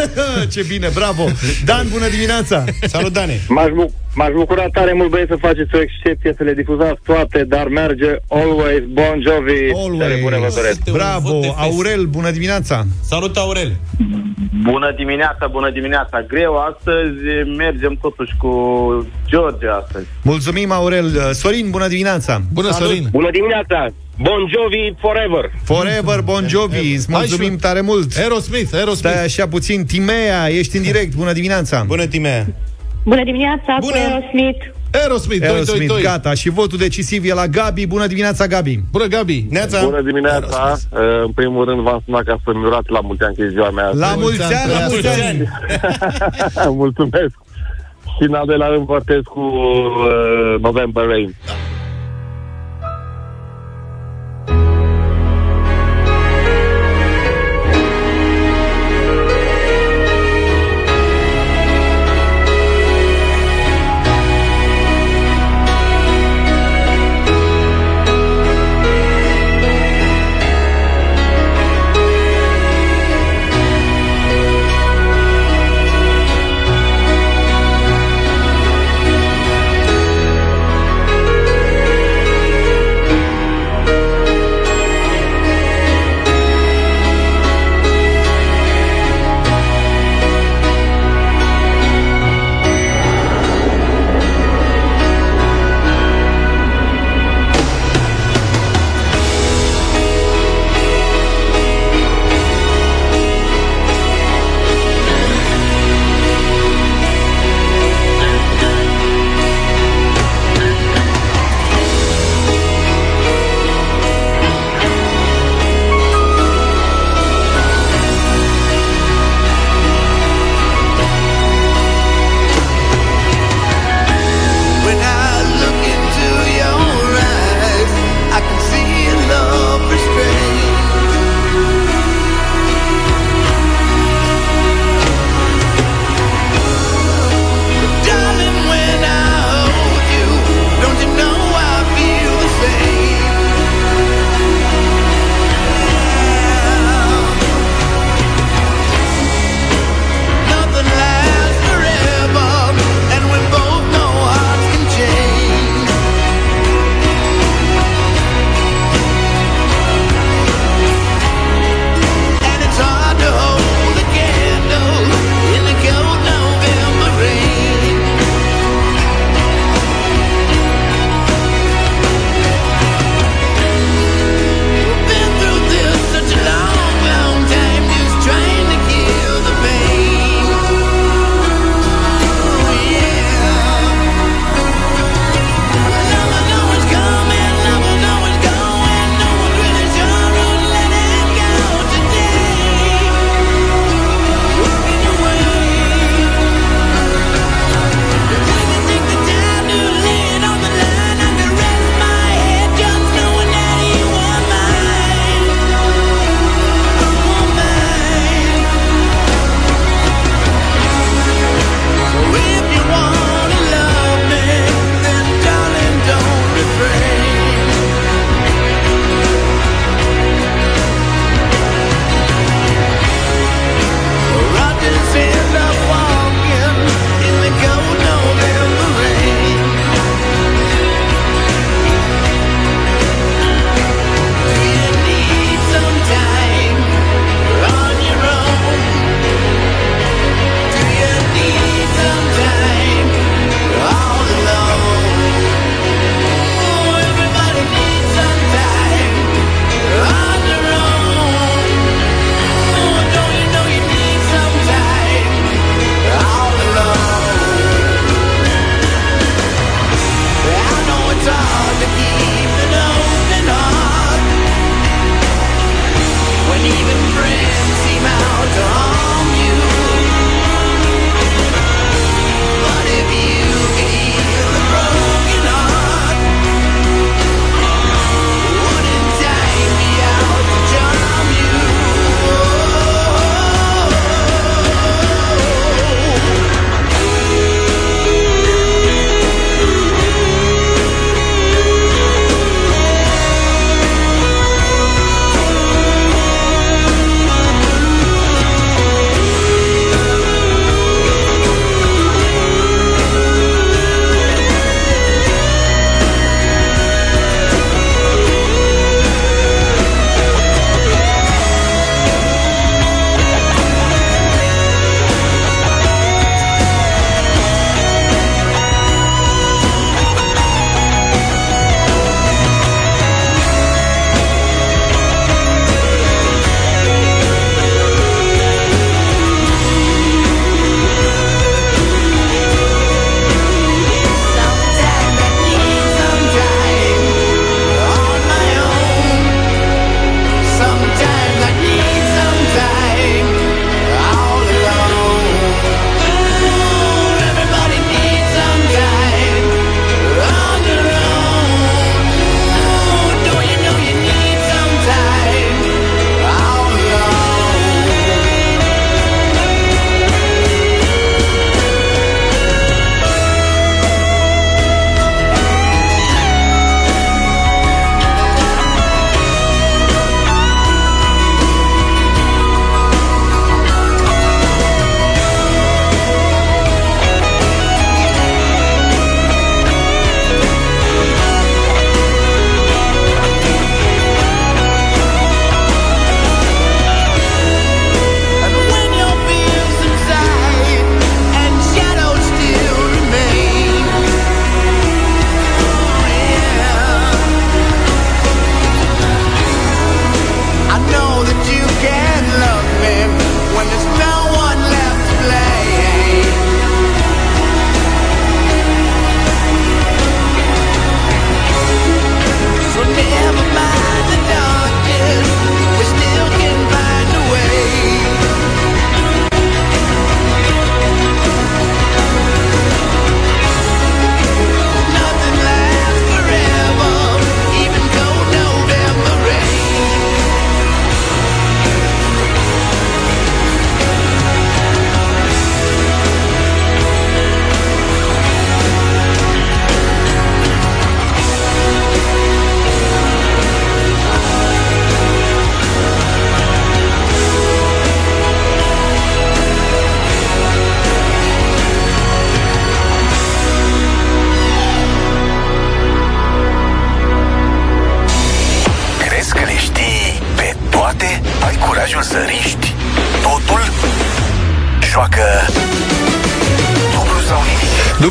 Ce 0.54 0.62
bine, 0.68 0.88
bravo! 0.94 1.24
Dan, 1.64 1.86
bună 1.92 2.08
dimineața! 2.08 2.64
Salut, 2.94 3.12
Dane! 3.12 3.40
M-aș, 3.48 3.70
bu- 3.74 3.92
m-aș 4.18 4.32
bucura 4.40 4.66
tare 4.72 4.92
mult, 4.92 5.10
băieți, 5.10 5.30
să 5.30 5.36
faceți 5.48 5.74
o 5.74 5.80
excepție, 5.80 6.34
să 6.36 6.42
le 6.42 6.54
difuzați 6.54 7.00
toate, 7.04 7.44
dar 7.54 7.66
merge 7.68 8.10
Always 8.28 8.84
Bon 8.98 9.16
Jovi. 9.26 9.98
Tare 9.98 10.18
bune 10.22 10.36
vă 10.44 10.50
doresc. 10.54 10.78
Este 10.78 10.90
un 10.90 10.96
vot 10.96 11.00
Bravo! 11.00 11.40
de 11.40 11.46
fest. 11.46 11.58
Aurel, 11.58 12.04
bună 12.04 12.30
dimineața! 12.30 12.84
Salut, 13.12 13.36
Aurel! 13.36 13.70
Bună 14.62 14.92
dimineața, 14.96 15.46
bună 15.46 15.70
dimineața. 15.70 16.24
Greu 16.28 16.54
astăzi, 16.56 17.20
mergem 17.56 17.98
totuși 18.00 18.32
cu 18.42 18.50
George 19.28 19.66
astăzi. 19.80 20.06
Mulțumim, 20.22 20.72
Aurel. 20.72 21.32
Sorin, 21.32 21.70
bună 21.70 21.88
dimineața! 21.88 22.42
Bună, 22.52 22.70
Sorin! 22.70 23.08
Bună 23.10 23.30
dimineața! 23.30 23.86
Bon 24.18 24.40
Jovi 24.54 24.94
Forever! 25.00 25.50
Forever 25.64 26.20
Bon 26.20 26.48
Jovi, 26.48 26.94
îți 26.94 27.06
mulțumim 27.10 27.48
Hai, 27.48 27.56
tare 27.60 27.80
mult! 27.80 28.16
Aerosmith, 28.16 28.70
Aerosmith. 28.74 29.08
Stai 29.14 29.24
așa 29.24 29.48
puțin, 29.48 29.84
Timea, 29.84 30.48
ești 30.48 30.76
în 30.76 30.82
direct, 30.82 31.14
bună 31.14 31.32
dimineața! 31.32 31.84
Bună, 31.86 32.06
Timea! 32.06 32.46
Bună 33.06 33.24
dimineața, 33.24 33.76
Bună. 33.80 33.92
cu 33.92 33.98
Aerosmith. 33.98 34.64
Aerosmith, 34.92 35.40
2, 35.40 35.48
2, 35.48 35.56
Aerosmith, 35.56 35.86
2. 35.92 36.02
gata, 36.02 36.34
și 36.34 36.48
votul 36.50 36.78
decisiv 36.78 37.24
e 37.24 37.32
la 37.32 37.46
Gabi. 37.46 37.86
Bună 37.86 38.06
dimineața, 38.06 38.46
Gabi! 38.46 38.80
Bună, 38.90 39.04
Gabi. 39.06 39.46
Neața! 39.50 39.84
Bună 39.84 40.00
dimineața! 40.02 40.76
Uh, 40.92 41.00
În 41.24 41.32
primul 41.32 41.64
rând 41.64 41.80
v-am 41.80 42.02
sunat 42.04 42.24
ca 42.24 42.36
să-mi 42.44 42.64
urați 42.64 42.90
la 42.90 43.00
mulți 43.00 43.22
ani, 43.22 43.34
că 43.36 43.42
e 43.42 43.48
ziua 43.48 43.70
mea. 43.70 43.90
La 43.94 44.06
astăzi. 44.06 44.22
mulți 44.22 44.42
ani, 44.42 44.72
la 44.72 44.86
mulți 44.88 45.06
ani! 45.08 45.48
Mulțumesc! 46.82 47.34
Și 48.16 48.22
în 48.28 48.34
al 48.34 48.46
doilea 48.46 48.66
rând 48.66 48.84
votez 48.86 49.20
cu 49.24 49.40
uh, 49.40 50.60
November 50.60 51.04
Rain. 51.06 51.34
țăriști. 51.34 51.75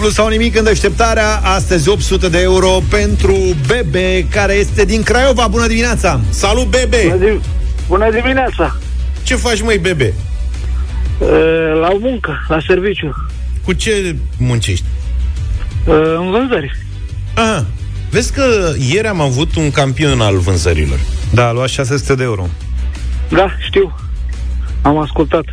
Dublu 0.06 0.24
sau 0.24 0.32
nimic 0.32 0.58
în 0.58 0.64
deșteptarea 0.64 1.36
Astăzi 1.44 1.90
800 1.90 2.30
de 2.30 2.42
euro 2.42 2.80
pentru 2.90 3.38
Bebe 3.68 4.26
Care 4.30 4.54
este 4.54 4.86
din 4.86 5.04
Craiova 5.04 5.48
Bună 5.48 5.68
dimineața 5.68 6.20
Salut, 6.30 6.66
Bebe! 6.68 6.98
Bună, 7.10 7.26
dim- 7.26 7.42
Bună 7.88 8.12
dimineața! 8.12 8.78
Ce 9.24 9.36
faci, 9.36 9.62
măi, 9.62 9.78
Bebe? 9.78 10.14
Uh, 11.20 11.28
La 11.82 11.90
muncă, 12.00 12.46
la 12.48 12.58
serviciu, 12.68 13.16
Cu 13.64 13.74
ce 13.74 14.16
muncești? 14.38 14.86
uh, 15.86 15.96
în 16.18 16.32
vânzări. 16.32 16.72
Aha. 17.34 17.66
Vezi 18.10 18.34
că 18.34 18.74
ieri 18.92 19.08
am 19.08 19.22
avut 19.22 19.56
un 19.56 19.72
campion 19.72 20.22
al 20.22 20.38
vânzărilor. 20.38 21.00
Da, 21.34 21.48
a 21.48 21.52
luat 21.52 21.70
600 21.70 22.16
de 22.16 22.24
euro 22.24 22.48
Da, 23.30 23.48
știu. 23.66 23.96
Am 24.82 24.98
ascultat. 24.98 25.44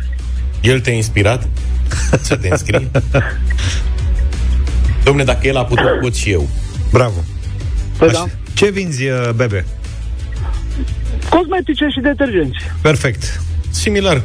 El 0.61 0.79
te-a 0.79 0.93
inspirat 0.93 1.47
să 2.21 2.35
te 2.35 2.47
înscrii? 2.51 2.89
Domne, 5.03 5.23
dacă 5.23 5.47
el 5.47 5.57
a 5.57 5.63
putut, 5.65 5.99
pot 6.01 6.15
și 6.15 6.29
eu. 6.31 6.47
Bravo 6.91 7.23
Păi 7.97 8.09
da. 8.09 8.25
Ce 8.53 8.69
vinzi, 8.69 9.03
uh, 9.07 9.29
Bebe? 9.35 9.65
Cosmetice 11.29 11.85
și 11.93 11.99
detergenți. 12.01 12.57
Perfect 12.81 13.41
Similar. 13.69 14.21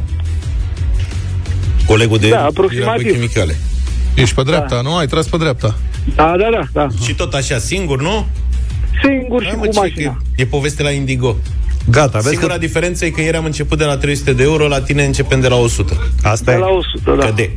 Colegul 1.86 2.18
de 2.18 2.28
Da, 2.28 2.36
el 2.38 2.44
aproximativ. 2.44 3.04
era 3.04 3.10
pe 3.12 3.12
chimicale. 3.16 3.56
Ești 4.14 4.34
pe 4.34 4.42
dreapta, 4.42 4.74
da. 4.74 4.80
nu? 4.80 4.96
Ai 4.96 5.06
tras 5.06 5.26
pe 5.26 5.36
dreapta. 5.36 5.74
Da, 6.14 6.34
da, 6.38 6.48
da, 6.52 6.62
da. 6.72 6.86
Și 7.04 7.14
tot 7.14 7.34
așa, 7.34 7.58
singur, 7.58 8.02
nu? 8.02 8.26
Singur 9.04 9.42
și 9.42 9.48
Hai, 9.48 9.56
mă, 9.58 9.64
cu 9.66 9.72
ce, 9.72 9.78
mașina. 9.78 10.10
că 10.12 10.18
E 10.36 10.44
poveste 10.46 10.82
la 10.82 10.90
Indigo. 10.90 11.36
Gata, 11.90 12.18
vezi 12.18 12.28
Singura 12.28 12.52
că... 12.52 12.58
diferență 12.58 13.04
e 13.04 13.10
că 13.10 13.20
ieri 13.20 13.36
am 13.36 13.44
început 13.44 13.78
de 13.78 13.84
la 13.84 13.96
300 13.96 14.32
de 14.32 14.42
euro, 14.42 14.66
la 14.68 14.80
tine 14.80 15.04
începem 15.04 15.40
de 15.40 15.48
la 15.48 15.56
100. 15.56 16.10
Asta 16.22 16.50
De 16.50 16.56
e 16.56 16.60
la 16.60 16.66
100, 16.68 17.14
da. 17.20 17.24
Căde. 17.26 17.50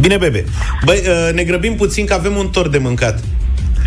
Bine, 0.00 0.16
bebe. 0.16 0.44
Băi, 0.84 0.98
uh, 1.06 1.34
ne 1.34 1.44
grăbim 1.44 1.74
puțin 1.74 2.06
că 2.06 2.14
avem 2.14 2.36
un 2.36 2.48
tort 2.48 2.70
de 2.70 2.78
mâncat. 2.78 3.20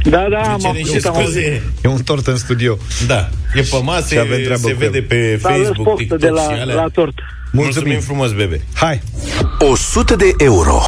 Da, 0.04 0.26
da, 0.30 0.38
am 0.42 0.60
cerem 0.60 0.76
și 0.76 0.82
auzit, 0.88 1.06
am 1.06 1.16
auzit. 1.16 1.32
scuze. 1.32 1.62
E 1.84 1.88
un 1.88 2.04
tort 2.04 2.28
în 2.28 2.38
studio 2.38 2.78
Da, 3.08 3.30
e 3.56 3.62
pe 3.62 3.80
masă, 3.84 4.14
Și 4.14 4.20
avem 4.20 4.40
e- 4.40 4.44
treabă 4.44 4.68
se 4.68 4.72
cu 4.74 4.78
vede 4.80 4.98
el. 4.98 5.04
pe 5.04 5.38
S-a 5.42 5.50
ales 5.50 5.66
Facebook, 5.66 5.86
poftă 5.88 6.02
TikTok 6.02 6.20
de 6.20 6.30
la, 6.30 6.42
și 6.42 6.60
alea. 6.62 6.76
la 6.76 6.88
tort. 6.94 7.14
Mulțumim 7.52 8.00
frumos, 8.00 8.32
bebe. 8.32 8.62
Hai 8.74 9.02
100 9.60 10.16
de 10.16 10.32
euro. 10.38 10.84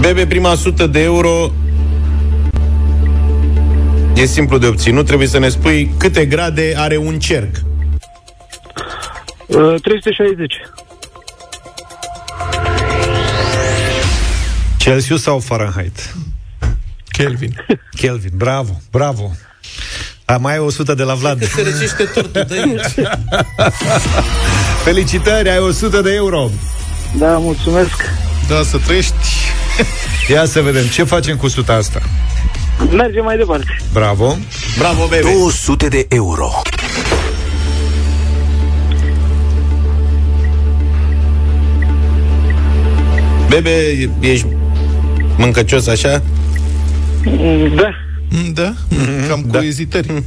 Bebe, 0.00 0.26
prima 0.26 0.52
100 0.52 0.86
de 0.86 1.02
euro 1.02 1.52
e 4.14 4.24
simplu 4.24 4.58
de 4.58 4.66
obținut. 4.66 5.06
Trebuie 5.06 5.28
să 5.28 5.38
ne 5.38 5.48
spui 5.48 5.90
câte 5.98 6.26
grade 6.26 6.74
are 6.76 6.96
un 6.96 7.18
cerc. 7.18 7.56
Uh, 9.46 9.74
360. 9.82 10.54
Celsius 14.88 15.22
sau 15.22 15.38
Fahrenheit? 15.38 16.14
Kelvin. 17.08 17.64
Kelvin, 17.96 18.30
bravo, 18.34 18.80
bravo 18.90 19.36
a, 20.24 20.36
mai 20.36 20.52
ai 20.52 20.58
100 20.58 20.94
de 20.94 21.02
la 21.02 21.14
Vlad 21.14 21.44
Se 21.44 21.62
răcește 21.62 22.04
tortul 22.04 22.44
de 22.48 22.54
aici. 22.54 23.08
Felicitări, 24.84 25.48
ai 25.48 25.58
100 25.58 26.00
de 26.00 26.14
euro 26.14 26.50
Da, 27.18 27.38
mulțumesc. 27.38 28.10
Da, 28.48 28.62
să 28.62 28.78
trăiești. 28.78 29.14
Ia 30.32 30.44
să 30.44 30.60
vedem, 30.60 30.86
ce 30.86 31.04
facem 31.04 31.36
cu 31.36 31.46
100 31.46 31.72
asta? 31.72 32.02
Mergem 32.90 33.24
mai 33.24 33.36
departe. 33.36 33.76
Bravo 33.92 34.36
Bravo, 34.78 35.06
bebe. 35.06 35.32
200 35.32 35.88
de 35.88 36.06
euro. 36.08 36.62
Bebe, 43.48 44.10
ești 44.20 44.46
mâncăcios 45.38 45.86
așa? 45.86 46.22
Da. 47.74 47.90
Mm, 48.30 48.52
Da, 48.52 48.72
cam 49.28 49.42
cu 49.42 49.56
ezitări. 49.56 50.22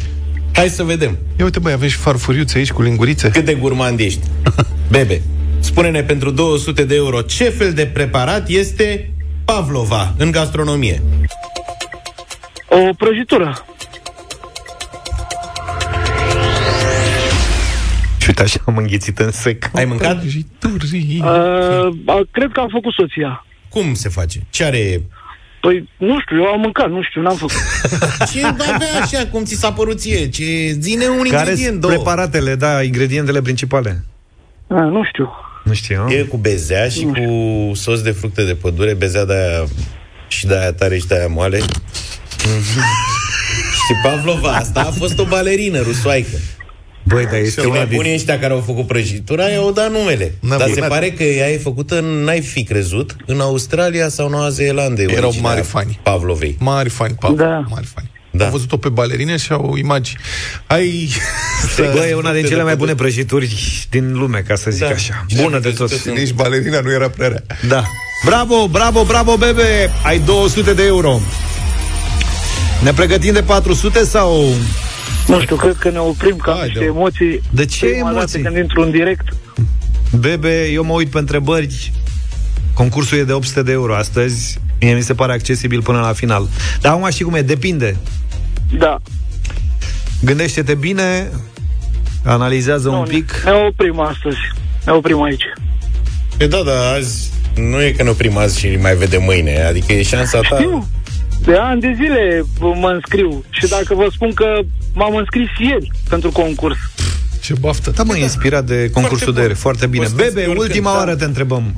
Hai 0.53 0.67
să 0.67 0.83
vedem. 0.83 1.17
Ia 1.39 1.43
uite, 1.43 1.59
băi, 1.59 1.73
aveți 1.73 1.91
și 1.91 1.97
farfuriuțe 1.97 2.57
aici 2.57 2.71
cu 2.71 2.81
lingurițe. 2.81 3.29
Cât 3.29 3.45
de 3.45 3.53
gurmand 3.53 3.99
ești. 3.99 4.19
Bebe, 4.91 5.21
spune-ne 5.59 6.01
pentru 6.03 6.31
200 6.31 6.83
de 6.83 6.95
euro 6.95 7.21
ce 7.21 7.43
fel 7.43 7.73
de 7.73 7.85
preparat 7.85 8.49
este 8.49 9.09
pavlova 9.45 10.13
în 10.17 10.31
gastronomie. 10.31 11.01
O 12.69 12.93
prăjitură. 12.97 13.65
Și 18.17 18.27
uite 18.27 18.41
așa 18.41 18.59
am 18.65 18.77
înghițit 18.77 19.19
în 19.19 19.31
sec 19.31 19.69
Ai 19.73 19.85
mâncat? 19.85 20.19
Prăjituri. 20.19 21.19
Uh, 21.19 21.25
a, 22.05 22.21
cred 22.31 22.49
că 22.53 22.59
am 22.59 22.67
făcut 22.71 22.93
soția. 22.93 23.45
Cum 23.71 23.93
se 23.93 24.09
face? 24.09 24.43
Ce 24.49 24.63
are? 24.63 25.01
Păi, 25.61 25.89
nu 25.97 26.19
știu, 26.19 26.37
eu 26.37 26.45
am 26.45 26.59
mâncat, 26.59 26.89
nu 26.89 27.01
știu, 27.03 27.21
n-am 27.21 27.35
făcut. 27.35 27.55
Ce 28.31 28.45
avea 28.45 28.77
așa, 29.01 29.27
cum 29.31 29.43
ți 29.43 29.55
s-a 29.55 29.71
părut 29.73 29.99
ție? 29.99 30.29
Ce 30.29 30.43
zine 30.79 31.07
un 31.07 31.17
Care 31.17 31.27
ingredient, 31.27 31.59
sunt 31.67 31.79
două. 31.79 31.93
preparatele, 31.93 32.55
da, 32.55 32.81
ingredientele 32.83 33.41
principale? 33.41 34.03
A, 34.67 34.79
nu 34.81 35.03
știu. 35.03 35.29
Nu 35.63 35.73
știu 35.73 36.05
E 36.09 36.21
cu 36.21 36.37
bezea 36.37 36.89
și 36.89 37.03
cu 37.03 37.21
sos 37.75 38.01
de 38.01 38.11
fructe 38.11 38.43
de 38.43 38.55
pădure, 38.55 38.93
bezea 38.93 39.25
de 39.25 39.33
aia 39.33 39.63
și 40.27 40.45
de 40.45 40.57
aia 40.57 40.73
tare 40.73 40.97
și 40.97 41.07
de 41.07 41.15
aia 41.15 41.27
moale. 41.27 41.59
și 43.85 43.93
Pavlova 44.03 44.49
asta 44.55 44.79
a 44.79 44.91
fost 44.91 45.19
o 45.19 45.25
balerină 45.25 45.79
rusoaică. 45.79 46.37
Băi, 47.03 47.25
dar 47.25 47.39
este 47.39 47.61
Și 47.61 47.67
una 47.67 47.79
din... 47.79 47.87
nebunii 47.89 48.13
ăștia 48.13 48.39
care 48.39 48.53
au 48.53 48.63
făcut 48.65 48.87
prăjitura 48.87 49.47
i-au 49.47 49.71
dat 49.71 49.91
numele. 49.91 50.33
N-a 50.39 50.57
Dar 50.57 50.67
se 50.67 50.73
bine. 50.73 50.87
pare 50.87 51.11
că 51.11 51.23
ea 51.23 51.51
e 51.51 51.57
făcută, 51.57 51.99
n-ai 51.99 52.41
fi 52.41 52.63
crezut, 52.63 53.15
în 53.25 53.39
Australia 53.39 54.09
sau 54.09 54.29
Noua 54.29 54.49
Zeelandă. 54.49 55.01
e 55.01 55.11
Erau 55.11 55.23
originea 55.27 55.49
mari 55.49 55.61
fani. 55.65 55.99
Pavlovei. 56.03 56.55
Mari 56.59 56.89
fani, 56.89 57.15
Pavel. 57.19 57.35
Da. 57.37 57.63
Mari 57.69 57.85
fani. 57.95 58.09
Da. 58.33 58.45
Au 58.45 58.51
văzut-o 58.51 58.77
pe 58.77 58.89
balerine 58.89 59.37
și 59.37 59.51
au 59.51 59.75
imagini. 59.77 60.17
Ai... 60.67 61.09
Bă, 61.93 62.05
e 62.09 62.13
una 62.13 62.33
din 62.33 62.45
cele 62.45 62.63
mai 62.63 62.75
bune 62.75 62.95
prăjituri 62.95 63.55
din 63.89 64.13
lume, 64.17 64.43
ca 64.47 64.55
să 64.55 64.71
zic 64.71 64.81
Da. 64.81 64.87
așa. 64.89 65.25
Cele 65.27 65.41
Bună 65.41 65.59
mai 65.59 65.71
de 65.71 65.77
tot. 65.77 65.89
crezute 65.89 66.11
Nici 66.11 66.31
balerina 66.33 66.79
nu 66.79 66.91
era 66.91 67.09
prea 67.09 67.27
rea. 67.27 67.43
Da. 67.67 67.83
Bravo, 68.25 68.67
bravo, 68.67 69.03
bravo, 69.03 69.37
bebe! 69.37 69.89
Ai 70.03 70.19
200 70.19 70.73
de 70.73 70.83
euro. 70.85 71.19
Ne 72.83 72.93
pregătim 72.93 73.33
de 73.33 73.41
400 73.43 74.03
sau... 74.03 74.45
Nu 75.31 75.41
știu, 75.41 75.55
cred 75.55 75.75
că 75.75 75.89
ne 75.89 75.99
oprim 75.99 76.35
ca 76.35 76.51
Haide, 76.51 76.65
niște 76.65 76.79
mă. 76.79 76.85
emoții. 76.85 77.41
De 77.49 77.65
ce 77.65 77.85
Prima 77.85 78.05
dată 78.05 78.17
emoții? 78.17 78.41
Când 78.41 78.55
intru 78.57 78.81
în 78.81 78.91
direct. 78.91 79.27
Bebe, 80.19 80.69
eu 80.71 80.83
mă 80.83 80.93
uit 80.93 81.09
pe 81.09 81.17
întrebări. 81.17 81.91
Concursul 82.73 83.17
e 83.17 83.23
de 83.23 83.31
800 83.33 83.63
de 83.63 83.71
euro 83.71 83.95
astăzi. 83.95 84.59
Mie 84.79 84.93
mi 84.93 85.01
se 85.01 85.13
pare 85.13 85.33
accesibil 85.33 85.81
până 85.81 85.99
la 85.99 86.13
final. 86.13 86.47
Dar 86.81 86.93
acum 86.93 87.09
știi 87.09 87.25
cum 87.25 87.33
e, 87.33 87.41
depinde. 87.41 87.97
Da. 88.77 88.97
Gândește-te 90.21 90.75
bine, 90.75 91.29
analizează 92.25 92.89
un 92.89 93.05
pic. 93.07 93.41
Ne 93.45 93.51
oprim 93.51 93.99
astăzi. 93.99 94.37
Ne 94.85 94.91
oprim 94.91 95.21
aici. 95.21 95.43
E 96.37 96.47
da, 96.47 96.61
da, 96.65 96.89
azi 96.89 97.31
nu 97.55 97.81
e 97.81 97.91
că 97.91 98.03
ne 98.03 98.09
oprim 98.09 98.37
azi 98.37 98.59
și 98.59 98.77
mai 98.81 98.95
vedem 98.95 99.23
mâine. 99.23 99.63
Adică 99.63 99.93
e 99.93 100.03
șansa 100.03 100.39
ta. 100.49 100.55
Știu. 100.55 100.87
De 101.43 101.55
ani 101.55 101.81
de 101.81 101.93
zile 101.95 102.43
mă 102.59 102.89
înscriu 102.89 103.43
și 103.49 103.67
dacă 103.67 103.93
vă 103.93 104.07
spun 104.11 104.33
că 104.33 104.45
m-am 104.93 105.15
înscris 105.15 105.47
ieri 105.59 105.91
pentru 106.09 106.31
concurs. 106.31 106.77
Ce 107.41 107.53
baftă. 107.59 107.91
Da, 107.95 108.03
mă, 108.03 108.15
inspirat 108.15 108.65
de 108.65 108.89
concursul 108.93 109.33
de 109.33 109.41
ieri. 109.41 109.53
Foarte 109.53 109.87
bine. 109.87 110.03
Poți 110.03 110.15
Bebe, 110.15 110.29
să-ți 110.29 110.47
ultima 110.47 110.59
oricând, 110.59 110.85
oară 110.85 111.15
te 111.15 111.25
întrebăm. 111.25 111.73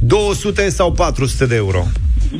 200 0.00 0.70
sau 0.70 0.92
400 0.92 1.46
de 1.46 1.54
euro? 1.54 1.86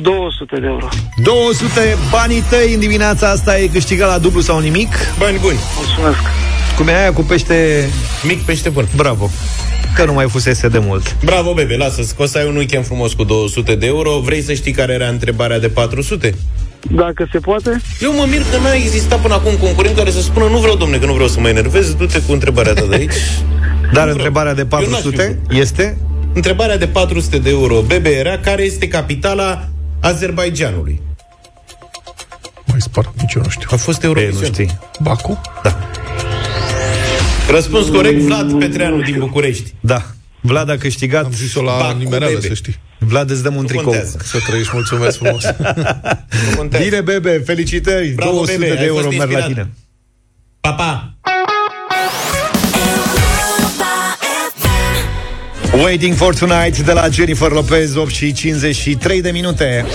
200 0.01 0.55
de 0.59 0.65
euro. 0.65 0.87
200 1.23 1.97
banii 2.11 2.43
tăi 2.49 2.73
în 2.73 2.79
dimineața 2.79 3.29
asta 3.29 3.59
e 3.59 3.67
câștigat 3.67 4.09
la 4.09 4.17
dublu 4.17 4.41
sau 4.41 4.59
nimic. 4.59 4.89
Bani 5.19 5.37
buni. 5.39 5.57
Mulțumesc. 5.77 6.50
Cum 6.81 6.89
e 6.89 6.99
aia 6.99 7.13
cu 7.13 7.21
pește... 7.21 7.89
Mic 8.23 8.41
pește 8.41 8.69
bun. 8.69 8.87
Bravo. 8.95 9.29
Că 9.95 10.05
nu 10.05 10.13
mai 10.13 10.29
fusese 10.29 10.67
de 10.67 10.79
mult. 10.79 11.15
Bravo, 11.23 11.53
bebe, 11.53 11.75
lasă 11.75 12.01
că 12.15 12.21
o 12.21 12.25
să 12.25 12.37
ai 12.37 12.47
un 12.47 12.55
weekend 12.55 12.85
frumos 12.85 13.13
cu 13.13 13.23
200 13.23 13.75
de 13.75 13.85
euro. 13.85 14.19
Vrei 14.19 14.41
să 14.41 14.53
știi 14.53 14.71
care 14.71 14.93
era 14.93 15.07
întrebarea 15.07 15.59
de 15.59 15.69
400? 15.69 16.33
Dacă 16.89 17.27
se 17.31 17.39
poate. 17.39 17.81
Eu 17.99 18.13
mă 18.13 18.25
mir 18.29 18.41
că 18.51 18.57
n-a 18.57 18.73
existat 18.73 19.19
până 19.19 19.33
acum 19.33 19.51
un 19.51 19.57
concurent 19.57 19.95
care 19.95 20.11
să 20.11 20.21
spună 20.21 20.45
nu 20.45 20.57
vreau, 20.57 20.75
domne, 20.75 20.97
că 20.97 21.05
nu 21.05 21.13
vreau 21.13 21.27
să 21.27 21.39
mă 21.39 21.49
enervez, 21.49 21.93
du-te 21.93 22.21
cu 22.21 22.31
întrebarea 22.31 22.73
ta 22.73 22.85
de 22.89 22.95
aici. 22.95 23.13
Dar 23.93 24.07
întrebarea 24.07 24.53
de 24.53 24.67
Eu 24.71 24.77
n-aș 24.79 25.01
fi 25.01 25.09
400 25.09 25.39
este? 25.49 25.97
Întrebarea 26.33 26.77
de 26.77 26.87
400 26.87 27.37
de 27.37 27.49
euro, 27.49 27.81
bebe, 27.81 28.09
era 28.09 28.37
care 28.37 28.63
este 28.63 28.87
capitala 28.87 29.67
Azerbaijanului? 29.99 31.01
Mai 32.65 32.81
spart, 32.81 33.09
nici 33.21 33.33
eu 33.33 33.41
nu 33.41 33.49
știu. 33.49 33.67
A 33.71 33.75
fost 33.75 34.03
Eurovision. 34.03 34.39
nu 34.39 34.45
știi. 34.45 34.79
Răspuns 37.49 37.87
corect, 37.87 38.19
Vlad 38.19 38.59
Petreanu 38.59 39.01
din 39.01 39.15
București. 39.19 39.73
Da. 39.79 40.05
Vlad 40.41 40.69
a 40.69 40.77
câștigat 40.77 41.25
Am 41.25 41.31
zis-o 41.31 41.61
la 41.61 41.95
nimereală, 41.97 42.39
să 42.39 42.53
știi. 42.53 42.79
Vlad, 42.97 43.29
îți 43.29 43.43
dăm 43.43 43.55
un 43.55 43.61
nu 43.61 43.67
tricou. 43.67 43.83
Contează. 43.83 44.17
Să 44.23 44.37
trăiești, 44.47 44.71
mulțumesc 44.73 45.17
frumos. 45.17 45.43
Bine, 46.83 47.01
bebe, 47.01 47.41
felicitări. 47.45 48.07
Bravo, 48.07 48.31
200 48.31 48.57
bebe, 48.57 48.75
de 48.75 48.85
euro 48.85 49.09
merg 49.09 49.31
la 49.31 49.41
tine. 49.41 49.69
Pa, 50.59 50.73
pa! 50.73 51.15
Waiting 55.73 56.15
for 56.15 56.35
Tonight 56.35 56.79
de 56.79 56.91
la 56.91 57.09
Jennifer 57.09 57.51
Lopez, 57.51 57.95
8 57.95 58.11
și 58.11 58.33
53 58.33 59.21
de 59.21 59.31
minute 59.31 59.85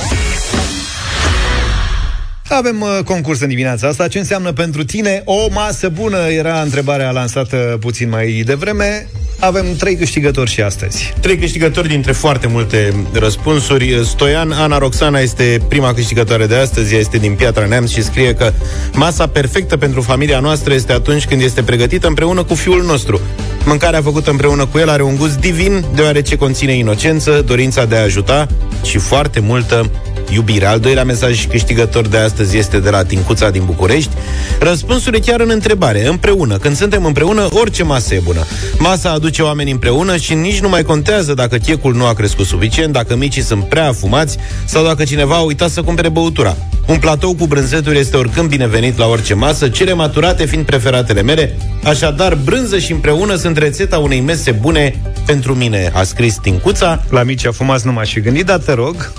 avem 2.48 2.80
uh, 2.80 2.98
concurs 3.04 3.40
în 3.40 3.48
dimineața 3.48 3.88
asta. 3.88 4.08
Ce 4.08 4.18
înseamnă 4.18 4.52
pentru 4.52 4.84
tine 4.84 5.22
o 5.24 5.46
masă 5.50 5.88
bună? 5.88 6.18
Era 6.18 6.60
întrebarea 6.60 7.10
lansată 7.10 7.76
puțin 7.80 8.08
mai 8.08 8.42
devreme. 8.46 9.08
Avem 9.38 9.74
trei 9.78 9.96
câștigători 9.96 10.50
și 10.50 10.60
astăzi. 10.60 11.14
Trei 11.20 11.38
câștigători 11.38 11.88
dintre 11.88 12.12
foarte 12.12 12.46
multe 12.46 12.94
răspunsuri. 13.12 14.00
Stoian, 14.04 14.52
Ana 14.52 14.78
Roxana 14.78 15.18
este 15.18 15.60
prima 15.68 15.94
câștigătoare 15.94 16.46
de 16.46 16.54
astăzi, 16.54 16.92
ea 16.92 17.00
este 17.00 17.18
din 17.18 17.34
Piatra 17.34 17.66
Neamț 17.66 17.90
și 17.90 18.02
scrie 18.02 18.34
că 18.34 18.52
masa 18.92 19.26
perfectă 19.26 19.76
pentru 19.76 20.00
familia 20.00 20.40
noastră 20.40 20.74
este 20.74 20.92
atunci 20.92 21.24
când 21.24 21.42
este 21.42 21.62
pregătită 21.62 22.06
împreună 22.06 22.44
cu 22.44 22.54
fiul 22.54 22.84
nostru. 22.84 23.20
Mâncarea 23.64 24.02
făcută 24.02 24.30
împreună 24.30 24.66
cu 24.66 24.78
el 24.78 24.88
are 24.88 25.02
un 25.02 25.16
gust 25.16 25.38
divin, 25.38 25.84
deoarece 25.94 26.36
conține 26.36 26.72
inocență, 26.72 27.42
dorința 27.46 27.84
de 27.84 27.96
a 27.96 28.02
ajuta 28.02 28.46
și 28.84 28.98
foarte 28.98 29.40
multă 29.40 29.90
iubire. 30.30 30.66
Al 30.66 30.80
doilea 30.80 31.04
mesaj 31.04 31.46
câștigător 31.46 32.06
de 32.06 32.16
astăzi 32.16 32.56
este 32.56 32.78
de 32.78 32.90
la 32.90 33.04
Tincuța 33.04 33.50
din 33.50 33.62
București. 33.64 34.10
Răspunsul 34.58 35.14
e 35.14 35.18
chiar 35.18 35.40
în 35.40 35.50
întrebare. 35.50 36.06
Împreună. 36.06 36.56
Când 36.56 36.76
suntem 36.76 37.04
împreună, 37.04 37.48
orice 37.50 37.82
masă 37.82 38.14
e 38.14 38.20
bună. 38.24 38.44
Masa 38.78 39.10
aduce 39.10 39.42
oameni 39.42 39.70
împreună 39.70 40.16
și 40.16 40.34
nici 40.34 40.60
nu 40.60 40.68
mai 40.68 40.82
contează 40.82 41.34
dacă 41.34 41.56
checul 41.56 41.94
nu 41.94 42.06
a 42.06 42.14
crescut 42.14 42.46
suficient, 42.46 42.92
dacă 42.92 43.16
micii 43.16 43.42
sunt 43.42 43.64
prea 43.64 43.88
afumați 43.88 44.38
sau 44.64 44.84
dacă 44.84 45.04
cineva 45.04 45.34
a 45.34 45.40
uitat 45.40 45.70
să 45.70 45.82
cumpere 45.82 46.08
băutura. 46.08 46.56
Un 46.86 46.98
platou 46.98 47.34
cu 47.34 47.46
brânzeturi 47.46 47.98
este 47.98 48.16
oricând 48.16 48.48
binevenit 48.48 48.98
la 48.98 49.06
orice 49.06 49.34
masă, 49.34 49.68
cele 49.68 49.92
maturate 49.92 50.44
fiind 50.44 50.64
preferatele 50.64 51.22
mele, 51.22 51.56
așadar 51.84 52.34
brânză 52.34 52.78
și 52.78 52.92
împreună 52.92 53.34
sunt 53.36 53.56
rețeta 53.56 53.98
unei 53.98 54.20
mese 54.20 54.50
bune 54.50 55.02
pentru 55.26 55.54
mine, 55.54 55.90
a 55.94 56.02
scris 56.02 56.34
Tincuța. 56.34 57.04
La 57.10 57.22
mici 57.22 57.46
afumați 57.46 57.86
nu 57.86 57.92
m-aș 57.92 58.12
fi 58.12 58.20
gândit, 58.20 58.44
dar 58.44 58.58
te 58.58 58.72
rog. 58.72 59.12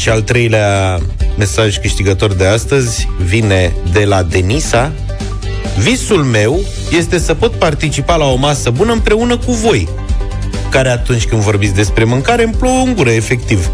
Și 0.00 0.08
al 0.08 0.20
treilea 0.22 0.98
mesaj 1.38 1.78
câștigător 1.78 2.32
de 2.32 2.46
astăzi 2.46 3.08
vine 3.24 3.72
de 3.92 4.04
la 4.04 4.22
Denisa. 4.22 4.92
Visul 5.78 6.22
meu 6.22 6.60
este 6.98 7.18
să 7.18 7.34
pot 7.34 7.52
participa 7.52 8.16
la 8.16 8.24
o 8.24 8.34
masă 8.34 8.70
bună 8.70 8.92
împreună 8.92 9.36
cu 9.36 9.52
voi, 9.52 9.88
care 10.68 10.88
atunci 10.88 11.24
când 11.24 11.42
vorbiți 11.42 11.74
despre 11.74 12.04
mâncare 12.04 12.42
îmi 12.42 12.54
plouă 12.54 12.82
în 12.86 12.94
gură, 12.94 13.10
efectiv. 13.10 13.70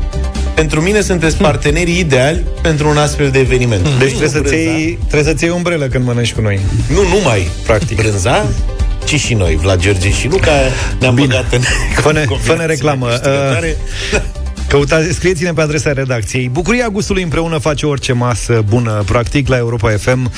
Pentru 0.54 0.80
mine 0.80 1.00
sunteți 1.00 1.36
partenerii 1.36 1.98
ideali 1.98 2.44
pentru 2.62 2.88
un 2.88 2.96
astfel 2.96 3.30
de 3.30 3.38
eveniment. 3.38 3.88
Deci 3.98 4.08
trebuie 4.08 4.28
să-ți 4.28 4.54
iei, 4.54 4.98
trebuie 5.08 5.32
să-ți 5.32 5.44
iei 5.44 5.52
umbrelă 5.52 5.86
când 5.86 6.04
mănânci 6.04 6.32
cu 6.32 6.40
noi. 6.40 6.60
Nu 6.88 7.16
numai, 7.16 7.48
practic. 7.66 7.96
Brânza, 7.96 8.46
ci 9.04 9.14
și 9.20 9.34
noi, 9.34 9.56
Vlad 9.56 9.80
George 9.80 10.10
și 10.10 10.28
Luca, 10.28 10.52
ne-am 11.00 11.14
Bine. 11.14 11.26
băgat 11.26 11.52
în 11.52 11.60
Fă-ne, 11.60 12.02
fă-ne 12.02 12.24
combinații 12.26 12.66
reclamă. 12.66 13.06
câștigătoare. 13.06 13.76
Căutați, 14.68 15.12
scrieți-ne 15.12 15.52
pe 15.52 15.60
adresa 15.60 15.92
redacției. 15.92 16.48
Bucuria 16.48 16.88
gustului 16.88 17.22
împreună 17.22 17.58
face 17.58 17.86
orice 17.86 18.12
masă 18.12 18.64
bună, 18.68 19.02
practic, 19.06 19.48
la 19.48 19.56
Europa 19.56 19.90
FM. 19.90 20.32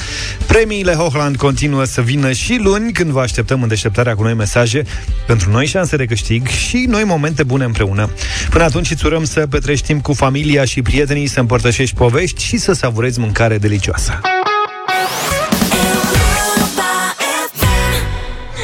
Premiile 0.47 0.93
Hochland 0.93 1.37
continuă 1.37 1.85
să 1.85 2.01
vină 2.01 2.33
și 2.33 2.59
luni, 2.63 2.93
când 2.93 3.11
vă 3.11 3.21
așteptăm 3.21 3.63
în 3.63 3.69
deșteptarea 3.69 4.15
cu 4.15 4.23
noi 4.23 4.35
mesaje 4.35 4.83
pentru 5.27 5.51
noi 5.51 5.67
șanse 5.67 5.97
de 5.97 6.05
câștig 6.05 6.47
și 6.47 6.87
noi 6.89 7.05
momente 7.05 7.43
bune 7.43 7.65
împreună. 7.65 8.11
Până 8.51 8.65
atunci 8.65 8.91
îți 8.91 9.07
urăm 9.07 9.25
să 9.25 9.47
petrești 9.47 9.87
timp 9.87 10.03
cu 10.03 10.13
familia 10.13 10.65
și 10.65 10.83
prietenii, 10.83 11.27
să 11.27 11.41
împărtășești 11.41 11.97
povești 11.97 12.45
și 12.45 12.57
să 12.57 12.73
savurezi 12.73 13.21
mâncare 13.21 13.59
delicioasă. 13.59 14.21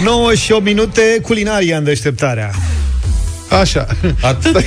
9 0.02 0.34
și 0.34 0.52
8 0.52 0.64
minute, 0.64 1.18
culinaria 1.22 1.76
în 1.76 1.84
deșteptarea. 1.84 2.50
Așa. 3.60 3.86
Atât? 4.20 4.50
Stai, 4.50 4.64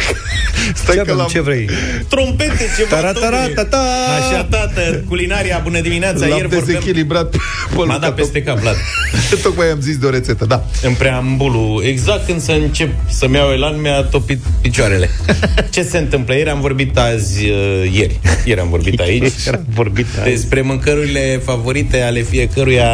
stai 0.75 0.95
Ce 0.95 1.01
că 1.01 1.01
avem? 1.01 1.15
l-am... 1.15 1.27
Ce 1.27 1.41
vrei? 1.41 1.69
Trompete, 2.07 2.65
ceva 2.77 2.95
Taratara, 2.95 3.29
domnule. 3.29 3.53
tata. 3.53 3.77
Așa, 4.19 4.43
tată, 4.43 5.03
culinaria, 5.07 5.59
bună 5.63 5.79
dimineața 5.79 6.19
L-am 6.19 6.29
Ieri 6.29 6.41
vorbeam 6.41 6.65
dezechilibrat 6.65 7.29
pe 7.29 7.37
M-a 7.75 7.83
Luca, 7.83 7.97
dat 7.97 8.15
peste 8.15 8.41
cap, 8.43 8.57
Vlad 8.57 8.75
Tocmai 9.43 9.69
am 9.69 9.79
zis 9.81 9.97
de 9.97 10.05
o 10.05 10.09
rețetă, 10.09 10.45
da. 10.45 10.65
În 10.83 10.93
preambulul, 10.93 11.83
exact 11.85 12.25
când 12.25 12.41
să 12.41 12.51
încep 12.51 12.89
să-mi 13.09 13.35
iau 13.35 13.51
elan, 13.51 13.81
mi-a 13.81 14.01
topit 14.01 14.39
picioarele 14.61 15.09
Ce 15.73 15.81
se 15.83 15.97
întâmplă? 15.97 16.35
Ieri 16.35 16.49
am 16.49 16.61
vorbit 16.61 16.97
azi, 16.97 17.49
uh, 17.49 17.91
ieri 17.93 18.19
Ieri 18.45 18.59
am 18.59 18.69
vorbit 18.69 18.99
aici 18.99 19.33
Ieri 19.45 19.57
am 19.57 19.65
vorbit 19.69 20.05
azi. 20.19 20.29
Despre 20.29 20.61
mâncărurile 20.61 21.41
favorite 21.45 22.01
ale 22.01 22.21
fiecăruia 22.21 22.89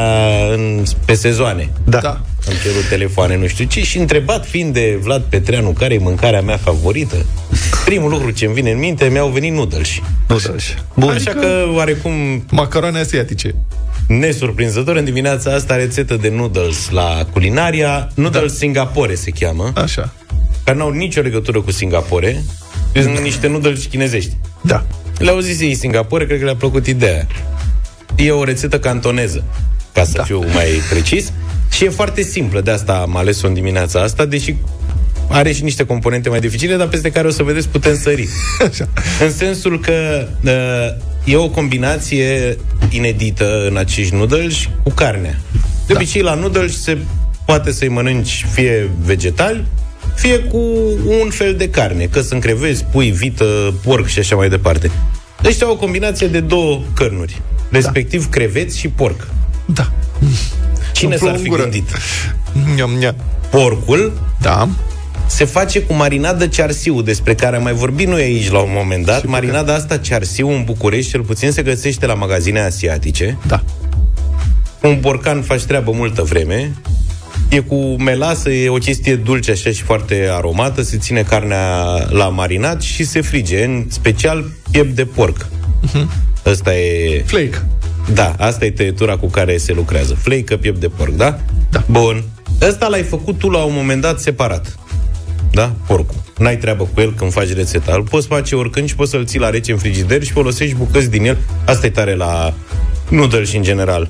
în, 0.54 0.84
pe 1.06 1.14
sezoane 1.14 1.70
Da. 1.86 2.00
Da. 2.00 2.22
Am 2.48 2.54
cerut 2.64 2.88
telefoane, 2.90 3.38
nu 3.38 3.48
știu 3.48 3.66
ce 3.66 3.84
Și 3.84 3.98
întrebat 3.98 4.46
fiind 4.46 4.74
de 4.74 4.98
Vlad 5.02 5.22
Petreanu 5.22 5.70
Care 5.70 5.94
e 5.94 5.98
mâncarea 5.98 6.42
mea 6.42 6.58
favorită 6.58 7.26
Primul 7.86 8.10
lucru 8.10 8.30
ce 8.32 8.46
îmi 8.46 8.54
vine 8.54 8.72
în 8.72 8.80
minte 8.80 9.06
Mi-au 9.06 9.30
venit 9.30 9.54
noodles 9.54 9.90
Nu 10.28 10.38
să 10.38 10.56
Bun. 10.94 11.10
Așa 11.10 11.32
că 11.32 11.68
oarecum 11.74 12.46
Macaroane 12.50 13.00
asiatice. 13.00 13.56
Nesurprinzător, 14.08 14.96
în 14.96 15.04
dimineața 15.04 15.54
asta 15.54 15.76
rețetă 15.76 16.16
de 16.16 16.30
noodles 16.30 16.90
la 16.90 17.28
culinaria. 17.32 18.10
Noodles 18.16 18.52
da. 18.52 18.58
Singapore 18.58 19.16
se 19.16 19.32
cheamă, 19.32 19.72
Așa. 19.76 20.14
care 20.64 20.78
n-au 20.78 20.92
nicio 20.92 21.22
legătură 21.22 21.62
cu 21.62 21.72
Singapore. 21.72 22.44
Sunt 22.94 23.20
niște 23.20 23.48
noodles 23.48 23.84
chinezești. 23.84 24.38
Da. 24.62 24.86
Le-au 25.18 25.40
zis 25.40 25.62
ei 25.62 25.76
Singapore, 25.76 26.26
cred 26.26 26.40
că 26.40 26.46
le-a 26.46 26.56
plăcut 26.56 26.88
ideea. 26.88 27.28
E 28.16 28.32
o 28.32 28.44
rețetă 28.44 28.80
cantoneză, 28.80 29.44
ca 29.94 30.04
să 30.04 30.12
da. 30.16 30.24
fiu 30.24 30.40
mai 30.40 30.68
precis. 30.90 31.32
Și 31.74 31.84
e 31.84 31.90
foarte 31.90 32.22
simplă, 32.22 32.62
de 32.62 32.72
asta 32.72 32.94
am 32.94 33.18
ales-o 33.18 33.48
în 33.48 33.54
dimineața 33.54 34.02
asta, 34.02 34.26
deși 34.26 34.56
are 35.30 35.52
și 35.52 35.64
niște 35.64 35.86
componente 35.86 36.30
mai 36.30 36.40
dificile, 36.40 36.76
dar 36.76 36.88
peste 36.88 37.12
care 37.12 37.28
o 37.28 37.32
să 37.32 37.44
vedeți 37.44 37.68
putem 37.68 37.98
sări. 37.98 38.28
Așa. 38.70 38.88
În 39.22 39.32
sensul 39.32 39.80
că 39.80 40.28
uh, 40.44 41.34
e 41.34 41.36
o 41.36 41.50
combinație 41.50 42.58
inedită 42.90 43.68
în 43.70 43.78
acești 43.78 44.16
noodles 44.16 44.56
cu 44.84 44.90
carnea. 44.90 45.40
De 45.88 45.94
obicei, 45.94 46.22
la 46.22 46.34
noodles 46.34 46.82
se 46.82 46.98
poate 47.46 47.72
să-i 47.72 47.88
mănânci 47.88 48.46
fie 48.52 48.90
vegetali, 49.06 49.66
fie 50.16 50.40
cu 50.40 50.58
un 51.22 51.30
fel 51.30 51.56
de 51.56 51.70
carne, 51.70 52.06
că 52.06 52.22
sunt 52.22 52.42
crevezi, 52.42 52.86
pui, 52.92 53.12
vită, 53.12 53.74
porc 53.84 54.08
și 54.08 54.20
așa 54.20 54.36
mai 54.36 54.50
departe. 54.50 54.92
Ăștia 55.46 55.68
au 55.68 55.74
o 55.74 55.78
combinație 55.78 56.28
de 56.28 56.40
două 56.40 56.82
cărnuri, 56.94 57.42
respectiv 57.70 58.30
creveți 58.30 58.80
și 58.80 58.88
porc. 58.88 59.28
Da. 59.66 59.92
Cine 60.94 61.10
Îmi 61.10 61.20
s-ar 61.20 61.30
plouă 61.30 61.38
fi 61.44 61.50
în 61.50 61.50
gură. 61.50 61.62
gândit? 61.62 61.90
Niam, 62.76 62.92
niam. 62.92 63.16
Porcul 63.50 64.22
Da. 64.42 64.70
se 65.28 65.46
face 65.46 65.82
cu 65.82 65.94
marinadă 65.94 66.48
cearsiu, 66.48 67.02
despre 67.02 67.36
care 67.36 67.56
am 67.56 67.64
mai 67.64 67.74
vorbit 67.74 68.08
noi 68.08 68.22
aici 68.22 68.50
la 68.52 68.60
un 68.60 68.72
moment 68.74 69.06
dat. 69.06 69.26
Marinada 69.26 69.74
asta 69.74 69.98
cearsiu 69.98 70.50
în 70.50 70.64
București, 70.64 71.12
cel 71.12 71.22
puțin 71.22 71.52
se 71.52 71.62
găsește 71.62 72.06
la 72.06 72.14
magazine 72.14 72.60
asiatice. 72.62 73.38
Da. 73.48 73.64
Un 74.82 74.98
borcan 75.00 75.42
faci 75.42 75.62
treabă 75.64 75.92
multă 75.92 76.22
vreme. 76.22 76.74
E 77.50 77.60
cu 77.60 77.76
melasă, 78.00 78.50
e 78.50 78.70
o 78.70 78.74
chestie 78.78 79.16
dulce 79.16 79.52
așa 79.52 79.70
și 79.70 79.82
foarte 79.82 80.28
aromată, 80.32 80.82
se 80.82 80.98
ține 80.98 81.22
carnea 81.22 81.84
la 82.10 82.28
marinat 82.30 82.82
și 82.82 83.04
se 83.04 83.22
frige, 83.22 83.64
în 83.64 83.86
special 83.90 84.46
piept 84.72 84.96
de 84.96 85.06
porc. 85.06 85.48
Ăsta 86.46 86.76
e... 86.76 87.24
Flake. 87.26 87.66
Da, 88.14 88.36
asta 88.38 88.66
e 88.66 88.72
tăietura 88.72 89.18
cu 89.18 89.28
care 89.28 89.58
se 89.58 89.74
lucrează. 89.74 90.14
Fleică, 90.14 90.58
piept 90.58 90.80
de 90.80 90.88
porc, 90.88 91.12
da? 91.12 91.40
Da. 91.70 91.84
Bun. 91.92 92.24
Ăsta 92.62 92.88
l-ai 92.88 93.04
făcut 93.04 93.38
tu 93.38 93.50
la 93.50 93.64
un 93.64 93.74
moment 93.76 94.02
dat 94.02 94.20
separat. 94.20 94.76
Da? 95.52 95.74
Porcul. 95.88 96.16
N-ai 96.38 96.58
treabă 96.58 96.90
cu 96.94 97.02
el 97.02 97.14
când 97.14 97.32
faci 97.32 97.54
rețeta. 97.54 97.94
Îl 97.96 98.04
poți 98.04 98.28
face 98.28 98.56
oricând 98.56 98.88
și 98.88 98.96
poți 98.96 99.12
să-l 99.12 99.26
ții 99.26 99.40
la 99.40 99.50
rece 99.50 99.72
în 99.72 99.78
frigider 99.78 100.24
și 100.24 100.32
folosești 100.32 100.76
bucăți 100.76 101.10
din 101.10 101.26
el. 101.26 101.38
Asta 101.66 101.86
e 101.86 101.90
tare 101.90 102.16
la 102.16 102.54
noodles 103.10 103.50
și 103.50 103.56
în 103.56 103.64
general. 103.64 104.10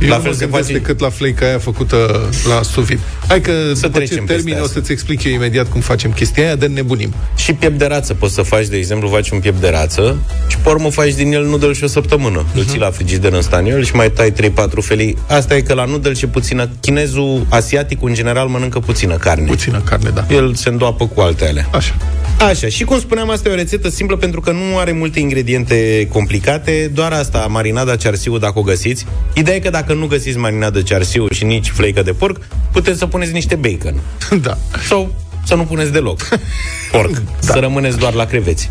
Eu 0.00 0.08
La 0.08 0.14
la 0.16 0.22
fel 0.22 0.22
fel 0.22 0.32
se 0.32 0.44
mă 0.44 0.50
gândesc 0.50 0.66
face- 0.68 0.78
decât 0.78 1.00
la 1.00 1.08
flake 1.08 1.44
aia 1.44 1.58
făcută 1.58 2.28
la 2.48 2.62
suvit. 2.62 2.98
Hai 3.28 3.40
că 3.40 3.52
Să 3.74 3.86
după 3.86 3.98
ce 3.98 4.04
trecem 4.04 4.24
peste 4.24 4.42
termin 4.42 4.60
o 4.60 4.64
asta. 4.64 4.72
să-ți 4.72 4.92
explic 4.92 5.22
eu 5.24 5.32
imediat 5.32 5.68
cum 5.68 5.80
facem 5.80 6.10
chestia 6.12 6.44
aia 6.44 6.54
de 6.54 6.66
nebunim. 6.66 7.14
Și 7.36 7.52
piept 7.52 7.78
de 7.78 7.84
rață 7.86 8.14
poți 8.14 8.34
să 8.34 8.42
faci, 8.42 8.66
de 8.66 8.76
exemplu, 8.76 9.08
faci 9.08 9.30
un 9.30 9.38
piept 9.38 9.60
de 9.60 9.68
rață 9.68 10.16
și 10.46 10.56
pe 10.58 10.68
urmă 10.68 10.90
faci 10.90 11.14
din 11.14 11.32
el 11.32 11.44
noodle 11.44 11.72
și 11.72 11.84
o 11.84 11.86
săptămână. 11.86 12.44
Uh-huh. 12.44 12.54
Îl 12.56 12.64
ții 12.64 12.78
la 12.78 12.90
frigider 12.90 13.32
în 13.32 13.42
staniol 13.42 13.84
și 13.84 13.94
mai 13.94 14.10
tai 14.10 14.30
3-4 14.32 14.80
felii. 14.80 15.16
Asta 15.28 15.56
e 15.56 15.60
că 15.60 15.74
la 15.74 15.84
noodle 15.84 16.12
și 16.12 16.26
puțină, 16.26 16.68
chinezul 16.80 17.46
asiatic 17.48 17.98
în 18.02 18.14
general 18.14 18.46
mănâncă 18.48 18.78
puțină 18.78 19.16
carne. 19.16 19.46
Puțină 19.46 19.80
carne, 19.84 20.10
da. 20.14 20.26
El 20.30 20.54
se 20.54 20.68
îndoapă 20.68 21.06
cu 21.06 21.20
alte 21.20 21.46
alea. 21.48 21.68
Așa. 21.72 21.94
Așa, 22.38 22.68
și 22.68 22.84
cum 22.84 22.98
spuneam, 22.98 23.30
asta 23.30 23.48
e 23.48 23.52
o 23.52 23.54
rețetă 23.54 23.88
simplă 23.88 24.16
pentru 24.16 24.40
că 24.40 24.52
nu 24.52 24.78
are 24.78 24.92
multe 24.92 25.20
ingrediente 25.20 26.08
complicate, 26.12 26.90
doar 26.94 27.12
asta, 27.12 27.46
marinada 27.50 27.96
cearsiu, 27.96 28.38
dacă 28.38 28.58
o 28.58 28.62
găsiți. 28.62 29.06
Ideea 29.34 29.56
e 29.56 29.60
că 29.60 29.70
dacă 29.70 29.92
nu 29.92 30.06
găsiți 30.06 30.38
marinada 30.38 30.82
cearsiu 30.82 31.28
și 31.30 31.44
nici 31.44 31.68
fleică 31.68 32.02
de 32.02 32.12
porc, 32.12 32.46
puteți 32.72 32.98
să 32.98 33.06
puneți 33.06 33.32
niște 33.32 33.54
bacon. 33.54 34.00
Da. 34.42 34.58
Sau 34.88 35.14
să 35.44 35.54
nu 35.54 35.64
puneți 35.64 35.92
deloc 35.92 36.28
porc, 36.92 37.10
da. 37.12 37.52
să 37.52 37.58
rămâneți 37.58 37.98
doar 37.98 38.12
la 38.12 38.24
creveți. 38.24 38.70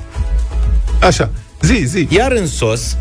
Așa. 1.02 1.30
Zi, 1.62 1.84
zi. 1.86 2.08
Iar 2.10 2.32
în 2.32 2.48
sos, 2.48 2.98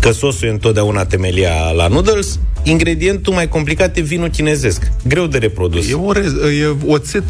că 0.00 0.10
sosul 0.10 0.48
e 0.48 0.50
întotdeauna 0.50 1.04
temelia 1.04 1.70
la 1.70 1.86
noodles, 1.86 2.38
ingredientul 2.62 3.32
mai 3.32 3.48
complicat 3.48 3.96
e 3.96 4.00
vinul 4.00 4.28
chinezesc. 4.28 4.90
Greu 5.08 5.26
de 5.26 5.38
reprodus. 5.38 5.90
E, 5.90 5.94
orez, 5.94 6.32
e 6.32 6.76
oțet 6.86 7.22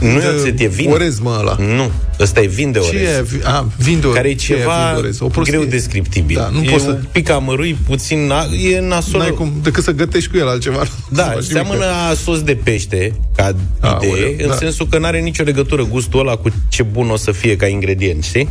Nu 0.00 0.08
e 0.08 0.18
de 0.18 0.26
oțet, 0.38 0.60
e 0.60 0.66
vin. 0.66 0.90
Orez, 0.90 1.18
mă, 1.18 1.36
ăla. 1.38 1.56
Nu, 1.76 1.90
ăsta 2.20 2.40
e 2.40 2.46
vin 2.46 2.72
de 2.72 2.78
Ce 2.78 2.86
orez. 2.88 3.02
e? 3.02 3.22
vi- 3.22 3.42
A, 3.44 3.68
vin 3.78 4.00
de 4.00 4.06
orez. 4.06 4.16
Care 4.16 4.28
e 4.28 4.34
Ce 4.34 4.52
e 4.54 4.56
ceva 4.56 4.72
vin 4.84 4.92
de 4.94 4.98
orez? 5.00 5.20
O 5.20 5.26
prostie. 5.26 5.56
greu 5.56 5.68
descriptibil. 5.68 6.36
Da, 6.36 6.48
nu 6.48 6.62
e 6.62 6.70
poți 6.70 6.84
să- 6.84 6.90
un 6.90 7.04
pic 7.12 7.30
amărui, 7.30 7.76
puțin, 7.86 8.18
na, 8.26 8.44
e 8.74 8.80
nasol. 8.80 9.20
N-ai 9.20 9.30
cum, 9.30 9.52
decât 9.62 9.82
să 9.84 9.90
gătești 9.92 10.30
cu 10.30 10.36
el 10.36 10.48
altceva. 10.48 10.82
Da, 11.10 11.24
Nu 11.26 11.32
faci 11.32 11.44
seamănă 11.44 11.74
nimic. 11.84 12.10
a 12.10 12.14
sos 12.24 12.42
de 12.42 12.58
pește, 12.64 13.12
ca 13.36 13.48
idee, 13.48 14.10
Aoleu, 14.10 14.34
în 14.38 14.48
da. 14.48 14.54
sensul 14.54 14.86
că 14.88 14.98
n-are 14.98 15.20
nicio 15.20 15.42
legătură 15.42 15.84
gustul 15.84 16.20
ăla 16.20 16.36
cu 16.36 16.48
ce 16.68 16.82
bun 16.82 17.10
o 17.10 17.16
să 17.16 17.32
fie 17.32 17.56
ca 17.56 17.66
ingredient, 17.66 18.24
știi? 18.24 18.48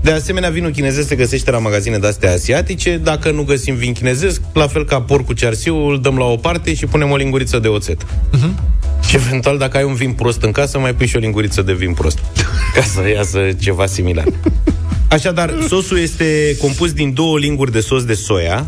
De 0.00 0.10
asemenea, 0.10 0.50
vinul 0.50 0.70
chinezesc 0.70 1.08
se 1.08 1.14
găsește 1.14 1.50
la 1.50 1.58
magazine 1.58 1.98
de-astea 1.98 2.32
asiatice. 2.32 3.00
Dacă 3.02 3.30
nu 3.30 3.42
găsim 3.42 3.74
vin 3.74 3.92
chinezesc, 3.92 4.40
la 4.52 4.66
fel 4.66 4.84
ca 4.84 5.00
porcul 5.00 5.34
cearsiu, 5.60 5.88
îl 5.88 6.00
dăm 6.00 6.16
la 6.16 6.24
o 6.24 6.36
parte 6.36 6.74
și 6.74 6.86
punem 6.86 7.10
o 7.10 7.16
linguriță 7.16 7.58
de 7.58 7.68
oțet. 7.68 8.06
Și 9.08 9.16
eventual, 9.16 9.58
dacă 9.58 9.76
ai 9.76 9.84
un 9.84 9.94
vin 9.94 10.12
prost 10.12 10.42
în 10.42 10.50
casă, 10.50 10.78
mai 10.78 10.94
pui 10.94 11.06
și 11.06 11.16
o 11.16 11.18
linguriță 11.18 11.62
de 11.62 11.72
vin 11.72 11.92
prost. 11.92 12.18
Ca 12.74 12.82
să 12.82 13.08
iasă 13.08 13.38
ceva 13.60 13.86
similar. 13.86 14.24
Așadar, 15.08 15.54
sosul 15.68 15.98
este 15.98 16.56
compus 16.60 16.92
din 16.92 17.14
două 17.14 17.38
linguri 17.38 17.72
de 17.72 17.80
sos 17.80 18.04
de 18.04 18.14
soia, 18.14 18.66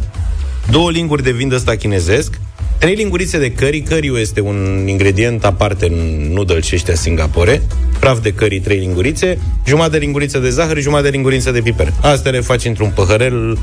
două 0.70 0.90
linguri 0.90 1.22
de 1.22 1.30
vin 1.30 1.48
de 1.48 1.54
ăsta 1.54 1.74
chinezesc, 1.74 2.40
trei 2.78 2.94
lingurițe 2.94 3.38
de 3.38 3.52
curry, 3.52 3.82
curry 3.82 4.20
este 4.20 4.40
un 4.40 4.86
ingredient 4.88 5.44
aparte 5.44 5.86
în 5.86 6.32
noodle 6.32 6.60
și 6.60 6.74
ăștia 6.74 6.94
Singapore, 6.94 7.62
praf 8.00 8.20
de 8.20 8.32
curry, 8.32 8.60
trei 8.60 8.78
lingurițe, 8.78 9.38
jumătate 9.66 9.92
de 9.92 9.98
linguriță 9.98 10.38
de 10.38 10.50
zahăr, 10.50 10.78
jumătate 10.78 11.08
de 11.08 11.14
linguriță 11.14 11.50
de 11.50 11.60
piper. 11.60 11.92
Astea 12.00 12.30
le 12.30 12.40
faci 12.40 12.64
într-un 12.64 12.92
păhărel 12.94 13.58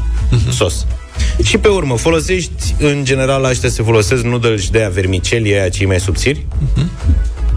sos. 0.52 0.86
Și 1.44 1.58
pe 1.58 1.68
urmă, 1.68 1.98
folosești, 1.98 2.76
în 2.80 3.06
general, 3.06 3.44
ăștia 3.44 3.70
se 3.70 3.84
folosesc 3.84 4.24
noodle 4.24 4.56
și 4.58 4.72
de 4.72 4.78
aia 4.78 4.90
vermicelii, 4.90 5.54
aia 5.54 5.70
cei 5.70 5.86
mai 5.86 6.00
subțiri, 6.00 6.46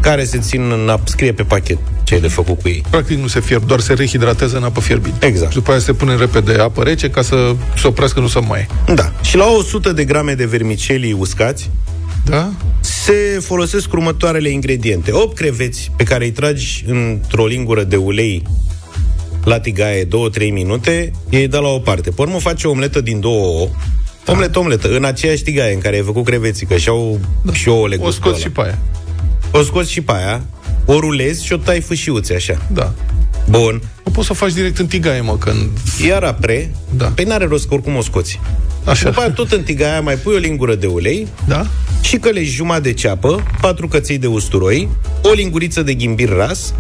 care 0.01 0.25
se 0.25 0.39
țin 0.39 0.71
în 0.71 0.91
ap- 0.99 1.05
scrie 1.05 1.33
pe 1.33 1.43
pachet 1.43 1.79
ce 2.03 2.15
ai 2.15 2.21
de 2.21 2.29
făcut 2.29 2.61
cu 2.61 2.69
ei. 2.69 2.83
Practic 2.91 3.19
nu 3.19 3.27
se 3.27 3.41
fierb, 3.41 3.67
doar 3.67 3.81
se 3.81 3.93
rehidratează 3.93 4.57
în 4.57 4.63
apă 4.63 4.81
fierbinte. 4.81 5.27
Exact. 5.27 5.51
Și 5.51 5.57
după 5.57 5.71
aia 5.71 5.81
se 5.81 5.93
pune 5.93 6.17
repede 6.17 6.53
apă 6.55 6.83
rece 6.83 7.11
ca 7.11 7.23
să 7.23 7.55
se 7.77 7.87
oprească, 7.87 8.21
nu 8.21 8.27
să 8.27 8.41
mai 8.41 8.67
Da. 8.95 9.13
Și 9.23 9.37
la 9.37 9.47
100 9.59 9.93
de 9.93 10.05
grame 10.05 10.35
de 10.35 10.45
vermicelii 10.45 11.13
uscați, 11.13 11.71
da? 12.25 12.51
se 12.81 13.39
folosesc 13.41 13.93
următoarele 13.93 14.49
ingrediente. 14.49 15.13
8 15.13 15.37
creveți 15.37 15.91
pe 15.97 16.05
care 16.05 16.25
îi 16.25 16.31
tragi 16.31 16.85
într-o 16.87 17.47
lingură 17.47 17.83
de 17.85 17.97
ulei 17.97 18.43
la 19.45 19.61
tigaie 19.61 20.05
2-3 20.05 20.09
minute, 20.53 21.13
ei 21.31 21.49
dă 21.49 21.59
la 21.59 21.69
o 21.69 21.79
parte. 21.79 22.11
Pe 22.11 22.23
urmă 22.23 22.39
faci 22.39 22.65
o 22.65 22.71
omletă 22.71 23.01
din 23.01 23.21
două 23.21 23.47
ouă, 23.47 23.69
Omletă, 24.27 24.59
omletă, 24.59 24.89
în 24.97 25.05
aceeași 25.05 25.43
tigaie 25.43 25.75
în 25.75 25.81
care 25.81 25.97
ai 25.97 26.03
făcut 26.03 26.25
creveții, 26.25 26.67
că 26.67 26.77
și-au 26.77 27.21
da. 27.43 27.53
și 27.53 27.69
ouăle 27.69 27.97
O 27.99 27.99
gustul 27.99 28.23
scoți 28.23 28.35
ăla. 28.35 28.43
și 28.45 28.51
pe 28.51 28.61
aia. 28.63 28.79
O 29.61 29.63
scoți 29.63 29.91
și 29.91 30.01
pe 30.01 30.13
aia, 30.13 30.43
o 30.85 30.99
rulezi 31.01 31.45
și 31.45 31.53
o 31.53 31.57
tai 31.57 31.81
fâșiuțe, 31.81 32.35
așa. 32.35 32.67
Da. 32.73 32.93
Bun. 33.51 33.83
O 34.05 34.11
poți 34.11 34.27
să 34.27 34.33
faci 34.33 34.53
direct 34.53 34.79
în 34.79 34.87
tigaie, 34.87 35.21
mă, 35.21 35.37
când... 35.37 35.69
Iar 36.07 36.23
apre, 36.23 36.75
da. 36.97 37.05
pe 37.15 37.23
n-are 37.25 37.45
rost 37.47 37.69
că 37.69 37.75
oricum 37.75 37.97
o 37.97 38.01
scoți. 38.03 38.41
Așa. 38.85 39.09
După 39.09 39.21
aia 39.21 39.31
tot 39.31 39.53
în 39.53 39.63
tigaia 39.63 40.01
mai 40.01 40.15
pui 40.15 40.35
o 40.35 40.39
lingură 40.39 40.75
de 40.75 40.87
ulei 40.87 41.27
da? 41.45 41.67
și 42.01 42.17
călești 42.17 42.55
jumătate 42.55 42.83
de 42.83 42.93
ceapă, 42.93 43.43
patru 43.61 43.89
căței 43.89 44.19
de 44.19 44.27
usturoi, 44.27 44.89
o 45.23 45.33
linguriță 45.33 45.83
de 45.83 45.95
ghimbir 45.95 46.29
ras, 46.29 46.75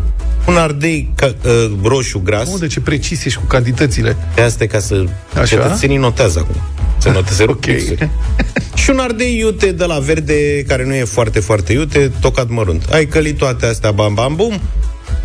un 0.46 0.56
ardei 0.56 1.10
ca, 1.14 1.34
uh, 1.44 1.70
roșu 1.82 2.18
gras. 2.18 2.48
Oh, 2.52 2.58
de 2.60 2.66
ce 2.66 2.80
precis 2.80 3.24
ești 3.24 3.38
cu 3.38 3.44
cantitățile. 3.44 4.16
Asta 4.44 4.64
e 4.64 4.66
ca 4.66 4.78
să 4.78 5.04
Așa? 5.34 5.44
cetățenii 5.44 5.96
notează 5.96 6.38
acum. 6.38 6.60
Se 6.98 7.10
noteze 7.20 7.44
ok. 7.48 7.64
Și 8.74 8.90
un 8.90 8.98
ardei 8.98 9.38
iute 9.38 9.72
de 9.72 9.84
la 9.84 9.98
verde, 9.98 10.64
care 10.66 10.84
nu 10.86 10.94
e 10.94 11.04
foarte, 11.04 11.40
foarte 11.40 11.72
iute, 11.72 12.12
tocat 12.20 12.48
mărunt. 12.48 12.86
Ai 12.90 13.06
călit 13.06 13.36
toate 13.36 13.66
astea, 13.66 13.90
bam, 13.90 14.14
bam, 14.14 14.34
bum, 14.36 14.60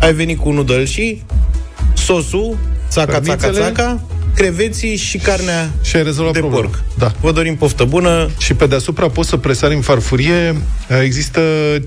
ai 0.00 0.12
venit 0.12 0.38
cu 0.38 0.50
nudăl 0.50 0.86
și 0.86 1.22
sosul, 1.94 2.56
țaca, 2.88 3.20
țaca, 3.20 3.36
Cărnițele. 3.36 3.64
țaca, 3.64 4.02
creveții 4.38 4.96
și 4.96 5.18
carnea 5.18 5.70
Și 5.82 5.96
ai 5.96 6.02
rezolvat 6.02 6.32
de 6.32 6.38
problema. 6.38 6.62
porc. 6.64 6.82
Da. 6.98 7.12
Vă 7.20 7.32
dorim 7.32 7.56
poftă 7.56 7.84
bună. 7.84 8.30
Și 8.38 8.54
pe 8.54 8.66
deasupra 8.66 9.08
poți 9.08 9.28
să 9.28 9.36
presari 9.36 9.74
în 9.74 9.80
farfurie, 9.80 10.56
există 11.02 11.40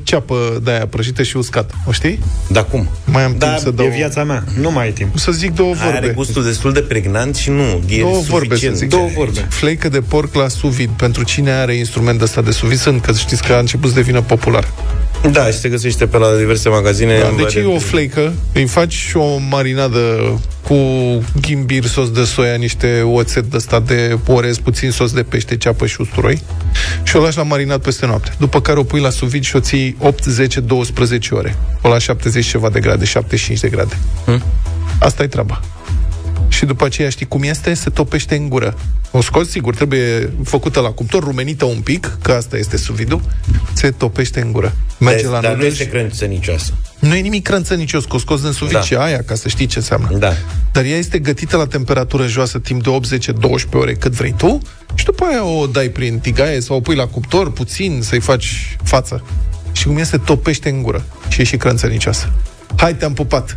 ceapă 0.03 0.59
de 0.63 0.71
aia 0.71 0.87
prăjită 0.87 1.23
și 1.23 1.37
uscată. 1.37 1.73
O 1.85 1.91
știi? 1.91 2.19
Da, 2.49 2.63
cum? 2.63 2.89
Mai 3.05 3.23
am 3.23 3.35
Da, 3.37 3.47
timp 3.47 3.59
să 3.59 3.67
e 3.67 3.71
dau... 3.71 3.87
viața 3.95 4.23
mea. 4.23 4.43
Nu 4.59 4.71
mai 4.71 4.83
ai 4.85 4.91
timp. 4.91 5.17
Să 5.17 5.31
zic 5.31 5.53
două 5.53 5.73
vorbe. 5.73 5.97
Are 5.97 6.07
gustul 6.09 6.43
destul 6.43 6.73
de 6.73 6.79
pregnant 6.81 7.35
și 7.35 7.49
nu, 7.49 7.81
e 7.87 7.99
două 7.99 8.19
vorbe, 8.19 8.27
să 8.27 8.37
suficient. 8.45 8.75
zic. 8.75 8.89
Două 8.89 9.09
vorbe. 9.15 9.45
Fleică 9.49 9.89
de 9.89 9.99
porc 10.01 10.33
la 10.33 10.47
suvid. 10.47 10.89
Pentru 10.89 11.23
cine 11.23 11.51
are 11.51 11.73
instrument 11.75 12.21
ăsta 12.21 12.41
de 12.41 12.51
suvid, 12.51 12.77
sunt, 12.77 13.01
că 13.01 13.13
știți 13.13 13.43
că 13.43 13.53
a 13.53 13.59
început 13.59 13.89
să 13.89 13.95
devină 13.95 14.21
popular. 14.21 14.67
Da, 15.31 15.45
și 15.45 15.59
se 15.59 15.69
găsește 15.69 16.05
pe 16.07 16.17
la 16.17 16.35
diverse 16.37 16.69
magazine. 16.69 17.19
Da, 17.19 17.27
în 17.27 17.35
deci 17.35 17.53
e 17.53 17.59
variante. 17.59 17.75
o 17.75 17.79
fleică, 17.79 18.33
îi 18.53 18.65
faci 18.65 18.93
și 18.93 19.17
o 19.17 19.37
marinadă 19.49 19.99
cu 20.67 20.75
ghimbir, 21.41 21.85
sos 21.85 22.11
de 22.11 22.23
soia, 22.23 22.55
niște 22.55 23.01
oțet 23.01 23.43
de 23.45 23.55
ăsta 23.55 23.79
de 23.79 24.17
orez, 24.27 24.57
puțin 24.57 24.91
sos 24.91 25.11
de 25.11 25.23
pește, 25.23 25.57
ceapă 25.57 25.85
și 25.85 26.01
usturoi 26.01 26.41
și 27.03 27.15
o 27.15 27.21
lași 27.21 27.37
la 27.37 27.43
marinat 27.43 27.81
peste 27.81 28.05
noapte. 28.05 28.31
După 28.37 28.61
care 28.61 28.79
o 28.79 28.83
pui 28.83 28.99
la 28.99 29.09
suvid 29.09 29.43
și 29.43 29.55
o 29.55 29.59
ții 29.59 29.95
8, 29.99 30.23
10, 30.23 30.59
12 30.59 31.35
ore. 31.35 31.55
O 31.81 31.89
la 31.89 31.97
70 31.97 32.45
ceva 32.45 32.69
de 32.69 32.79
grade, 32.79 33.05
75 33.05 33.59
de 33.59 33.69
grade. 33.69 33.97
Hmm? 34.25 34.43
Asta 34.99 35.23
e 35.23 35.27
treaba. 35.27 35.61
Și 36.51 36.65
după 36.65 36.85
aceea 36.85 37.09
știi 37.09 37.25
cum 37.25 37.43
este? 37.43 37.73
Se 37.73 37.89
topește 37.89 38.35
în 38.35 38.49
gură. 38.49 38.77
O 39.11 39.21
scoți, 39.21 39.51
sigur, 39.51 39.75
trebuie 39.75 40.33
făcută 40.43 40.79
la 40.79 40.89
cuptor, 40.91 41.23
rumenită 41.23 41.65
un 41.65 41.79
pic, 41.81 42.17
că 42.21 42.31
asta 42.31 42.57
este 42.57 42.77
suvidul, 42.77 43.21
se 43.73 43.91
topește 43.91 44.41
în 44.41 44.51
gură. 44.51 44.73
Merge 44.97 45.23
Dar- 45.23 45.31
la 45.31 45.39
dar 45.39 45.49
nu 45.51 45.57
noodles 45.57 45.79
este 45.79 45.89
crânțănicioasă. 45.91 46.73
nu 46.99 47.15
e 47.15 47.19
nimic 47.19 47.43
crânțănicios, 47.43 48.05
că 48.05 48.15
o 48.15 48.17
scos 48.17 48.41
din 48.41 48.51
suvid 48.51 48.73
Da. 48.73 48.81
și 48.81 48.95
aia, 48.95 49.23
ca 49.23 49.35
să 49.35 49.47
știi 49.47 49.65
ce 49.65 49.77
înseamnă. 49.77 50.17
Da. 50.17 50.33
Dar 50.71 50.83
ea 50.85 50.97
este 50.97 51.19
gătită 51.19 51.57
la 51.57 51.65
temperatură 51.65 52.27
joasă 52.27 52.59
timp 52.59 52.83
de 52.83 52.89
8-10-12 52.89 53.73
ore, 53.73 53.93
cât 53.93 54.11
vrei 54.11 54.33
tu, 54.37 54.59
și 54.95 55.05
după 55.05 55.23
aia 55.29 55.43
o 55.45 55.67
dai 55.67 55.87
prin 55.87 56.19
tigaie 56.19 56.59
sau 56.59 56.75
o 56.75 56.79
pui 56.79 56.95
la 56.95 57.07
cuptor 57.07 57.51
puțin, 57.51 57.99
să-i 58.03 58.19
faci 58.19 58.77
față. 58.83 59.23
Și 59.71 59.85
cum 59.85 59.97
este, 59.97 60.17
topește 60.17 60.69
în 60.69 60.81
gură. 60.81 61.03
Și 61.29 61.41
e 61.41 61.43
și 61.43 61.57
crânțănicioasă. 61.57 62.31
Hai, 62.77 62.95
te-am 62.95 63.13
pupat! 63.13 63.55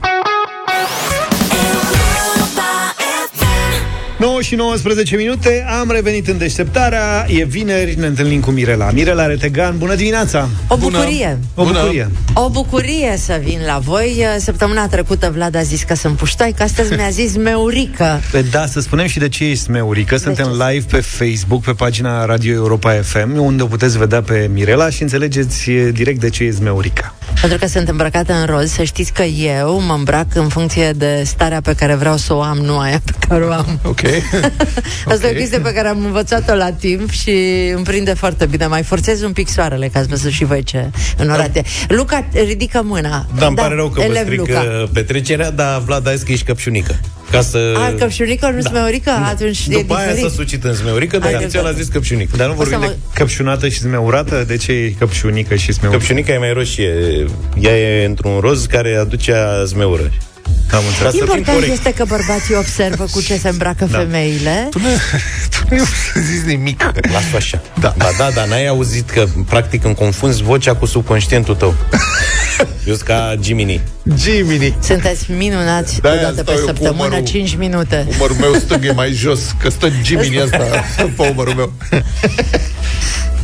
9 4.19 4.41
și 4.41 4.55
19 4.55 5.17
minute, 5.17 5.67
am 5.81 5.91
revenit 5.91 6.29
în 6.29 6.39
deșteptarea, 6.39 7.27
e 7.29 7.45
vineri, 7.45 7.99
ne 7.99 8.07
întâlnim 8.07 8.41
cu 8.41 8.51
Mirela. 8.51 8.91
Mirela 8.91 9.27
Retegan, 9.27 9.79
bună 9.79 9.95
dimineața! 9.95 10.49
O 10.69 10.77
bucurie. 10.77 11.39
O 11.55 11.65
bucurie. 11.65 12.11
O 12.35 12.49
bucurie 12.49 13.15
să 13.17 13.41
vin 13.45 13.61
la 13.67 13.79
voi. 13.79 14.25
Săptămâna 14.39 14.89
trecută 14.89 15.31
Vlad 15.35 15.55
a 15.57 15.63
zis 15.63 15.83
că 15.83 15.95
sunt 15.95 16.17
puștoi, 16.17 16.55
că 16.57 16.63
astăzi 16.63 16.95
mi-a 16.95 17.09
zis 17.11 17.37
meurică. 17.49 18.21
Pe 18.31 18.45
da, 18.51 18.67
să 18.67 18.81
spunem 18.81 19.07
și 19.07 19.19
de 19.19 19.29
ce 19.29 19.45
ești 19.45 19.63
smeurică. 19.63 20.17
Suntem 20.17 20.49
live 20.51 20.85
pe 20.91 21.01
Facebook, 21.01 21.63
pe 21.63 21.73
pagina 21.73 22.25
Radio 22.25 22.53
Europa 22.53 22.93
FM, 22.93 23.39
unde 23.39 23.63
o 23.63 23.67
puteți 23.67 23.99
vedea 23.99 24.23
pe 24.23 24.51
Mirela 24.53 24.91
și 24.91 25.03
înțelegeți 25.03 25.71
e, 25.71 25.91
direct 25.91 26.21
de 26.21 26.29
ce 26.29 26.45
e 26.45 26.51
smeurica. 26.51 27.15
Pentru 27.41 27.59
că 27.59 27.67
sunt 27.67 27.89
îmbrăcată 27.89 28.33
în 28.33 28.47
roz, 28.47 28.71
să 28.71 28.83
știți 28.83 29.13
că 29.13 29.23
eu 29.23 29.81
mă 29.81 29.93
îmbrac 29.93 30.35
în 30.35 30.49
funcție 30.49 30.91
de 30.91 31.23
starea 31.25 31.61
pe 31.61 31.75
care 31.75 31.95
vreau 31.95 32.17
să 32.17 32.35
o 32.35 32.41
am, 32.41 32.59
nu 32.59 32.79
aia 32.79 33.01
pe 33.05 33.13
care 33.29 33.45
o 33.45 33.53
am. 33.53 33.81
Ok. 33.83 34.01
Asta 35.13 35.27
e 35.27 35.31
o 35.31 35.39
chestie 35.39 35.59
pe 35.59 35.73
care 35.73 35.89
am 35.89 36.05
învățat-o 36.05 36.55
la 36.55 36.73
timp 36.73 37.11
și 37.11 37.33
îmi 37.75 37.85
prinde 37.85 38.15
foarte 38.15 38.47
bine. 38.47 38.67
Mai 38.67 38.83
forțez 38.83 39.23
un 39.23 39.33
pic 39.33 39.49
soarele, 39.49 39.89
ca 39.89 40.01
să 40.01 40.07
văzut 40.09 40.31
și 40.31 40.45
voi 40.45 40.63
ce 40.63 40.91
înorate. 41.17 41.63
Luca, 41.89 42.27
ridică 42.47 42.83
mâna. 42.85 43.27
Da, 43.39 43.47
îmi 43.47 43.57
pare 43.57 43.75
rău 43.75 43.89
că 43.89 44.01
vă 44.01 44.07
elev 44.07 44.23
stric 44.23 44.39
Luca. 44.39 44.61
uh, 44.61 44.89
petrecerea, 44.93 45.51
dar 45.51 45.81
Vlad 45.81 46.09
a 46.09 46.15
zis 46.15 46.23
că 46.23 46.33
ești 46.33 46.45
căpșunică. 46.45 47.01
Ca 47.35 47.43
să... 47.43 47.75
A, 47.77 47.95
căpșunică, 47.99 48.51
nu 48.51 48.61
smeurică? 48.61 49.11
Atunci 49.11 49.67
e 49.69 49.73
După 49.73 49.95
aia 49.95 50.07
diferit. 50.07 50.31
s-a 50.31 50.37
sucit 50.37 50.65
în 50.65 50.75
smeurică, 50.75 51.19
dar 51.19 51.33
Hai, 51.33 51.41
inițial 51.43 51.67
a 51.67 51.73
zis 51.73 51.89
căpșunică. 51.89 52.37
Dar 52.37 52.49
nu 52.49 52.55
vorbim 52.55 52.81
să 52.81 52.87
de 52.87 52.97
căpșunată 53.15 53.69
și 53.69 53.79
smeurată? 53.79 54.45
De 54.47 54.57
ce 54.57 54.73
e 54.73 54.95
căpșunică 54.99 55.55
și 55.55 55.73
smeurată? 55.73 55.99
Căpșunica 56.03 56.33
e 56.33 56.39
mai 56.39 56.53
roșie. 56.53 56.95
Ea 57.61 57.79
e 57.79 58.05
într-un 58.05 58.39
roz 58.41 58.67
care 58.67 58.97
aduce 58.97 59.33
a 59.33 59.65
zmeură. 59.65 60.11
Am 60.73 60.81
Ca 61.03 61.05
să 61.05 61.09
fim 61.11 61.21
Important 61.21 61.47
corect. 61.57 61.73
este 61.73 61.93
că 61.95 62.05
bărbații 62.09 62.55
observă 62.57 63.07
cu 63.13 63.21
ce 63.21 63.37
se 63.37 63.49
îmbracă 63.49 63.85
Da. 63.91 63.99
femeile. 63.99 64.67
Tu 64.71 64.79
nu, 64.79 64.87
tu 65.51 65.75
nu 65.75 65.85
zis 66.23 66.43
nimic. 66.47 66.83
Las-o 67.13 67.37
așa. 67.37 67.61
Da. 67.81 67.95
Ba 67.99 68.11
da, 68.19 68.31
dar 68.35 68.47
n-ai 68.47 68.67
auzit 68.67 69.11
că 69.11 69.25
practic 69.49 69.85
îmi 69.85 69.95
confunzi 69.95 70.43
vocea 70.43 70.75
cu 70.75 70.87
subconștientul 70.87 71.55
tău. 71.55 71.75
Eu 72.87 72.95
sunt 72.95 73.07
ca 73.07 73.35
Jiminy. 73.43 73.81
Jiminy. 74.19 74.75
Sunteți 74.83 75.31
minunați 75.33 76.01
Da, 76.01 76.13
o 76.13 76.15
dată 76.15 76.33
stau 76.33 76.45
pe 76.45 76.51
eu 76.53 76.59
cu 76.59 76.67
săptămână, 76.67 77.05
umărul- 77.05 77.25
5 77.27 77.57
minute. 77.57 78.07
Umărul 78.17 78.37
meu 78.41 78.55
stâng 78.55 78.85
e 78.85 78.93
mai 78.93 79.13
jos, 79.13 79.41
că 79.63 79.71
stă 79.71 79.89
Jiminy 80.05 80.41
asta 80.41 80.57
pe 81.17 81.29
umărul 81.33 81.55
meu. 81.55 81.73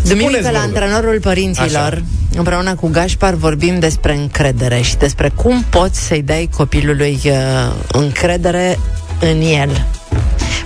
Duminică 0.03 0.29
Spuneți, 0.37 0.45
la 0.45 0.51
vă 0.51 0.57
rog. 0.67 0.77
antrenorul 0.77 1.21
părinților, 1.21 1.93
Așa. 1.93 2.03
împreună 2.37 2.75
cu 2.75 2.89
Gașpar, 2.89 3.35
vorbim 3.35 3.79
despre 3.79 4.15
încredere 4.17 4.81
și 4.81 4.97
despre 4.97 5.31
cum 5.35 5.65
poți 5.71 6.01
să-i 6.07 6.23
dai 6.23 6.49
copilului 6.57 6.90
uh, 7.25 7.73
încredere 7.93 8.79
în 9.21 9.41
el. 9.41 9.87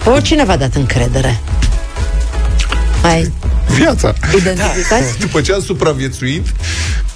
Vă 0.05 0.21
cineva 0.21 0.53
a 0.53 0.57
dat 0.57 0.75
încredere? 0.75 1.41
Hai, 3.03 3.33
viața. 3.79 4.13
Identificați? 4.37 5.19
După 5.19 5.41
ce 5.41 5.53
am 5.53 5.61
supraviețuit, 5.61 6.47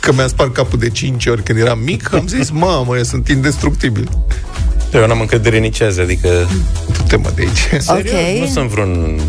că 0.00 0.12
mi-a 0.12 0.26
spart 0.26 0.54
capul 0.54 0.78
de 0.78 0.88
5 0.88 1.26
ori 1.26 1.42
când 1.42 1.58
eram 1.58 1.78
mic, 1.78 2.12
am 2.14 2.26
zis, 2.26 2.50
mamă, 2.50 2.96
eu 2.96 3.02
sunt 3.02 3.28
indestructibil. 3.28 4.08
Eu 4.92 5.06
n-am 5.06 5.20
încredere 5.20 5.58
nici 5.58 5.80
azi, 5.80 6.00
adică... 6.00 6.48
Du-te 6.96 7.16
mă 7.16 7.30
de 7.34 7.42
aici. 7.42 7.82
Serios, 7.82 8.12
Ok. 8.12 8.38
nu 8.40 8.46
sunt 8.46 8.68
vreun 8.68 9.20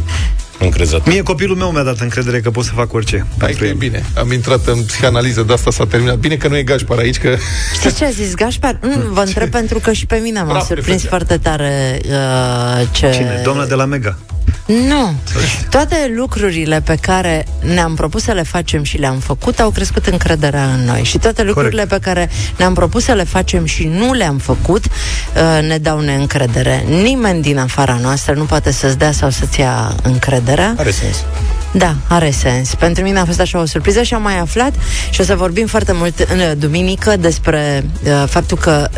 încrezător. 0.60 1.08
Mie 1.08 1.22
copilul 1.22 1.56
meu 1.56 1.70
mi-a 1.72 1.84
dat 1.84 2.00
încredere 2.00 2.40
că 2.40 2.52
pot 2.52 2.64
să 2.64 2.72
fac 2.76 2.94
orice. 2.94 3.26
Hai 3.40 3.52
că 3.54 3.66
e 3.66 3.74
bine. 3.74 4.04
Am 4.16 4.32
intrat 4.32 4.68
în 4.68 4.84
psihanaliză, 4.84 5.42
de 5.42 5.54
asta 5.54 5.72
s-a 5.72 5.86
terminat. 5.86 6.18
Bine 6.18 6.36
că 6.36 6.48
nu 6.48 6.58
e 6.58 6.64
Gașpar 6.64 6.98
aici, 6.98 7.18
că... 7.18 7.36
Știți 7.74 7.96
ce 7.96 8.06
a 8.06 8.10
zis 8.10 8.34
Gașpar? 8.34 8.80
Mm, 8.82 9.04
vă 9.14 9.22
întreb 9.22 9.50
pentru 9.50 9.80
că 9.80 9.92
și 9.92 10.06
pe 10.06 10.16
mine 10.16 10.40
m-a 10.40 10.46
Bravo, 10.46 10.66
surprins 10.66 11.02
Fecea. 11.02 11.10
foarte 11.10 11.38
tare 11.38 12.02
uh, 12.06 12.88
ce... 12.92 13.10
Cine? 13.14 13.42
Doamna 13.44 13.66
de 13.66 13.74
la 13.76 13.86
Mega. 13.86 14.18
Nu. 14.66 15.14
Toate 15.70 16.14
lucrurile 16.16 16.82
pe 16.82 16.96
care 17.02 17.46
ne-am 17.74 17.96
propus 17.96 18.24
să 18.24 18.32
le 18.32 18.44
facem 18.44 18.84
și 18.84 18.98
le-am 18.98 19.18
făcut 19.18 19.60
au 19.60 19.70
crescut 19.70 20.06
încrederea 20.06 20.66
în 20.66 20.86
noi. 20.86 21.04
Și 21.04 21.18
toate 21.18 21.44
lucrurile 21.44 21.86
pe 21.86 21.98
care 22.02 22.30
ne-am 22.58 22.74
propus 22.74 23.04
să 23.04 23.14
le 23.14 23.24
facem 23.24 23.66
și 23.66 23.88
nu 23.88 24.14
le-am 24.14 24.38
făcut 24.38 24.86
uh, 24.86 25.68
ne 25.68 25.78
dau 25.78 26.00
neîncredere. 26.00 26.84
Nimeni 26.88 27.42
din 27.42 27.58
afara 27.58 28.00
noastră 28.02 28.34
nu 28.34 28.44
poate 28.44 28.72
să-ți 28.72 28.98
dea 28.98 29.12
sau 29.12 29.30
să-ți 29.30 29.60
ia 29.60 29.96
încrederea. 30.04 30.74
Are 30.78 30.92
sens. 30.92 31.16
Da, 31.72 31.96
are 32.08 32.32
sens. 32.32 32.76
Pentru 32.76 33.04
mine 33.04 33.20
a 33.20 33.26
fost 33.26 33.40
așa 33.40 33.60
o 33.60 33.66
surpriză 33.66 34.02
și 34.02 34.14
am 34.14 34.22
mai 34.22 34.40
aflat 34.40 34.74
și 35.10 35.22
o 35.22 35.24
să 35.24 35.36
vorbim 35.36 35.68
foarte 35.68 35.92
mult 35.92 36.20
în 36.20 36.40
uh, 36.40 36.52
duminică 36.58 37.16
despre 37.18 37.86
uh, 38.04 38.24
faptul 38.28 38.58
că, 38.58 38.90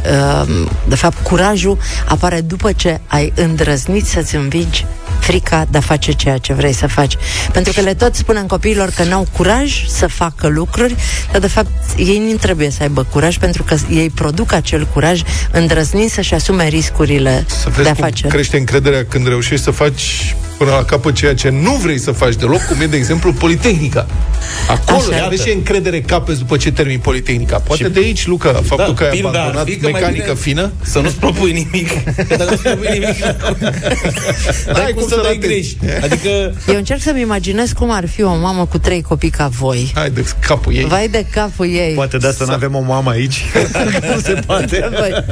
uh, 0.43 0.68
de 0.88 0.95
fapt, 0.95 1.24
curajul 1.24 1.78
apare 2.08 2.41
după 2.41 2.72
ce 2.72 2.99
ai 3.08 3.34
îndrăznit 3.36 4.06
să-ți 4.06 4.36
învingi 4.36 4.86
frica 5.22 5.65
de 5.69 5.78
a 5.78 5.82
face 5.82 6.11
ceea 6.11 6.38
ce 6.38 6.53
vrei 6.53 6.74
să 6.74 6.88
faci. 6.88 7.17
Pentru 7.51 7.74
că 7.74 7.82
le 7.82 7.93
tot 7.93 8.15
spunem 8.15 8.45
copiilor 8.45 8.89
că 8.89 9.03
n-au 9.03 9.28
curaj 9.38 9.86
să 9.88 10.07
facă 10.07 10.47
lucruri, 10.47 10.95
dar 11.32 11.41
de 11.41 11.47
fapt 11.47 11.72
ei 11.97 12.24
nu 12.32 12.38
trebuie 12.38 12.69
să 12.69 12.78
aibă 12.82 13.03
curaj 13.03 13.38
pentru 13.38 13.63
că 13.63 13.76
ei 13.89 14.09
produc 14.09 14.53
acel 14.53 14.88
curaj 14.93 15.22
îndrăznind 15.51 16.09
să-și 16.11 16.34
asume 16.34 16.67
riscurile 16.67 17.45
Să 17.47 17.65
de 17.65 17.72
vezi 17.76 17.89
a 17.89 17.93
cum 17.93 18.03
face. 18.03 18.27
crește 18.27 18.57
încrederea 18.57 19.06
când 19.06 19.27
reușești 19.27 19.64
să 19.64 19.72
faci 19.72 20.35
până 20.61 20.73
la 20.75 20.83
capăt 20.83 21.13
ceea 21.15 21.35
ce 21.35 21.49
nu 21.49 21.75
vrei 21.75 21.99
să 21.99 22.11
faci 22.11 22.35
deloc, 22.35 22.65
cum 22.65 22.81
e, 22.81 22.85
de 22.85 22.97
exemplu, 22.97 23.33
Politehnica. 23.33 24.05
Acolo, 24.67 24.97
Așa. 24.97 25.15
Așa, 25.15 25.27
vezi 25.27 25.43
ce 25.43 25.51
încredere 25.51 26.01
capeți 26.01 26.39
după 26.39 26.57
ce 26.57 26.71
termini 26.71 26.99
Politehnica. 26.99 27.57
Poate 27.57 27.83
Și- 27.83 27.89
de 27.89 27.99
aici, 27.99 28.25
Luca, 28.27 28.49
faptul 28.49 28.77
Da, 28.77 28.93
că 28.93 29.03
ai 29.03 29.09
pilda 29.09 29.29
ar 29.29 29.35
abandonat 29.35 29.65
fi 29.65 29.75
că 29.75 29.89
mai 29.89 29.91
mecanică 29.91 30.23
bine 30.23 30.35
fină. 30.35 30.71
Să 30.81 30.99
nu-ți 30.99 31.15
propui 31.15 31.51
nimic. 31.51 32.03
Că 32.27 32.35
dacă 32.35 32.49
nu-ți 32.49 32.61
propui 32.61 32.88
nimic, 32.99 33.17
n-ai 34.73 34.93
cum 34.93 35.07
să 35.07 35.19
dai 35.23 35.38
greș. 35.38 35.67
Adică 36.03 36.29
Eu 36.67 36.75
încerc 36.75 37.01
să-mi 37.01 37.21
imaginez 37.21 37.71
cum 37.71 37.91
ar 37.91 38.07
fi 38.07 38.23
o 38.23 38.35
mamă 38.35 38.65
cu 38.65 38.77
trei 38.77 39.01
copii 39.01 39.29
ca 39.29 39.47
voi. 39.47 39.91
Hai 39.95 40.09
de 40.09 40.25
capul 40.39 40.75
ei. 40.75 40.85
Vai 40.85 41.07
de 41.07 41.25
capul 41.31 41.65
ei. 41.65 41.93
Poate 41.93 42.17
de 42.17 42.27
asta 42.27 42.45
nu 42.45 42.53
avem 42.53 42.75
o 42.75 42.81
mamă 42.81 43.09
aici. 43.09 43.43
nu 44.15 44.19
se 44.19 44.33
poate. 44.45 44.89
Voi. 44.97 45.25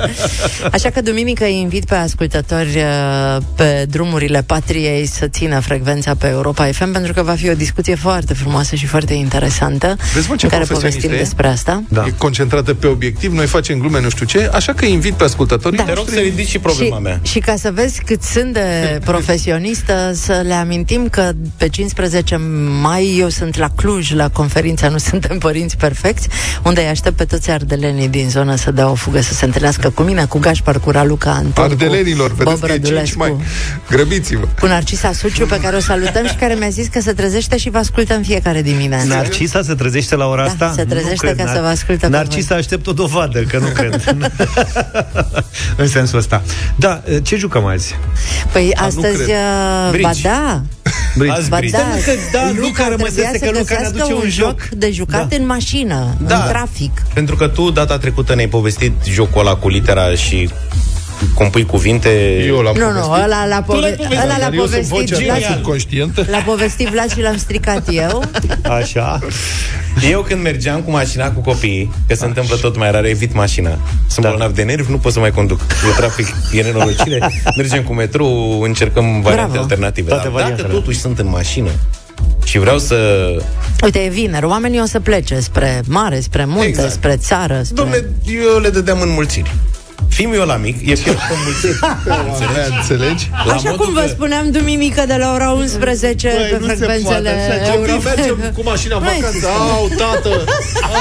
Așa 0.71 0.89
că 0.89 1.01
duminică 1.01 1.43
îi 1.43 1.59
invit 1.59 1.85
pe 1.85 1.95
ascultători 1.95 2.75
uh, 2.75 3.37
pe 3.55 3.85
drumurile 3.89 4.43
patriei 4.45 5.05
să 5.19 5.27
țină 5.27 5.59
frecvența 5.59 6.15
pe 6.15 6.27
Europa 6.27 6.65
FM 6.65 6.91
pentru 6.91 7.13
că 7.13 7.21
va 7.23 7.33
fi 7.33 7.49
o 7.49 7.53
discuție 7.53 7.95
foarte 7.95 8.33
frumoasă 8.33 8.75
și 8.75 8.85
foarte 8.85 9.13
interesantă 9.13 9.95
Vezi, 10.13 10.29
mă, 10.29 10.35
ce 10.35 10.45
în 10.45 10.51
care 10.51 10.63
profesionistă 10.63 10.99
povestim 10.99 11.11
e? 11.11 11.17
despre 11.17 11.47
asta. 11.47 11.83
Da. 11.89 12.03
E 12.07 12.13
concentrată 12.17 12.73
pe 12.73 12.87
obiectiv, 12.87 13.31
noi 13.33 13.45
facem 13.45 13.79
glume 13.79 14.01
nu 14.01 14.09
știu 14.09 14.25
ce, 14.25 14.49
așa 14.53 14.73
că 14.73 14.85
invit 14.85 15.13
pe 15.13 15.23
ascultătorii 15.23 15.77
Da. 15.77 15.83
te 15.83 15.93
rog 15.93 16.07
să 16.09 16.19
ridici 16.19 16.47
și 16.47 16.59
problema 16.59 16.95
și, 16.95 17.01
mea. 17.01 17.19
și 17.21 17.39
ca 17.39 17.55
să 17.55 17.71
vezi 17.73 18.01
cât 18.03 18.21
sunt 18.23 18.53
de 18.53 18.99
profesionistă, 19.11 20.11
să 20.13 20.41
le 20.45 20.53
amintim 20.53 21.07
că 21.07 21.31
pe 21.57 21.67
15 21.67 22.39
mai 22.81 23.15
eu 23.17 23.29
sunt 23.29 23.57
la 23.57 23.69
Cluj, 23.75 24.11
la 24.13 24.29
conferința 24.29 24.89
Nu 24.89 24.97
suntem 24.97 25.37
părinți 25.37 25.77
perfecți, 25.77 26.27
unde 26.63 26.81
îi 26.81 26.87
aștept 26.87 27.15
pe 27.15 27.25
toți 27.25 27.49
ardelenii 27.51 28.07
din 28.07 28.29
zonă 28.29 28.55
să 28.55 28.71
dea 28.71 28.89
o 28.89 28.93
fugă, 28.95 29.21
să 29.21 29.33
se 29.33 29.45
întâlnească 29.45 29.89
cu 29.89 30.01
mine, 30.01 30.25
cu 30.25 30.39
Gașpar, 30.39 30.79
cu 30.79 30.91
Raluca, 30.91 31.31
Anton, 31.31 31.63
Ardelenilor, 31.63 32.29
cu 32.29 32.35
vedeți 32.35 32.59
Bob 32.59 32.69
că 32.69 32.73
e 32.73 32.75
5 32.75 32.87
Rădulescu, 32.87 33.17
mai. 33.17 33.35
Grăbiți-vă. 33.89 34.47
cu 34.59 34.65
Narcisa 34.65 35.08
Suciu, 35.11 35.45
pe 35.45 35.59
care 35.59 35.75
o 35.75 35.79
salutăm 35.79 36.27
și 36.27 36.35
care 36.35 36.53
mi-a 36.53 36.69
zis 36.69 36.87
că 36.87 36.99
se 37.01 37.13
trezește 37.13 37.57
și 37.57 37.69
vă 37.69 37.77
ascultă 37.77 38.13
în 38.15 38.23
fiecare 38.23 38.61
dimineață. 38.61 39.05
Narcisa 39.07 39.61
se 39.61 39.73
trezește 39.73 40.15
la 40.15 40.25
ora 40.27 40.43
Da, 40.43 40.49
asta? 40.51 40.73
se 40.75 40.83
trezește 40.85 41.11
Nu 41.25 41.33
cred, 41.33 41.45
ca 41.45 41.51
să 41.51 41.57
Nar- 41.57 41.61
vă 41.61 41.67
asculte 41.67 42.05
pe 42.05 42.11
Narcisa 42.11 42.55
aștept 42.55 42.87
o 42.87 42.91
dovadă, 42.93 43.39
că 43.41 43.57
nu 43.57 43.67
cred. 43.67 44.03
în 45.77 45.87
sensul 45.87 46.17
ăsta. 46.17 46.41
Da, 46.75 47.01
ce 47.23 47.35
jucăm 47.35 47.65
azi? 47.65 47.95
Păi 48.51 48.71
nu 48.79 48.85
astăzi, 48.85 49.15
cred. 49.23 49.27
uh, 49.27 49.89
Bridge. 49.91 50.21
ba 50.21 50.29
da, 50.29 50.61
Bridge. 51.17 51.41
Ba 51.49 51.57
Bridge. 51.57 51.77
da, 51.77 51.83
Stai, 52.01 52.15
că 52.15 52.37
da, 52.37 52.45
Luca 52.55 52.83
trebuia 52.83 52.87
rămăsese 52.89 53.29
să 53.31 53.37
că 53.37 53.45
Luca 53.45 53.57
ne 53.57 53.59
găsească 53.59 53.87
aduce 54.03 54.13
un 54.13 54.29
joc. 54.29 54.61
de 54.71 54.91
jucat 54.91 55.27
Da. 55.27 55.35
în 55.35 55.45
mașină, 55.45 56.15
Da. 56.27 56.35
în 56.35 56.41
trafic. 56.49 57.01
Pentru 57.13 57.35
că 57.35 57.47
tu 57.47 57.69
data 57.71 57.97
trecută 57.97 58.35
ne-ai 58.35 58.47
povestit 58.47 58.93
jocul 59.09 59.41
ăla 59.41 59.55
cu 59.55 59.69
litera 59.69 60.15
și 60.15 60.49
compui 61.33 61.65
cuvinte... 61.65 62.43
Eu 62.47 62.59
l-am 62.59 62.75
Nu, 62.77 62.91
nu, 62.91 63.11
ăla 63.11 63.45
l-a, 63.45 63.45
Tu 63.45 63.49
l-ai 63.49 63.61
pove- 63.65 63.79
povestit. 63.95 64.11
ăla 64.23 64.37
l-a 64.37 64.37
Dar 64.39 64.53
eu 64.53 64.65
sunt 64.65 64.87
povestit 64.87 65.15
vocea 65.15 65.17
Vlad, 65.25 65.41
ta 65.41 65.53
subconștientă. 65.53 66.25
l-a 66.31 66.37
povestit 66.45 66.87
Vlad 66.87 67.11
și 67.11 67.21
l-am 67.21 67.37
stricat 67.37 67.83
eu. 67.91 68.23
Așa. 68.63 69.19
Eu 70.09 70.21
când 70.21 70.41
mergeam 70.41 70.81
cu 70.81 70.91
mașina 70.91 71.31
cu 71.31 71.39
copiii, 71.41 71.91
că 72.07 72.15
se 72.15 72.25
întâmplă 72.25 72.55
tot 72.55 72.77
mai 72.77 72.91
rar, 72.91 73.05
evit 73.05 73.33
mașina. 73.33 73.77
Sunt 74.09 74.25
Da. 74.25 74.29
bolnav 74.31 74.51
de 74.51 74.63
nervi, 74.63 74.91
nu 74.91 74.97
pot 74.97 75.13
să 75.13 75.19
mai 75.19 75.31
conduc. 75.31 75.59
E 75.61 75.95
trafic, 75.97 76.27
e 76.53 76.61
nenorocire. 76.61 77.31
Mergem 77.57 77.83
cu 77.83 77.93
metrou, 77.93 78.61
încercăm 78.61 79.21
variante 79.21 79.49
Bravo. 79.51 79.61
alternative. 79.63 80.07
Toate 80.09 80.23
Dar 80.23 80.31
dacă 80.31 80.41
variantele. 80.43 80.73
totuși 80.79 80.99
sunt 80.99 81.19
în 81.19 81.27
mașină 81.29 81.69
și 82.45 82.57
vreau 82.59 82.77
să... 82.77 83.27
Uite, 83.83 83.99
e 83.99 84.09
vineri, 84.09 84.45
oamenii 84.45 84.79
o 84.81 84.85
să 84.85 84.99
plece 84.99 85.39
spre 85.39 85.81
mare, 85.87 86.19
spre 86.19 86.45
munte, 86.45 86.67
Exact. 86.67 86.91
spre 86.91 87.15
țară, 87.17 87.61
spre... 87.63 87.83
Dom'le, 87.83 88.03
eu 88.53 88.59
le 88.59 88.69
dădeam 88.69 89.01
în 89.01 89.09
mulțiri. 90.01 90.17
Fiul 90.17 90.31
meu 90.35 90.45
la 90.45 90.55
mic 90.65 90.75
e 90.91 90.95
fier 90.95 91.15
în 91.35 91.39
mulțiri. 91.47 91.77
Avea, 92.49 92.65
înțelegi? 92.79 93.23
La 93.47 93.53
Așa 93.53 93.69
modul 93.69 93.77
cum 93.85 93.93
vă 93.93 93.99
că- 94.01 94.07
spuneam 94.15 94.45
duminică 94.51 95.03
de 95.07 95.15
la 95.19 95.27
ora 95.33 95.49
11 95.51 96.27
pe 96.27 96.57
frecvențele 96.65 97.31
Copii, 97.65 97.91
Europa 97.91 98.09
mergem 98.15 98.37
cu 98.57 98.61
mașina 98.71 98.95
în 98.97 99.03
Măi, 99.03 99.17
vacanță. 99.21 99.47
Au, 99.77 99.85
tată! 100.01 100.31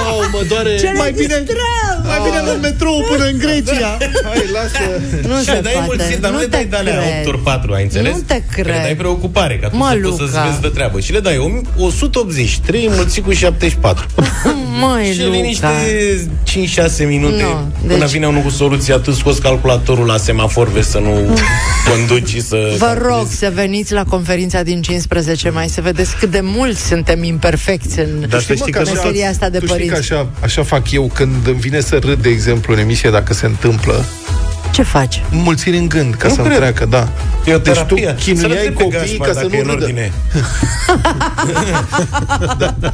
Au, 0.09 0.17
mă 0.33 0.41
doare! 0.49 0.77
Ce 0.83 0.93
mai 0.97 1.13
bine, 1.21 1.37
distrăm! 1.45 1.97
mai 2.11 2.19
bine 2.25 2.39
în 2.55 2.61
metrou 2.61 2.97
până 3.11 3.25
în 3.33 3.39
Grecia! 3.45 3.91
Hai, 4.29 4.45
lasă! 4.57 4.83
Nu 5.31 5.37
Și 5.39 5.45
se 5.45 5.53
le 5.53 5.61
dai 5.61 5.73
poate, 5.73 5.87
mulțiri, 5.95 6.21
dar 6.21 6.31
nu, 6.31 6.37
nu 6.37 6.43
le 6.43 6.49
te 6.49 6.57
dai 6.57 6.65
de 6.71 6.77
alea 6.77 6.95
cred. 7.01 7.19
8 7.19 7.27
ori 7.27 7.39
4, 7.43 7.73
ai 7.73 7.83
înțeles? 7.83 8.13
Nu 8.15 8.21
te 8.27 8.43
Că 8.55 8.61
Le 8.63 8.71
dai 8.73 8.83
cred. 8.85 8.97
preocupare, 8.97 9.59
ca 9.63 9.69
tu 9.69 9.77
Mă, 9.77 9.89
să 9.93 9.99
poți 10.09 10.17
să-ți 10.19 10.33
Luca. 10.33 10.47
vezi 10.49 10.61
de 10.61 10.69
treabă. 10.69 11.01
Și 11.01 11.13
le 11.13 11.21
dai 11.21 11.37
o- 11.39 11.85
180, 11.85 12.59
3 12.67 12.89
mulțit 12.95 13.25
cu 13.25 13.33
74. 13.33 14.07
Măi, 14.83 15.13
și 15.13 15.23
Luca. 15.25 15.37
liniște 15.37 15.67
5-6 16.45 17.07
minute 17.07 17.43
Nu, 17.43 17.71
până 17.87 17.99
deci- 17.99 18.11
vine 18.11 18.27
unul 18.27 18.43
cu 18.43 18.49
soluția, 18.89 19.13
tu 19.13 19.19
scoți 19.19 19.41
calculatorul 19.41 20.07
la 20.07 20.17
semafor, 20.17 20.69
vezi 20.69 20.91
să 20.91 20.99
nu 20.99 21.39
conduci 21.91 22.29
și 22.29 22.41
să... 22.41 22.75
Vă 22.79 22.99
rog 23.07 23.27
să 23.31 23.51
veniți 23.55 23.93
la 23.93 24.05
conferința 24.05 24.63
din 24.63 24.83
15 24.83 25.51
mai 25.51 25.69
să 25.69 25.81
vedeți 25.81 26.17
cât 26.17 26.31
de 26.31 26.41
mulți 26.43 26.87
suntem 26.87 27.23
imperfecți 27.23 27.99
în 27.99 28.29
Dar 28.29 28.41
să 28.41 28.55
știi 28.55 28.73
că 28.73 28.83
nu 28.83 28.91
meseria 28.91 29.29
asta 29.29 29.49
de 29.49 29.59
tu 29.59 29.67
știi 29.67 29.79
că 29.79 29.85
părinți. 29.93 30.13
așa, 30.13 30.29
așa 30.41 30.63
fac 30.63 30.91
eu 30.91 31.11
când 31.15 31.47
îmi 31.47 31.59
vine 31.59 31.81
să 31.81 31.97
râd, 31.97 32.23
de 32.23 32.29
exemplu, 32.29 32.73
în 32.73 32.79
emisie, 32.79 33.11
dacă 33.11 33.35
se 33.35 33.47
întâmplă, 33.47 34.05
Ce 34.79 34.85
faci? 34.85 35.23
mulțiri 35.31 35.77
în 35.77 35.89
gând, 35.89 36.15
ca 36.15 36.29
Nu 36.29 36.35
să-mi 36.35 36.47
cred. 36.47 36.59
treacă, 36.59 36.85
da. 36.85 37.09
E 37.45 37.55
o 37.55 37.59
Deci 37.59 37.75
tu 37.77 37.95
terapie. 37.95 38.05
Să-l 38.07 38.15
chinuiai 38.15 38.67
întreb 38.67 38.77
pe 38.77 38.83
copiii 38.83 39.01
Gașpar 39.01 39.27
ca 39.29 39.33
să 39.33 39.41
dacă 39.43 39.57
e 39.57 39.63
nu 39.63 39.71
în 39.71 39.75
râdă. 39.75 39.85
ordine. 39.85 40.13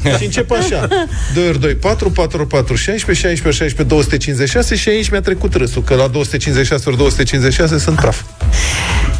Și 0.19 0.25
încep 0.25 0.51
așa 0.51 0.89
2 1.35 1.49
ori 1.49 1.61
2, 1.61 1.75
4, 1.75 2.11
4 2.11 2.39
ori 2.39 2.47
4, 2.49 2.75
16, 2.75 3.27
16 3.27 3.47
ori 3.47 3.57
16, 3.57 3.95
256 3.95 4.75
Și 4.77 4.89
aici 4.89 5.09
mi-a 5.09 5.21
trecut 5.21 5.55
râsul 5.55 5.83
Că 5.83 5.95
la 5.95 6.07
256 6.07 6.83
ori 6.89 6.97
256 6.97 7.79
sunt 7.79 7.97
praf 7.97 8.21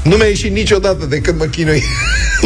Nu 0.05 0.17
mi-a 0.17 0.27
ieșit 0.27 0.53
niciodată 0.53 1.07
de 1.07 1.19
când 1.21 1.39
mă 1.39 1.45
chinui 1.45 1.83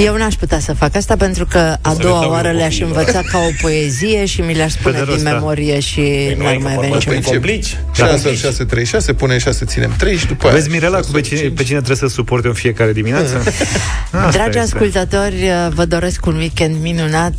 Eu 0.06 0.16
n-aș 0.16 0.35
putea 0.35 0.59
să 0.60 0.72
fac 0.74 0.97
asta 0.97 1.16
pentru 1.16 1.47
că 1.47 1.59
a 1.59 1.78
Să 1.90 1.94
le 1.97 2.02
doua 2.02 2.20
dau 2.20 2.30
oară 2.30 2.48
eu 2.48 2.55
le-aș 2.55 2.78
copiilor. 2.78 2.98
învăța 2.98 3.22
ca 3.30 3.39
o 3.39 3.48
poezie 3.60 4.24
și 4.26 4.40
mi 4.40 4.55
le-aș 4.55 4.72
spune 4.72 4.94
de 4.98 5.02
din 5.05 5.10
rost, 5.12 5.24
da. 5.24 5.30
memorie 5.32 5.80
și 5.80 5.94
Păi 6.01 6.35
nu 6.36 6.43
n-ar 6.43 6.52
ai 6.52 6.59
mai 6.59 6.72
că 6.72 6.78
avea 6.78 6.89
vorba 6.89 6.94
nicio 6.97 7.10
pe 7.10 7.20
complici. 7.20 7.76
6 7.94 8.28
ori 8.28 8.36
6, 8.36 8.64
3, 8.64 8.85
6 8.85 9.12
Pune 9.12 9.39
6, 9.39 9.64
ținem 9.64 9.94
3 9.98 10.16
și 10.16 10.26
după 10.26 10.47
aia 10.47 10.55
Vezi, 10.55 10.68
Mirela, 10.70 11.01
cu 11.01 11.10
pe 11.12 11.20
cine, 11.20 11.40
pe 11.40 11.62
cine 11.62 11.76
trebuie 11.76 11.97
să 11.97 12.06
suporte 12.14 12.47
în 12.47 12.52
fiecare 12.55 12.93
dimineață? 12.93 13.43
Asta 14.10 14.30
Dragi 14.30 14.48
este. 14.48 14.59
ascultători, 14.59 15.51
vă 15.74 15.85
doresc 15.85 16.26
un 16.26 16.36
weekend 16.36 16.76
minunat. 16.82 17.35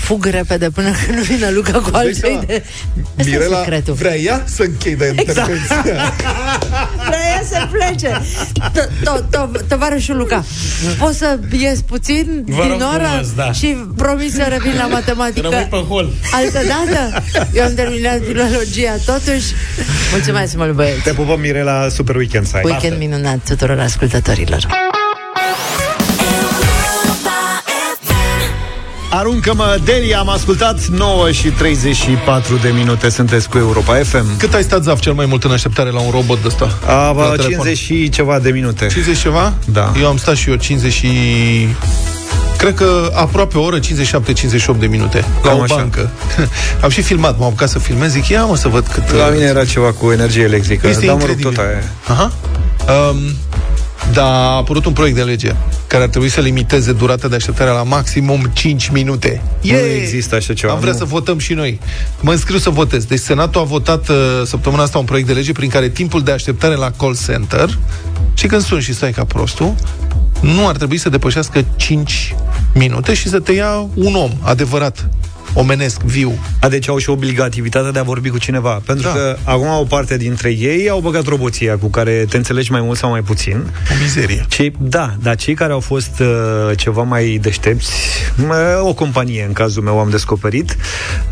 Fug 0.00 0.24
repede 0.26 0.70
până 0.70 0.88
când 1.06 1.18
vine 1.18 1.50
Luca 1.50 1.78
cu 1.78 1.90
alte 1.92 2.12
seama? 2.12 2.40
idei. 2.42 2.62
Ăsta 3.18 3.30
e 3.30 3.30
Mirela 3.30 3.58
secretul. 3.58 3.94
vrea 3.94 4.16
ea 4.16 4.42
să 4.46 4.62
închei 4.62 4.96
de 4.96 5.14
intervenția 5.18 5.82
Vrea 7.06 7.42
să 7.50 7.68
plece. 7.70 8.20
To- 8.70 8.88
to- 9.04 9.24
to- 9.30 9.63
Tovarășul 9.68 10.16
Luca, 10.16 10.44
poți 10.98 11.18
să 11.18 11.38
ies 11.58 11.80
puțin 11.80 12.44
Vă 12.46 12.62
din 12.62 12.70
rog 12.70 12.80
oră 12.94 13.04
frumos, 13.08 13.32
da. 13.34 13.52
și 13.52 13.66
promit 13.96 14.32
să 14.32 14.46
revin 14.48 14.72
la 14.76 14.86
matematică 14.86 15.40
Rămâi 15.40 15.66
pe 15.70 15.76
hol. 15.88 16.10
altă 16.32 16.58
dată? 16.66 17.22
Eu 17.52 17.64
am 17.64 17.74
terminat 17.74 18.20
filologia 18.26 18.94
totuși. 19.06 19.46
Mulțumesc 20.12 20.56
mult, 20.56 20.72
băieți. 20.72 21.02
Te 21.02 21.12
pupăm, 21.12 21.40
Mirela, 21.40 21.88
super 21.88 22.16
weekend 22.16 22.46
să 22.46 22.56
ai. 22.56 22.62
Weekend 22.64 22.98
minunat 22.98 23.38
tuturor 23.48 23.78
ascultătorilor. 23.78 24.66
Aruncă-mă, 29.18 29.78
Delia, 29.84 30.18
am 30.18 30.28
ascultat 30.28 30.86
9 30.86 31.30
și 31.30 31.48
34 31.48 32.56
de 32.56 32.68
minute 32.68 33.08
Sunteți 33.08 33.48
cu 33.48 33.58
Europa 33.58 33.94
FM 33.94 34.36
Cât 34.38 34.54
ai 34.54 34.62
stat, 34.62 34.82
Zaf, 34.82 35.00
cel 35.00 35.12
mai 35.12 35.26
mult 35.26 35.44
în 35.44 35.50
așteptare 35.50 35.90
la 35.90 36.00
un 36.00 36.10
robot 36.10 36.40
de 36.40 36.46
ăsta? 36.46 36.78
A, 36.86 37.06
La 37.06 37.12
bă, 37.12 37.22
telefon? 37.22 37.48
50 37.48 37.78
și 37.78 38.08
ceva 38.08 38.38
de 38.38 38.50
minute 38.50 38.86
50 38.86 39.18
ceva? 39.18 39.52
Da. 39.64 39.92
Eu 40.00 40.06
am 40.06 40.16
stat 40.16 40.36
și 40.36 40.48
eu 40.50 40.56
50 40.56 40.92
și... 40.92 41.08
Cred 42.56 42.74
că 42.74 43.10
aproape 43.14 43.58
o 43.58 43.62
oră, 43.62 43.78
57-58 43.78 43.80
de 44.78 44.86
minute 44.86 45.24
La 45.42 45.48
Cam 45.48 45.58
o 45.58 45.62
așa. 45.62 45.74
bancă 45.74 46.10
Am 46.82 46.90
și 46.90 47.02
filmat, 47.02 47.38
m-am 47.38 47.46
apucat 47.46 47.68
să 47.68 47.78
filmez 47.78 48.10
Zic, 48.10 48.28
ia 48.28 48.44
mă 48.44 48.56
să 48.56 48.68
văd 48.68 48.86
cât 48.86 49.12
La 49.12 49.28
mine 49.28 49.44
era 49.44 49.64
ceva 49.64 49.92
cu 49.92 50.10
energie 50.10 50.42
electrică 50.42 50.88
Este 50.88 51.06
Dar 51.06 51.14
mă 51.14 51.20
rog, 51.20 51.28
incredibil. 51.30 51.56
tot 51.56 51.64
aia 51.64 51.82
Aha. 52.06 52.32
Um, 53.10 53.18
da, 54.14 54.24
a 54.24 54.56
apărut 54.56 54.84
un 54.84 54.92
proiect 54.92 55.16
de 55.16 55.22
lege 55.22 55.54
care 55.86 56.02
ar 56.02 56.08
trebui 56.08 56.28
să 56.28 56.40
limiteze 56.40 56.92
durata 56.92 57.28
de 57.28 57.34
așteptare 57.34 57.70
la 57.70 57.82
maximum 57.82 58.50
5 58.52 58.88
minute. 58.88 59.42
Nu 59.62 59.76
există 59.76 60.34
așa 60.34 60.54
ceva 60.54 60.72
Am 60.72 60.78
vrea 60.80 60.92
nu. 60.92 60.98
să 60.98 61.04
votăm 61.04 61.38
și 61.38 61.52
noi. 61.52 61.80
Mă 62.20 62.30
înscriu 62.30 62.58
să 62.58 62.70
votez. 62.70 63.04
Deci 63.04 63.18
Senatul 63.18 63.60
a 63.60 63.64
votat 63.64 64.08
uh, 64.08 64.16
săptămâna 64.44 64.82
asta 64.82 64.98
un 64.98 65.04
proiect 65.04 65.28
de 65.28 65.34
lege 65.34 65.52
prin 65.52 65.68
care 65.68 65.88
timpul 65.88 66.22
de 66.22 66.30
așteptare 66.30 66.74
la 66.74 66.90
call 66.90 67.16
center 67.26 67.78
și 68.34 68.46
când 68.46 68.62
sun 68.62 68.80
și 68.80 68.94
stai 68.94 69.10
ca 69.12 69.24
prostul, 69.24 69.74
nu 70.40 70.68
ar 70.68 70.76
trebui 70.76 70.96
să 70.96 71.08
depășească 71.08 71.64
5 71.76 72.34
minute 72.74 73.14
și 73.14 73.28
să 73.28 73.40
te 73.40 73.52
ia 73.52 73.86
un 73.94 74.14
om 74.14 74.30
adevărat, 74.42 75.08
omenesc, 75.54 76.00
viu. 76.02 76.38
A, 76.60 76.68
deci 76.68 76.88
au 76.88 76.98
și 76.98 77.10
obligativitatea 77.10 77.90
de 77.90 77.98
a 77.98 78.02
vorbi 78.02 78.28
cu 78.28 78.38
cineva. 78.38 78.82
Pentru 78.86 79.06
Da. 79.06 79.12
că 79.12 79.36
acum 79.44 79.66
o 79.68 79.84
parte 79.84 80.16
dintre 80.16 80.50
ei 80.50 80.88
au 80.88 81.00
băgat 81.00 81.26
roboția 81.26 81.76
cu 81.76 81.88
care 81.88 82.24
te 82.28 82.36
înțelegi 82.36 82.70
mai 82.70 82.80
mult 82.80 82.98
sau 82.98 83.10
mai 83.10 83.20
puțin. 83.22 83.56
O 83.92 83.94
mizerie. 84.02 84.44
Cei, 84.48 84.72
da, 84.80 85.14
dar 85.22 85.36
cei 85.36 85.54
care 85.54 85.72
au 85.72 85.80
fost 85.80 86.20
uh, 86.20 86.76
ceva 86.76 87.02
mai 87.02 87.38
deștepți, 87.42 87.92
uh, 88.42 88.48
o 88.80 88.94
companie 88.94 89.44
în 89.46 89.52
cazul 89.52 89.82
meu 89.82 89.98
am 89.98 90.10
descoperit, 90.10 90.76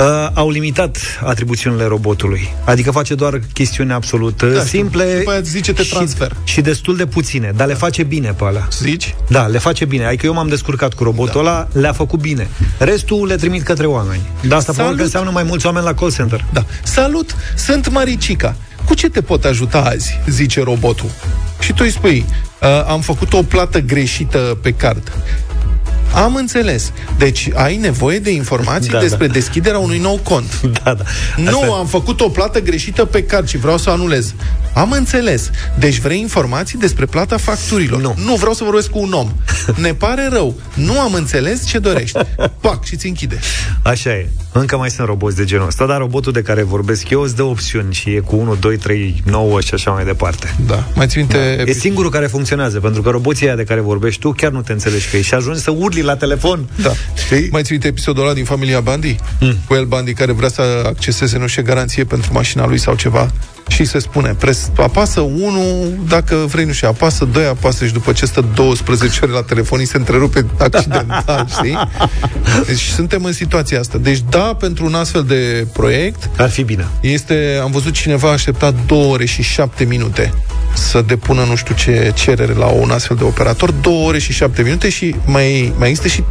uh, 0.01 0.07
au 0.35 0.51
limitat 0.51 0.99
atribuțiunile 1.25 1.85
robotului. 1.85 2.49
Adică 2.65 2.91
face 2.91 3.15
doar 3.15 3.41
chestiuni 3.53 3.93
absolut 3.93 4.41
uh, 4.43 4.49
Da, 4.53 4.65
știu. 4.65 4.79
simple 4.79 5.15
După 5.19 5.31
aia 5.31 5.39
îți 5.39 5.51
zice 5.51 5.73
te 5.73 5.83
și, 5.83 5.91
transfer. 5.91 6.37
și 6.45 6.61
destul 6.61 6.97
de 6.97 7.07
puține, 7.07 7.53
dar 7.57 7.67
le 7.67 7.75
face 7.75 8.03
bine 8.03 8.35
pe 8.39 8.45
alea. 8.45 8.69
Zici? 8.83 9.15
Da, 9.29 9.47
le 9.47 9.59
face 9.59 9.85
bine. 9.85 10.05
Adică 10.07 10.27
eu 10.27 10.33
m-am 10.33 10.49
descurcat 10.49 10.95
cu 10.95 11.03
robotul 11.05 11.45
da. 11.45 11.51
ăla, 11.51 11.69
le-a 11.81 11.93
făcut 11.93 12.21
bine. 12.21 12.49
Restul 12.79 13.27
le 13.27 13.37
trimit 13.37 13.63
către 13.63 13.87
oameni. 13.87 14.12
Dar 14.49 14.59
asta 14.59 14.73
probabil 14.73 14.73
că 14.73 14.81
Salut! 14.83 15.01
înseamnă 15.01 15.31
mai 15.31 15.43
mulți 15.43 15.67
oameni 15.67 15.85
la 15.85 15.95
call 15.95 16.13
center. 16.13 16.45
Da. 16.53 16.65
Salut, 16.83 17.37
sunt 17.57 17.91
Maricica. 17.91 18.55
Cu 18.85 18.95
ce 18.95 19.09
te 19.09 19.21
pot 19.23 19.45
ajuta 19.45 19.79
azi? 19.81 20.21
Zice 20.29 20.63
robotul. 20.63 21.11
Și 21.61 21.73
tu 21.73 21.79
îi 21.85 21.91
spui, 21.91 22.25
"Uh, 22.63 22.85
am 22.89 23.01
făcut 23.01 23.33
o 23.33 23.43
plată 23.43 23.79
greșită 23.81 24.59
pe 24.63 24.73
card. 24.73 25.13
Am 26.15 26.35
înțeles. 26.35 26.93
Deci 27.19 27.49
ai 27.55 27.77
nevoie 27.77 28.19
de 28.19 28.31
informații 28.33 28.91
Da, 28.91 28.97
da, 28.97 29.03
despre 29.03 29.27
da. 29.27 29.33
deschiderea 29.33 29.79
unui 29.79 29.99
nou 29.99 30.21
cont. 30.23 30.61
Da, 30.85 30.95
da. 30.95 31.05
Nu, 31.37 31.61
Asta- 31.61 31.75
am 31.79 31.87
făcut 31.87 32.21
o 32.21 32.29
plată 32.29 32.61
greșită 32.61 33.05
pe 33.05 33.23
card 33.25 33.49
și 33.49 33.57
vreau 33.59 33.79
să 33.79 33.91
o 33.91 33.93
anulez. 33.93 34.35
Am 34.75 34.91
înțeles. 34.91 35.51
Deci 35.79 35.99
vrei 35.99 36.21
informații 36.21 36.79
despre 36.79 37.07
plata 37.07 37.37
facturilor. 37.37 38.01
Nu. 38.01 38.15
Nu 38.25 38.35
vreau 38.35 38.53
să 38.53 38.65
vorbesc 38.65 38.91
cu 38.91 38.99
un 38.99 39.13
om. 39.13 39.33
Ne 39.77 39.95
pare 39.95 40.29
rău. 40.31 40.55
Nu 40.75 41.01
am 41.01 41.13
înțeles 41.15 41.67
ce 41.67 41.79
dorești. 41.79 42.19
Pac, 42.61 42.85
și 42.85 42.97
ți 42.97 43.07
închide. 43.07 43.39
Așa 43.83 44.11
e. 44.11 44.29
Încă 44.53 44.77
mai 44.77 44.91
sunt 44.91 45.07
roboți 45.07 45.37
de 45.37 45.45
genul 45.45 45.67
ăsta, 45.67 45.87
dar 45.87 45.99
robotul 45.99 46.33
de 46.33 46.43
care 46.43 46.63
vorbesc 46.63 47.11
eu 47.11 47.21
îți 47.21 47.37
dă 47.37 47.43
opțiuni 47.43 47.95
și 47.95 48.11
e 48.11 48.19
cu 48.19 48.37
1, 48.37 48.55
2, 48.55 48.77
3, 48.77 49.23
9 49.27 49.61
și 49.61 49.75
așa 49.75 49.91
mai 49.91 50.05
departe. 50.05 50.55
Da. 50.67 50.85
Mai 50.95 51.07
ți 51.07 51.19
minte... 51.19 51.55
Da. 51.57 51.63
E 51.71 51.73
singurul 51.73 52.11
care 52.11 52.27
funcționează, 52.27 52.81
pentru 52.81 53.03
că 53.03 53.11
roboții 53.11 53.47
aia 53.47 53.57
de 53.57 53.65
care 53.65 53.81
vorbești 53.81 54.21
tu 54.21 54.33
chiar 54.33 54.51
nu 54.51 54.63
te 54.63 54.73
înțelegi 54.73 55.09
că 55.11 55.17
e 55.17 55.21
și 55.23 55.35
ajungi 55.35 55.61
să 55.61 55.71
urli 55.71 56.02
la 56.03 56.17
telefon. 56.17 56.69
Da. 56.83 56.93
Știi? 57.25 57.49
Mai 57.51 57.63
ți 57.63 57.71
minte 57.71 57.87
episodul 57.87 58.23
ăla 58.23 58.33
din 58.33 58.45
familia 58.45 58.81
Bundy? 58.81 59.17
Mm. 59.41 59.57
Cu 59.67 59.75
el 59.75 59.85
Bundy 59.85 60.13
care 60.13 60.33
vrea 60.33 60.49
să 60.49 60.83
acceseze, 60.87 61.39
nu 61.39 61.47
știu, 61.47 61.63
garanție 61.63 62.05
pentru 62.05 62.33
mașina 62.33 62.67
lui 62.67 62.79
sau 62.79 62.95
ceva 62.95 63.31
și 63.73 63.85
se 63.85 63.99
spune, 63.99 64.35
pres, 64.39 64.71
apasă 64.77 65.21
1 65.21 65.61
dacă 66.09 66.35
vrei, 66.35 66.65
nu 66.65 66.73
știu, 66.73 66.89
apasă 66.89 67.25
2, 67.25 67.45
apasă 67.45 67.87
și 67.87 67.93
după 67.93 68.13
ce 68.13 68.27
stă 68.27 68.45
12 68.55 69.19
ore 69.23 69.33
la 69.33 69.43
telefon, 69.43 69.79
îi 69.79 69.87
se 69.87 69.97
întrerupe 69.97 70.47
accidental, 70.59 71.49
știi? 71.59 71.79
Deci 72.67 72.81
suntem 72.81 73.25
în 73.25 73.33
situația 73.33 73.81
asta. 73.81 73.99
Deci 73.99 74.23
da, 74.31 74.57
pentru 74.59 74.85
un 74.85 74.95
astfel 74.95 75.23
de 75.25 75.67
proiect 75.73 76.31
Ar 76.37 76.51
fi 76.51 76.63
bine. 76.63 76.87
este, 77.01 77.59
am 77.63 77.71
văzut 77.71 77.93
cineva 77.93 78.29
a 78.29 78.33
așteptat 78.33 78.75
2 78.87 79.09
ore 79.11 79.25
și 79.25 79.43
7 79.43 79.85
minute 79.85 80.33
să 80.75 81.03
depună 81.07 81.45
nu 81.49 81.55
știu 81.57 81.75
ce 81.75 82.13
cerere 82.15 82.53
la 82.53 82.67
un 82.67 82.91
astfel 82.91 83.17
de 83.17 83.25
operator, 83.25 83.71
2 83.71 84.03
ore 84.07 84.19
și 84.19 84.33
7 84.33 84.63
minute 84.63 84.89
și 84.89 85.15
mai, 85.27 85.73
mai 85.79 85.89
există 85.89 86.09
și 86.09 86.23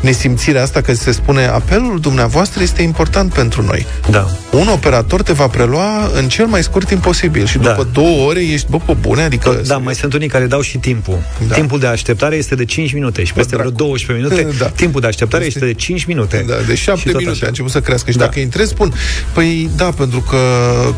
nesimțirea 0.00 0.62
asta 0.62 0.80
că 0.80 0.94
se 0.94 1.12
spune 1.12 1.46
apelul 1.46 2.00
dumneavoastră 2.00 2.62
este 2.62 2.82
important 2.82 3.32
pentru 3.32 3.62
noi. 3.62 3.86
Da. 4.10 4.30
Un 4.50 4.68
operator 4.68 5.22
te 5.22 5.32
va 5.32 5.46
prelua 5.48 6.10
în 6.14 6.28
cel 6.28 6.46
mai 6.46 6.62
scurt 6.62 6.86
timp 6.86 7.02
posibil 7.02 7.46
și 7.46 7.58
Da. 7.58 7.68
după 7.70 7.88
două 7.92 8.26
ore 8.28 8.40
ești, 8.40 8.66
bă, 8.70 8.76
pe 8.86 8.92
bune, 9.00 9.22
adică... 9.22 9.60
Da, 9.66 9.76
mai 9.76 9.94
sunt 9.94 10.12
unii 10.12 10.28
care 10.28 10.46
dau 10.46 10.60
și 10.60 10.78
timpul. 10.78 11.18
Da. 11.38 11.44
Da. 11.48 11.54
Timpul 11.54 11.78
de 11.78 11.86
așteptare 11.86 12.36
este 12.36 12.54
de 12.54 12.64
5 12.64 12.92
minute 12.92 13.24
și 13.24 13.32
peste 13.32 13.56
vreo 13.56 13.70
12 13.70 14.26
minute 14.28 14.56
Da. 14.58 14.66
timpul 14.68 15.00
de 15.00 15.06
așteptare 15.06 15.44
este, 15.44 15.58
de 15.64 15.72
5 15.74 16.04
minute. 16.04 16.44
Da, 16.48 16.54
de 16.66 16.74
Și 16.74 16.82
7 16.82 17.02
tot 17.10 17.18
minute 17.18 17.30
așa. 17.36 17.44
a 17.44 17.48
început 17.48 17.70
să 17.70 17.80
crească. 17.80 18.10
Și 18.10 18.16
Da. 18.16 18.24
dacă 18.24 18.40
intrezi, 18.40 18.70
spun, 18.70 18.92
păi 19.32 19.70
da, 19.76 19.84
pentru 19.84 20.20
că 20.20 20.36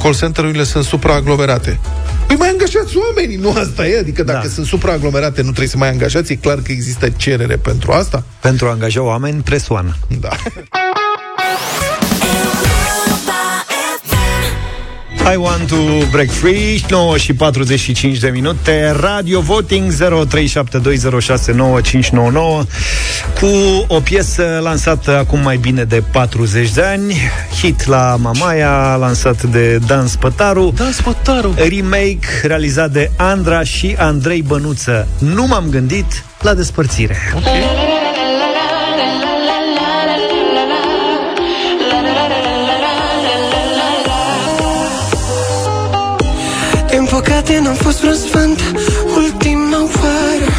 call 0.03 0.15
center-urile 0.17 0.65
sunt 0.65 0.85
supraaglomerate. 0.85 1.79
Păi 2.27 2.37
mai 2.39 2.49
angajați 2.49 2.95
oamenii, 2.97 3.37
nu 3.37 3.51
asta 3.51 3.87
e. 3.87 3.99
Adică 3.99 4.23
dacă 4.23 4.47
Da. 4.47 4.53
sunt 4.55 4.67
supraaglomerate, 4.67 5.37
nu 5.41 5.47
trebuie 5.47 5.69
să 5.69 5.77
mai 5.77 5.89
angajați. 5.91 6.33
E 6.33 6.35
clar 6.35 6.57
că 6.57 6.73
există 6.73 7.09
cerere 7.17 7.57
pentru 7.57 7.93
asta. 7.93 8.25
Pentru 8.41 8.67
a 8.67 8.71
angaja 8.91 9.03
oameni, 9.03 9.43
presoană. 9.43 9.97
Da. 10.21 10.29
I 15.33 15.37
want 15.37 15.69
to 15.69 15.77
break 16.11 16.31
free. 16.31 16.81
9 16.89 17.17
și 17.17 17.35
45 17.35 18.19
de 18.19 18.29
minute. 18.29 18.95
Radio 19.01 19.41
voting 19.41 19.93
0372069599 19.93 19.97
Cu 23.41 23.85
o 23.87 24.01
piesă 24.01 24.61
lansată 24.63 25.17
acum 25.17 25.41
mai 25.41 25.57
bine 25.57 25.85
de 25.85 26.03
40 26.13 26.71
de 26.71 26.83
ani. 26.83 27.15
Hit 27.61 27.87
la 27.87 28.17
Mamaia 28.17 28.97
Lansat 28.97 29.43
de 29.43 29.79
Dan 29.87 30.07
Spătaru. 30.07 30.73
Dan 30.77 30.93
Spătaru. 30.93 31.55
Remake 31.57 32.27
realizat 32.43 32.91
de 32.91 33.11
Andra 33.17 33.63
și 33.63 33.95
Andrei 33.99 34.43
Bănuță. 34.43 35.09
Nu 35.19 35.47
m-am 35.47 35.67
gândit 35.71 36.25
la 36.41 36.55
despărțire. 36.55 37.17
Din 37.33 37.89
fost 47.91 48.03
vreun 48.03 48.17
sfânt 48.29 48.59
Ultima 49.17 49.81
oară. 50.03 50.51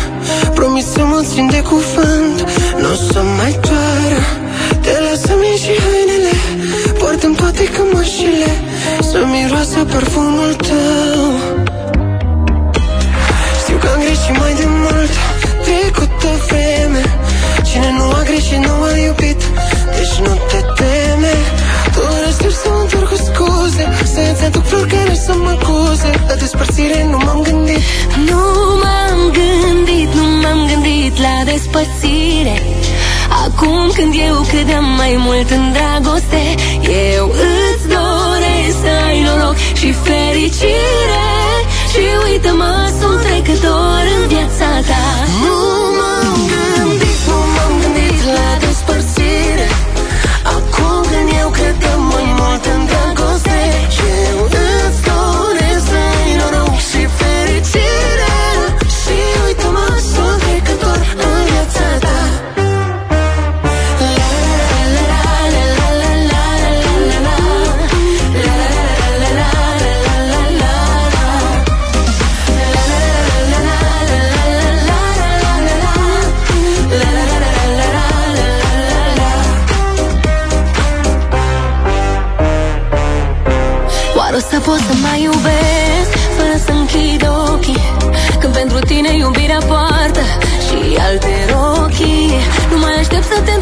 Promis 0.53 0.85
să 0.91 1.03
mă 1.11 1.21
țin 1.31 1.47
de 1.49 1.61
cuvânt 1.71 2.37
Nu 2.81 2.91
o 2.91 2.95
să 3.11 3.21
mai 3.37 3.53
doară. 3.67 4.21
Te 4.83 4.93
lasă-mi 5.05 5.59
și 5.63 5.73
hainele 5.85 6.33
Poartă-mi 6.99 7.35
toate 7.35 7.63
cămășile 7.75 8.51
Să 9.09 9.17
miroasă 9.31 9.79
parfumul 9.91 10.53
tău. 10.67 11.23
Știu 13.61 13.77
că 13.81 13.87
am 13.93 13.99
greșit 14.05 14.35
mai 14.41 14.53
de 14.61 14.67
mult 14.83 15.13
Trecută 15.65 16.31
vreme. 16.47 17.03
Cine 17.67 17.89
nu 17.97 18.05
a 18.19 18.21
greșit 18.29 18.61
nu 18.65 18.73
a 18.89 18.90
flori 24.71 24.89
care 24.95 25.15
să 25.25 25.33
mă 25.43 25.49
acuze 25.49 26.09
La 26.27 26.35
despărțire 26.35 27.07
nu 27.11 27.17
m-am 27.25 27.41
gândit. 27.47 27.81
Nu 28.29 28.41
m-am 28.81 29.19
gândit, 29.37 30.09
nu 30.19 30.25
m-am 30.41 30.59
gândit 30.69 31.13
la 31.25 31.35
despărțire. 31.51 32.55
Acum 33.45 33.91
când 33.97 34.13
eu 34.27 34.35
credeam 34.51 34.85
mai 35.01 35.13
mult 35.25 35.49
în 35.57 35.63
dragoste 35.75 36.43
Eu 37.15 37.25
îți 37.49 37.85
doresc 37.97 38.75
să 38.83 38.91
ai 39.07 39.19
noroc 39.27 39.55
și 39.79 39.89
fericire. 40.05 41.27
Și 41.91 42.03
uită-mă, 42.25 42.73
sunt 42.99 43.19
trecător 43.25 44.03
în 44.17 44.23
viața 44.33 44.69
ta. 44.89 45.05
Nu 45.43 45.57
m-am 45.97 46.37
gândit, 46.51 47.19
nu 47.27 47.37
m-am 47.55 47.73
gândit 47.81 48.21
la 48.37 48.49
despărțire. 48.63 49.67
Acum 50.55 50.99
când 51.11 51.27
eu 51.41 51.49
credeam 51.57 52.01
mai 52.13 52.27
mult 52.39 52.60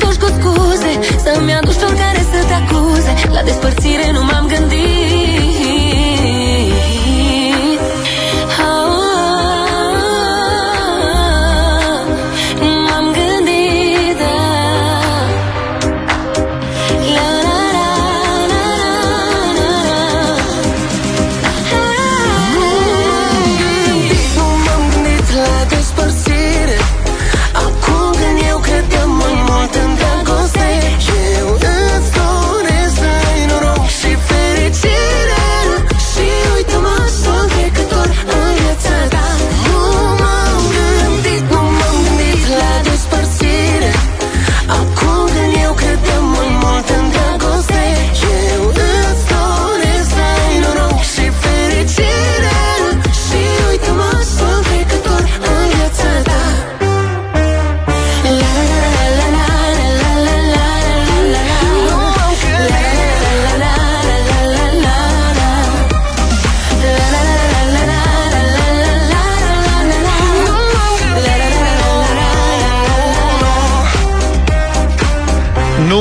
aștept 0.10 0.22
să 0.22 0.22
te 0.22 0.22
întorci 0.22 0.22
cu 0.22 0.27
scuze 0.38 0.91
Să-mi 1.23 1.53
aduci 1.53 1.76
tot 1.76 1.94
care 2.02 2.22
să 2.31 2.40
te 2.48 2.53
acuze. 2.53 3.14
La 3.36 3.41
despărțire 3.44 4.11
nu 4.11 4.23
m-am 4.23 4.45
gândit 4.48 4.98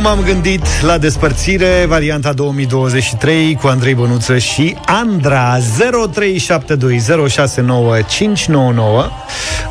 m-am 0.08 0.24
gândit 0.24 0.82
la 0.82 0.98
despărțire, 0.98 1.84
varianta 1.88 2.32
2023 2.32 3.54
cu 3.54 3.66
Andrei 3.66 3.94
Bănuță 3.94 4.38
și 4.38 4.76
Andra 4.86 5.58
0372069599 5.58 5.62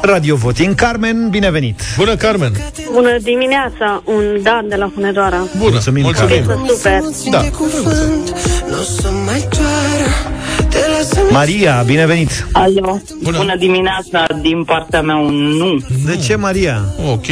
Radio 0.02 0.36
Voting. 0.36 0.76
Carmen, 0.76 1.28
binevenit! 1.30 1.82
Bună, 1.98 2.16
Carmen! 2.16 2.52
Bună 2.92 3.18
dimineața, 3.22 4.04
un 4.06 4.24
Dan 4.42 4.70
de 4.70 4.76
la 4.76 4.92
Hunedoara. 4.96 5.44
Bună, 5.58 5.70
mulțumim, 5.70 6.04
mulțumim. 6.04 6.46
Carmen. 6.46 6.68
Super. 6.68 7.02
Da. 7.32 7.42
Nu 7.42 8.80
o 8.80 8.84
să 9.02 9.10
mai 9.26 9.48
doară 9.50 10.12
Te 10.70 10.80
lasă 10.98 11.22
Maria, 11.32 11.84
binevenit! 11.86 12.48
Alo, 12.52 13.00
bună. 13.24 13.38
bună 13.38 13.56
dimineața, 13.56 14.26
din 14.42 14.64
partea 14.64 15.02
mea 15.02 15.16
un 15.16 15.34
nu. 15.34 15.78
De 16.06 16.16
ce, 16.16 16.36
Maria? 16.36 16.84
Ok. 17.12 17.26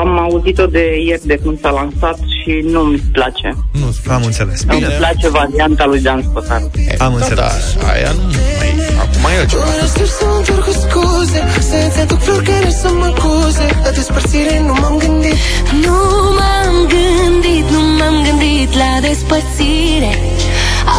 Am 0.00 0.18
auzit-o 0.18 0.66
de 0.66 0.84
ieri 1.06 1.26
de 1.26 1.36
când 1.42 1.60
s-a 1.60 1.70
lansat 1.70 2.18
și 2.38 2.52
nu-mi 2.72 2.98
place. 3.12 3.48
Nu 3.80 4.12
Am 4.14 4.22
înțeles. 4.24 4.60
Îmi 4.68 4.78
Bine, 4.78 4.88
place 5.02 5.28
varianta 5.28 5.84
lui 5.86 6.00
Dan 6.00 6.22
Spătaru. 6.22 6.70
am 6.98 7.12
Da, 7.12 7.16
înțeles. 7.16 7.76
da, 7.80 7.88
aia 7.92 8.10
nu 8.10 8.22
mai... 8.58 8.70
Acum 9.02 9.22
e 9.34 9.38
altceva. 9.40 9.62
Doar 9.64 9.78
aștept 9.88 10.08
să 10.20 10.24
întorc 10.38 10.64
cu 10.68 10.72
scuze 10.84 11.40
Să-ți 11.70 12.00
aduc 12.02 12.20
flori 12.26 12.44
care 12.44 12.70
să 12.82 12.88
mă 12.98 13.04
acuze 13.16 13.66
La 13.84 13.90
despărțire 13.90 14.54
nu 14.66 14.72
m-am 14.80 14.96
gândit 15.04 15.36
Nu 15.84 15.98
m-am 16.38 16.74
gândit, 16.94 17.66
nu 17.74 17.80
m-am 17.98 18.16
gândit 18.26 18.70
la 18.82 18.90
despărțire 19.08 20.12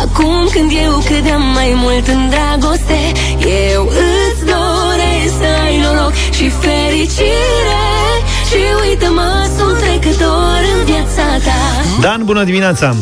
Acum 0.04 0.36
când 0.56 0.70
eu 0.86 0.94
credeam 1.10 1.42
mai 1.60 1.72
mult 1.84 2.06
în 2.16 2.22
dragoste 2.34 3.00
Eu 3.74 3.82
îți 4.08 4.42
doresc 4.54 5.34
să 5.42 5.50
ai 5.66 5.76
noroc 5.84 6.14
și 6.38 6.46
fericire 6.66 7.84
Și 8.48 8.88
uite-mă, 8.88 9.50
sunt 9.58 9.78
trecător 9.78 10.60
în 10.78 10.86
viața 10.86 11.26
ta 11.44 11.60
Dan, 12.02 12.22
bună 12.26 12.44
dimineața! 12.44 12.96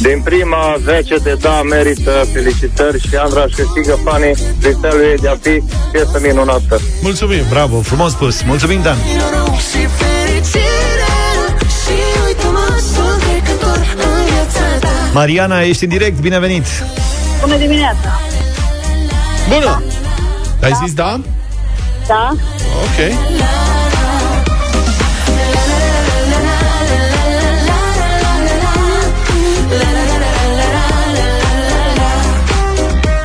Din 0.00 0.20
prima 0.24 0.76
10 0.84 1.16
de 1.16 1.36
da 1.40 1.62
merită 1.62 2.26
felicitări 2.32 3.00
și 3.00 3.16
Andra 3.16 3.42
își 3.42 3.54
câștigă 3.54 3.98
fanii 4.04 4.34
freestyle-ul 4.60 5.02
ei 5.10 5.16
de 5.16 5.28
a 5.28 5.36
fi 5.40 5.62
piesă 5.92 6.18
minunată. 6.22 6.80
Mulțumim! 7.02 7.42
Bravo, 7.48 7.80
frumos 7.80 8.10
spus! 8.12 8.42
Mulțumim, 8.42 8.82
Dan! 8.82 8.96
Noroc 9.18 9.54
și 9.56 9.86
fericire 9.98 11.14
Și 11.82 11.96
uite-mă, 12.26 12.80
sunt 12.94 13.22
trecător 13.22 13.96
în 13.96 14.24
viața 14.24 14.78
ta 14.80 14.88
Mariana, 15.12 15.60
ești 15.62 15.84
în 15.84 15.90
direct, 15.90 16.20
binevenit! 16.20 16.66
Bună 17.40 17.56
dimineața. 17.56 18.20
Bună! 19.48 19.82
Ai 20.62 20.72
zis 20.84 20.94
da? 20.94 21.20
Da? 22.06 22.34
Ok. 22.84 22.98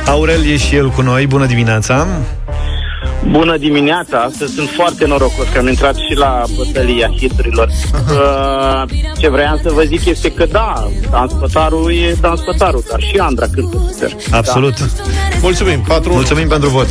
Aurel 0.06 0.44
e 0.46 0.56
și 0.56 0.74
el 0.74 0.88
cu 0.88 1.00
noi, 1.00 1.26
bună 1.26 1.46
dimineața! 1.46 2.06
Bună 3.30 3.56
dimineața! 3.56 4.18
Astăzi 4.18 4.54
sunt 4.54 4.68
foarte 4.68 5.06
norocos 5.06 5.46
că 5.52 5.58
am 5.58 5.68
intrat 5.68 5.94
și 5.94 6.14
la 6.14 6.42
bătălia 6.56 7.10
hiturilor. 7.18 7.68
Uh, 7.68 8.82
ce 9.18 9.28
vreau 9.28 9.56
să 9.62 9.70
vă 9.72 9.82
zic 9.82 10.04
este 10.04 10.32
că 10.32 10.46
da, 10.46 10.88
Dan 11.10 11.28
Spătaru 11.28 11.90
e 11.90 12.16
Dan 12.20 12.36
Spătaru, 12.36 12.84
dar 12.90 13.00
și 13.00 13.16
Andra 13.16 13.46
cântă 13.52 13.76
super. 13.90 14.16
Absolut! 14.30 14.78
Da. 14.78 14.86
Mulțumim, 15.42 15.80
patru. 15.80 16.12
Mulțumim 16.12 16.48
pentru 16.48 16.68
vot! 16.68 16.88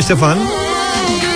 Bună, 0.00 0.12
Ștefan! 0.12 0.38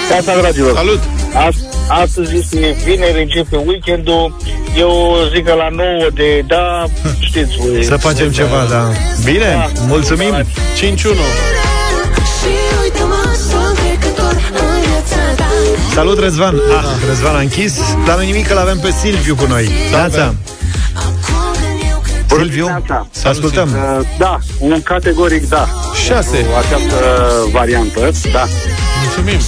Casa, 0.08 0.40
dragilor! 0.40 0.74
Salut! 0.74 1.00
Ast- 1.48 1.88
astăzi 1.88 2.36
este 2.36 2.76
vineri, 2.84 3.22
începe 3.22 3.56
weekendul. 3.66 4.36
Eu 4.78 5.16
zic 5.34 5.44
că 5.44 5.52
la 5.52 5.68
9 5.68 6.08
de 6.14 6.44
da, 6.46 6.84
știți 7.20 7.56
voi. 7.58 7.84
Să 7.84 7.96
facem 7.96 8.30
ceva, 8.30 8.66
da. 8.70 8.90
Bine, 9.24 9.70
mulțumim! 9.88 10.34
5-1. 10.34 10.44
Și 10.76 12.52
uite-mă, 12.82 13.34
sunt 13.50 13.78
trecător 13.78 14.32
în 14.32 14.80
viața 14.80 15.34
ta 15.36 15.44
Salut, 15.94 16.18
Răzvan! 16.18 16.54
Ah, 16.54 16.84
Răzvan 17.08 17.34
a 17.34 17.40
închis, 17.40 17.74
dar 18.06 18.16
nu 18.16 18.22
nimic 18.22 18.46
că 18.46 18.54
l-avem 18.54 18.78
pe 18.78 18.90
Silviu 19.00 19.34
cu 19.34 19.46
noi. 19.48 19.70
Neața! 19.90 20.34
Silviu, 22.44 22.84
să 23.10 23.28
ascultăm. 23.28 23.68
Uh, 23.68 24.06
da, 24.18 24.38
un 24.58 24.82
categoric 24.82 25.48
da. 25.48 25.68
6. 26.06 26.46
Această 26.58 26.96
variantă, 27.52 28.10
da. 28.32 28.44
Mulțumim. 29.04 29.40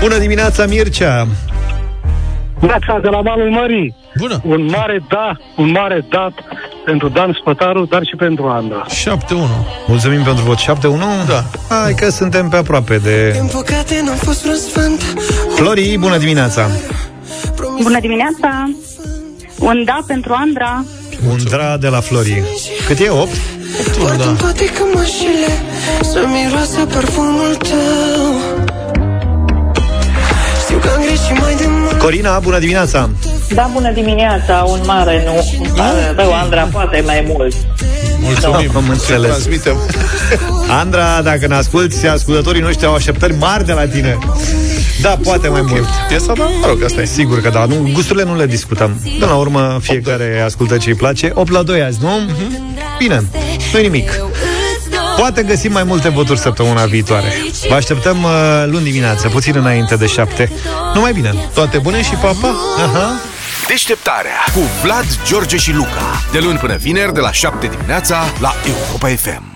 Bună 0.00 0.18
dimineața, 0.18 0.66
Mircea! 0.66 1.28
Neața 2.60 2.98
de 3.02 3.08
la 3.08 3.20
malul 3.20 3.50
mării. 3.50 3.94
Bună. 4.18 4.40
Un 4.44 4.64
mare 4.64 5.04
da, 5.08 5.36
un 5.56 5.70
mare 5.70 6.06
da 6.08 6.28
pentru 6.84 7.08
Dan 7.08 7.36
Spătaru, 7.40 7.84
dar 7.84 8.02
și 8.04 8.16
pentru 8.16 8.46
Andra. 8.46 8.86
7-1. 8.86 8.88
Mulțumim 9.86 10.22
pentru 10.22 10.44
vot 10.44 10.58
7-1. 10.58 10.62
Da. 11.28 11.44
Hai 11.68 11.94
că 11.94 12.10
suntem 12.10 12.48
pe 12.48 12.56
aproape 12.56 12.96
de... 12.96 13.30
Din 13.30 13.48
păcate 13.52 14.02
n-am 14.04 14.16
fost 14.16 14.46
răsfânt 14.46 15.02
Flori, 15.56 15.96
bună 15.98 16.16
dimineața! 16.16 16.66
Bună 17.82 18.00
dimineața. 18.00 18.70
Un 19.58 19.82
da 19.84 19.98
pentru 20.06 20.32
Andra. 20.36 20.84
Un 21.30 21.38
dra 21.44 21.76
de 21.76 21.88
la 21.88 22.00
Flori. 22.00 22.42
Cât 22.86 22.98
e? 22.98 23.10
8? 23.10 23.28
Port 23.98 24.24
în 24.24 24.36
Corina, 31.98 32.38
bună 32.38 32.58
dimineața! 32.58 33.10
Da, 33.54 33.70
bună 33.72 33.92
dimineața, 33.92 34.64
un 34.68 34.80
mare, 34.86 35.22
nu, 35.26 35.34
un 35.60 35.72
mare 35.76 36.14
rău, 36.16 36.32
Andra, 36.32 36.68
poate 36.72 37.02
mai 37.06 37.24
mult. 37.26 37.54
Mulțumim, 38.20 38.70
am 38.76 38.88
înțeles. 38.88 39.30
Transmitem. 39.30 39.76
Andra, 40.80 41.22
dacă 41.22 41.46
ne 41.46 41.54
asculti, 41.54 42.06
ascultătorii 42.06 42.60
noștri 42.60 42.86
au 42.86 42.94
așteptări 42.94 43.34
mari 43.38 43.66
de 43.66 43.72
la 43.72 43.86
tine. 43.86 44.18
Da, 45.00 45.18
poate 45.22 45.48
mai 45.48 45.62
mult. 45.66 45.86
Piesa, 46.08 46.32
da, 46.32 46.44
mă 46.44 46.66
rog, 46.66 46.82
asta 46.82 47.00
e. 47.00 47.04
Sigur 47.04 47.40
că 47.40 47.48
da. 47.48 47.64
Nu, 47.64 47.90
gusturile 47.92 48.24
nu 48.24 48.36
le 48.36 48.46
discutăm. 48.46 49.00
Până 49.18 49.30
la 49.30 49.36
urmă, 49.36 49.78
fiecare 49.80 50.42
ascultă 50.44 50.76
ce 50.76 50.88
îi 50.88 50.94
place. 50.94 51.30
8 51.34 51.50
la 51.50 51.62
2 51.62 51.82
azi, 51.82 51.98
nu? 52.02 52.10
Bine, 52.98 53.24
nu 53.72 53.80
nimic. 53.80 54.10
Poate 55.18 55.42
găsim 55.42 55.72
mai 55.72 55.84
multe 55.84 56.08
voturi 56.08 56.38
săptămâna 56.38 56.84
viitoare. 56.84 57.32
Vă 57.68 57.74
așteptăm 57.74 58.22
uh, 58.22 58.30
luni 58.66 58.84
dimineață, 58.84 59.28
puțin 59.28 59.56
înainte 59.56 59.96
de 59.96 60.06
7. 60.06 60.52
Numai 60.94 61.12
bine. 61.12 61.34
Toate 61.54 61.78
bune 61.78 62.02
și 62.02 62.14
papa. 62.14 62.54
Aha. 62.76 63.20
Deșteptarea 63.68 64.44
cu 64.54 64.60
Vlad, 64.82 65.06
George 65.26 65.56
și 65.56 65.72
Luca. 65.72 66.22
De 66.32 66.38
luni 66.38 66.58
până 66.58 66.76
vineri, 66.76 67.14
de 67.14 67.20
la 67.20 67.32
7 67.32 67.66
dimineața, 67.66 68.24
la 68.40 68.54
Europa 68.66 69.08
FM. 69.08 69.47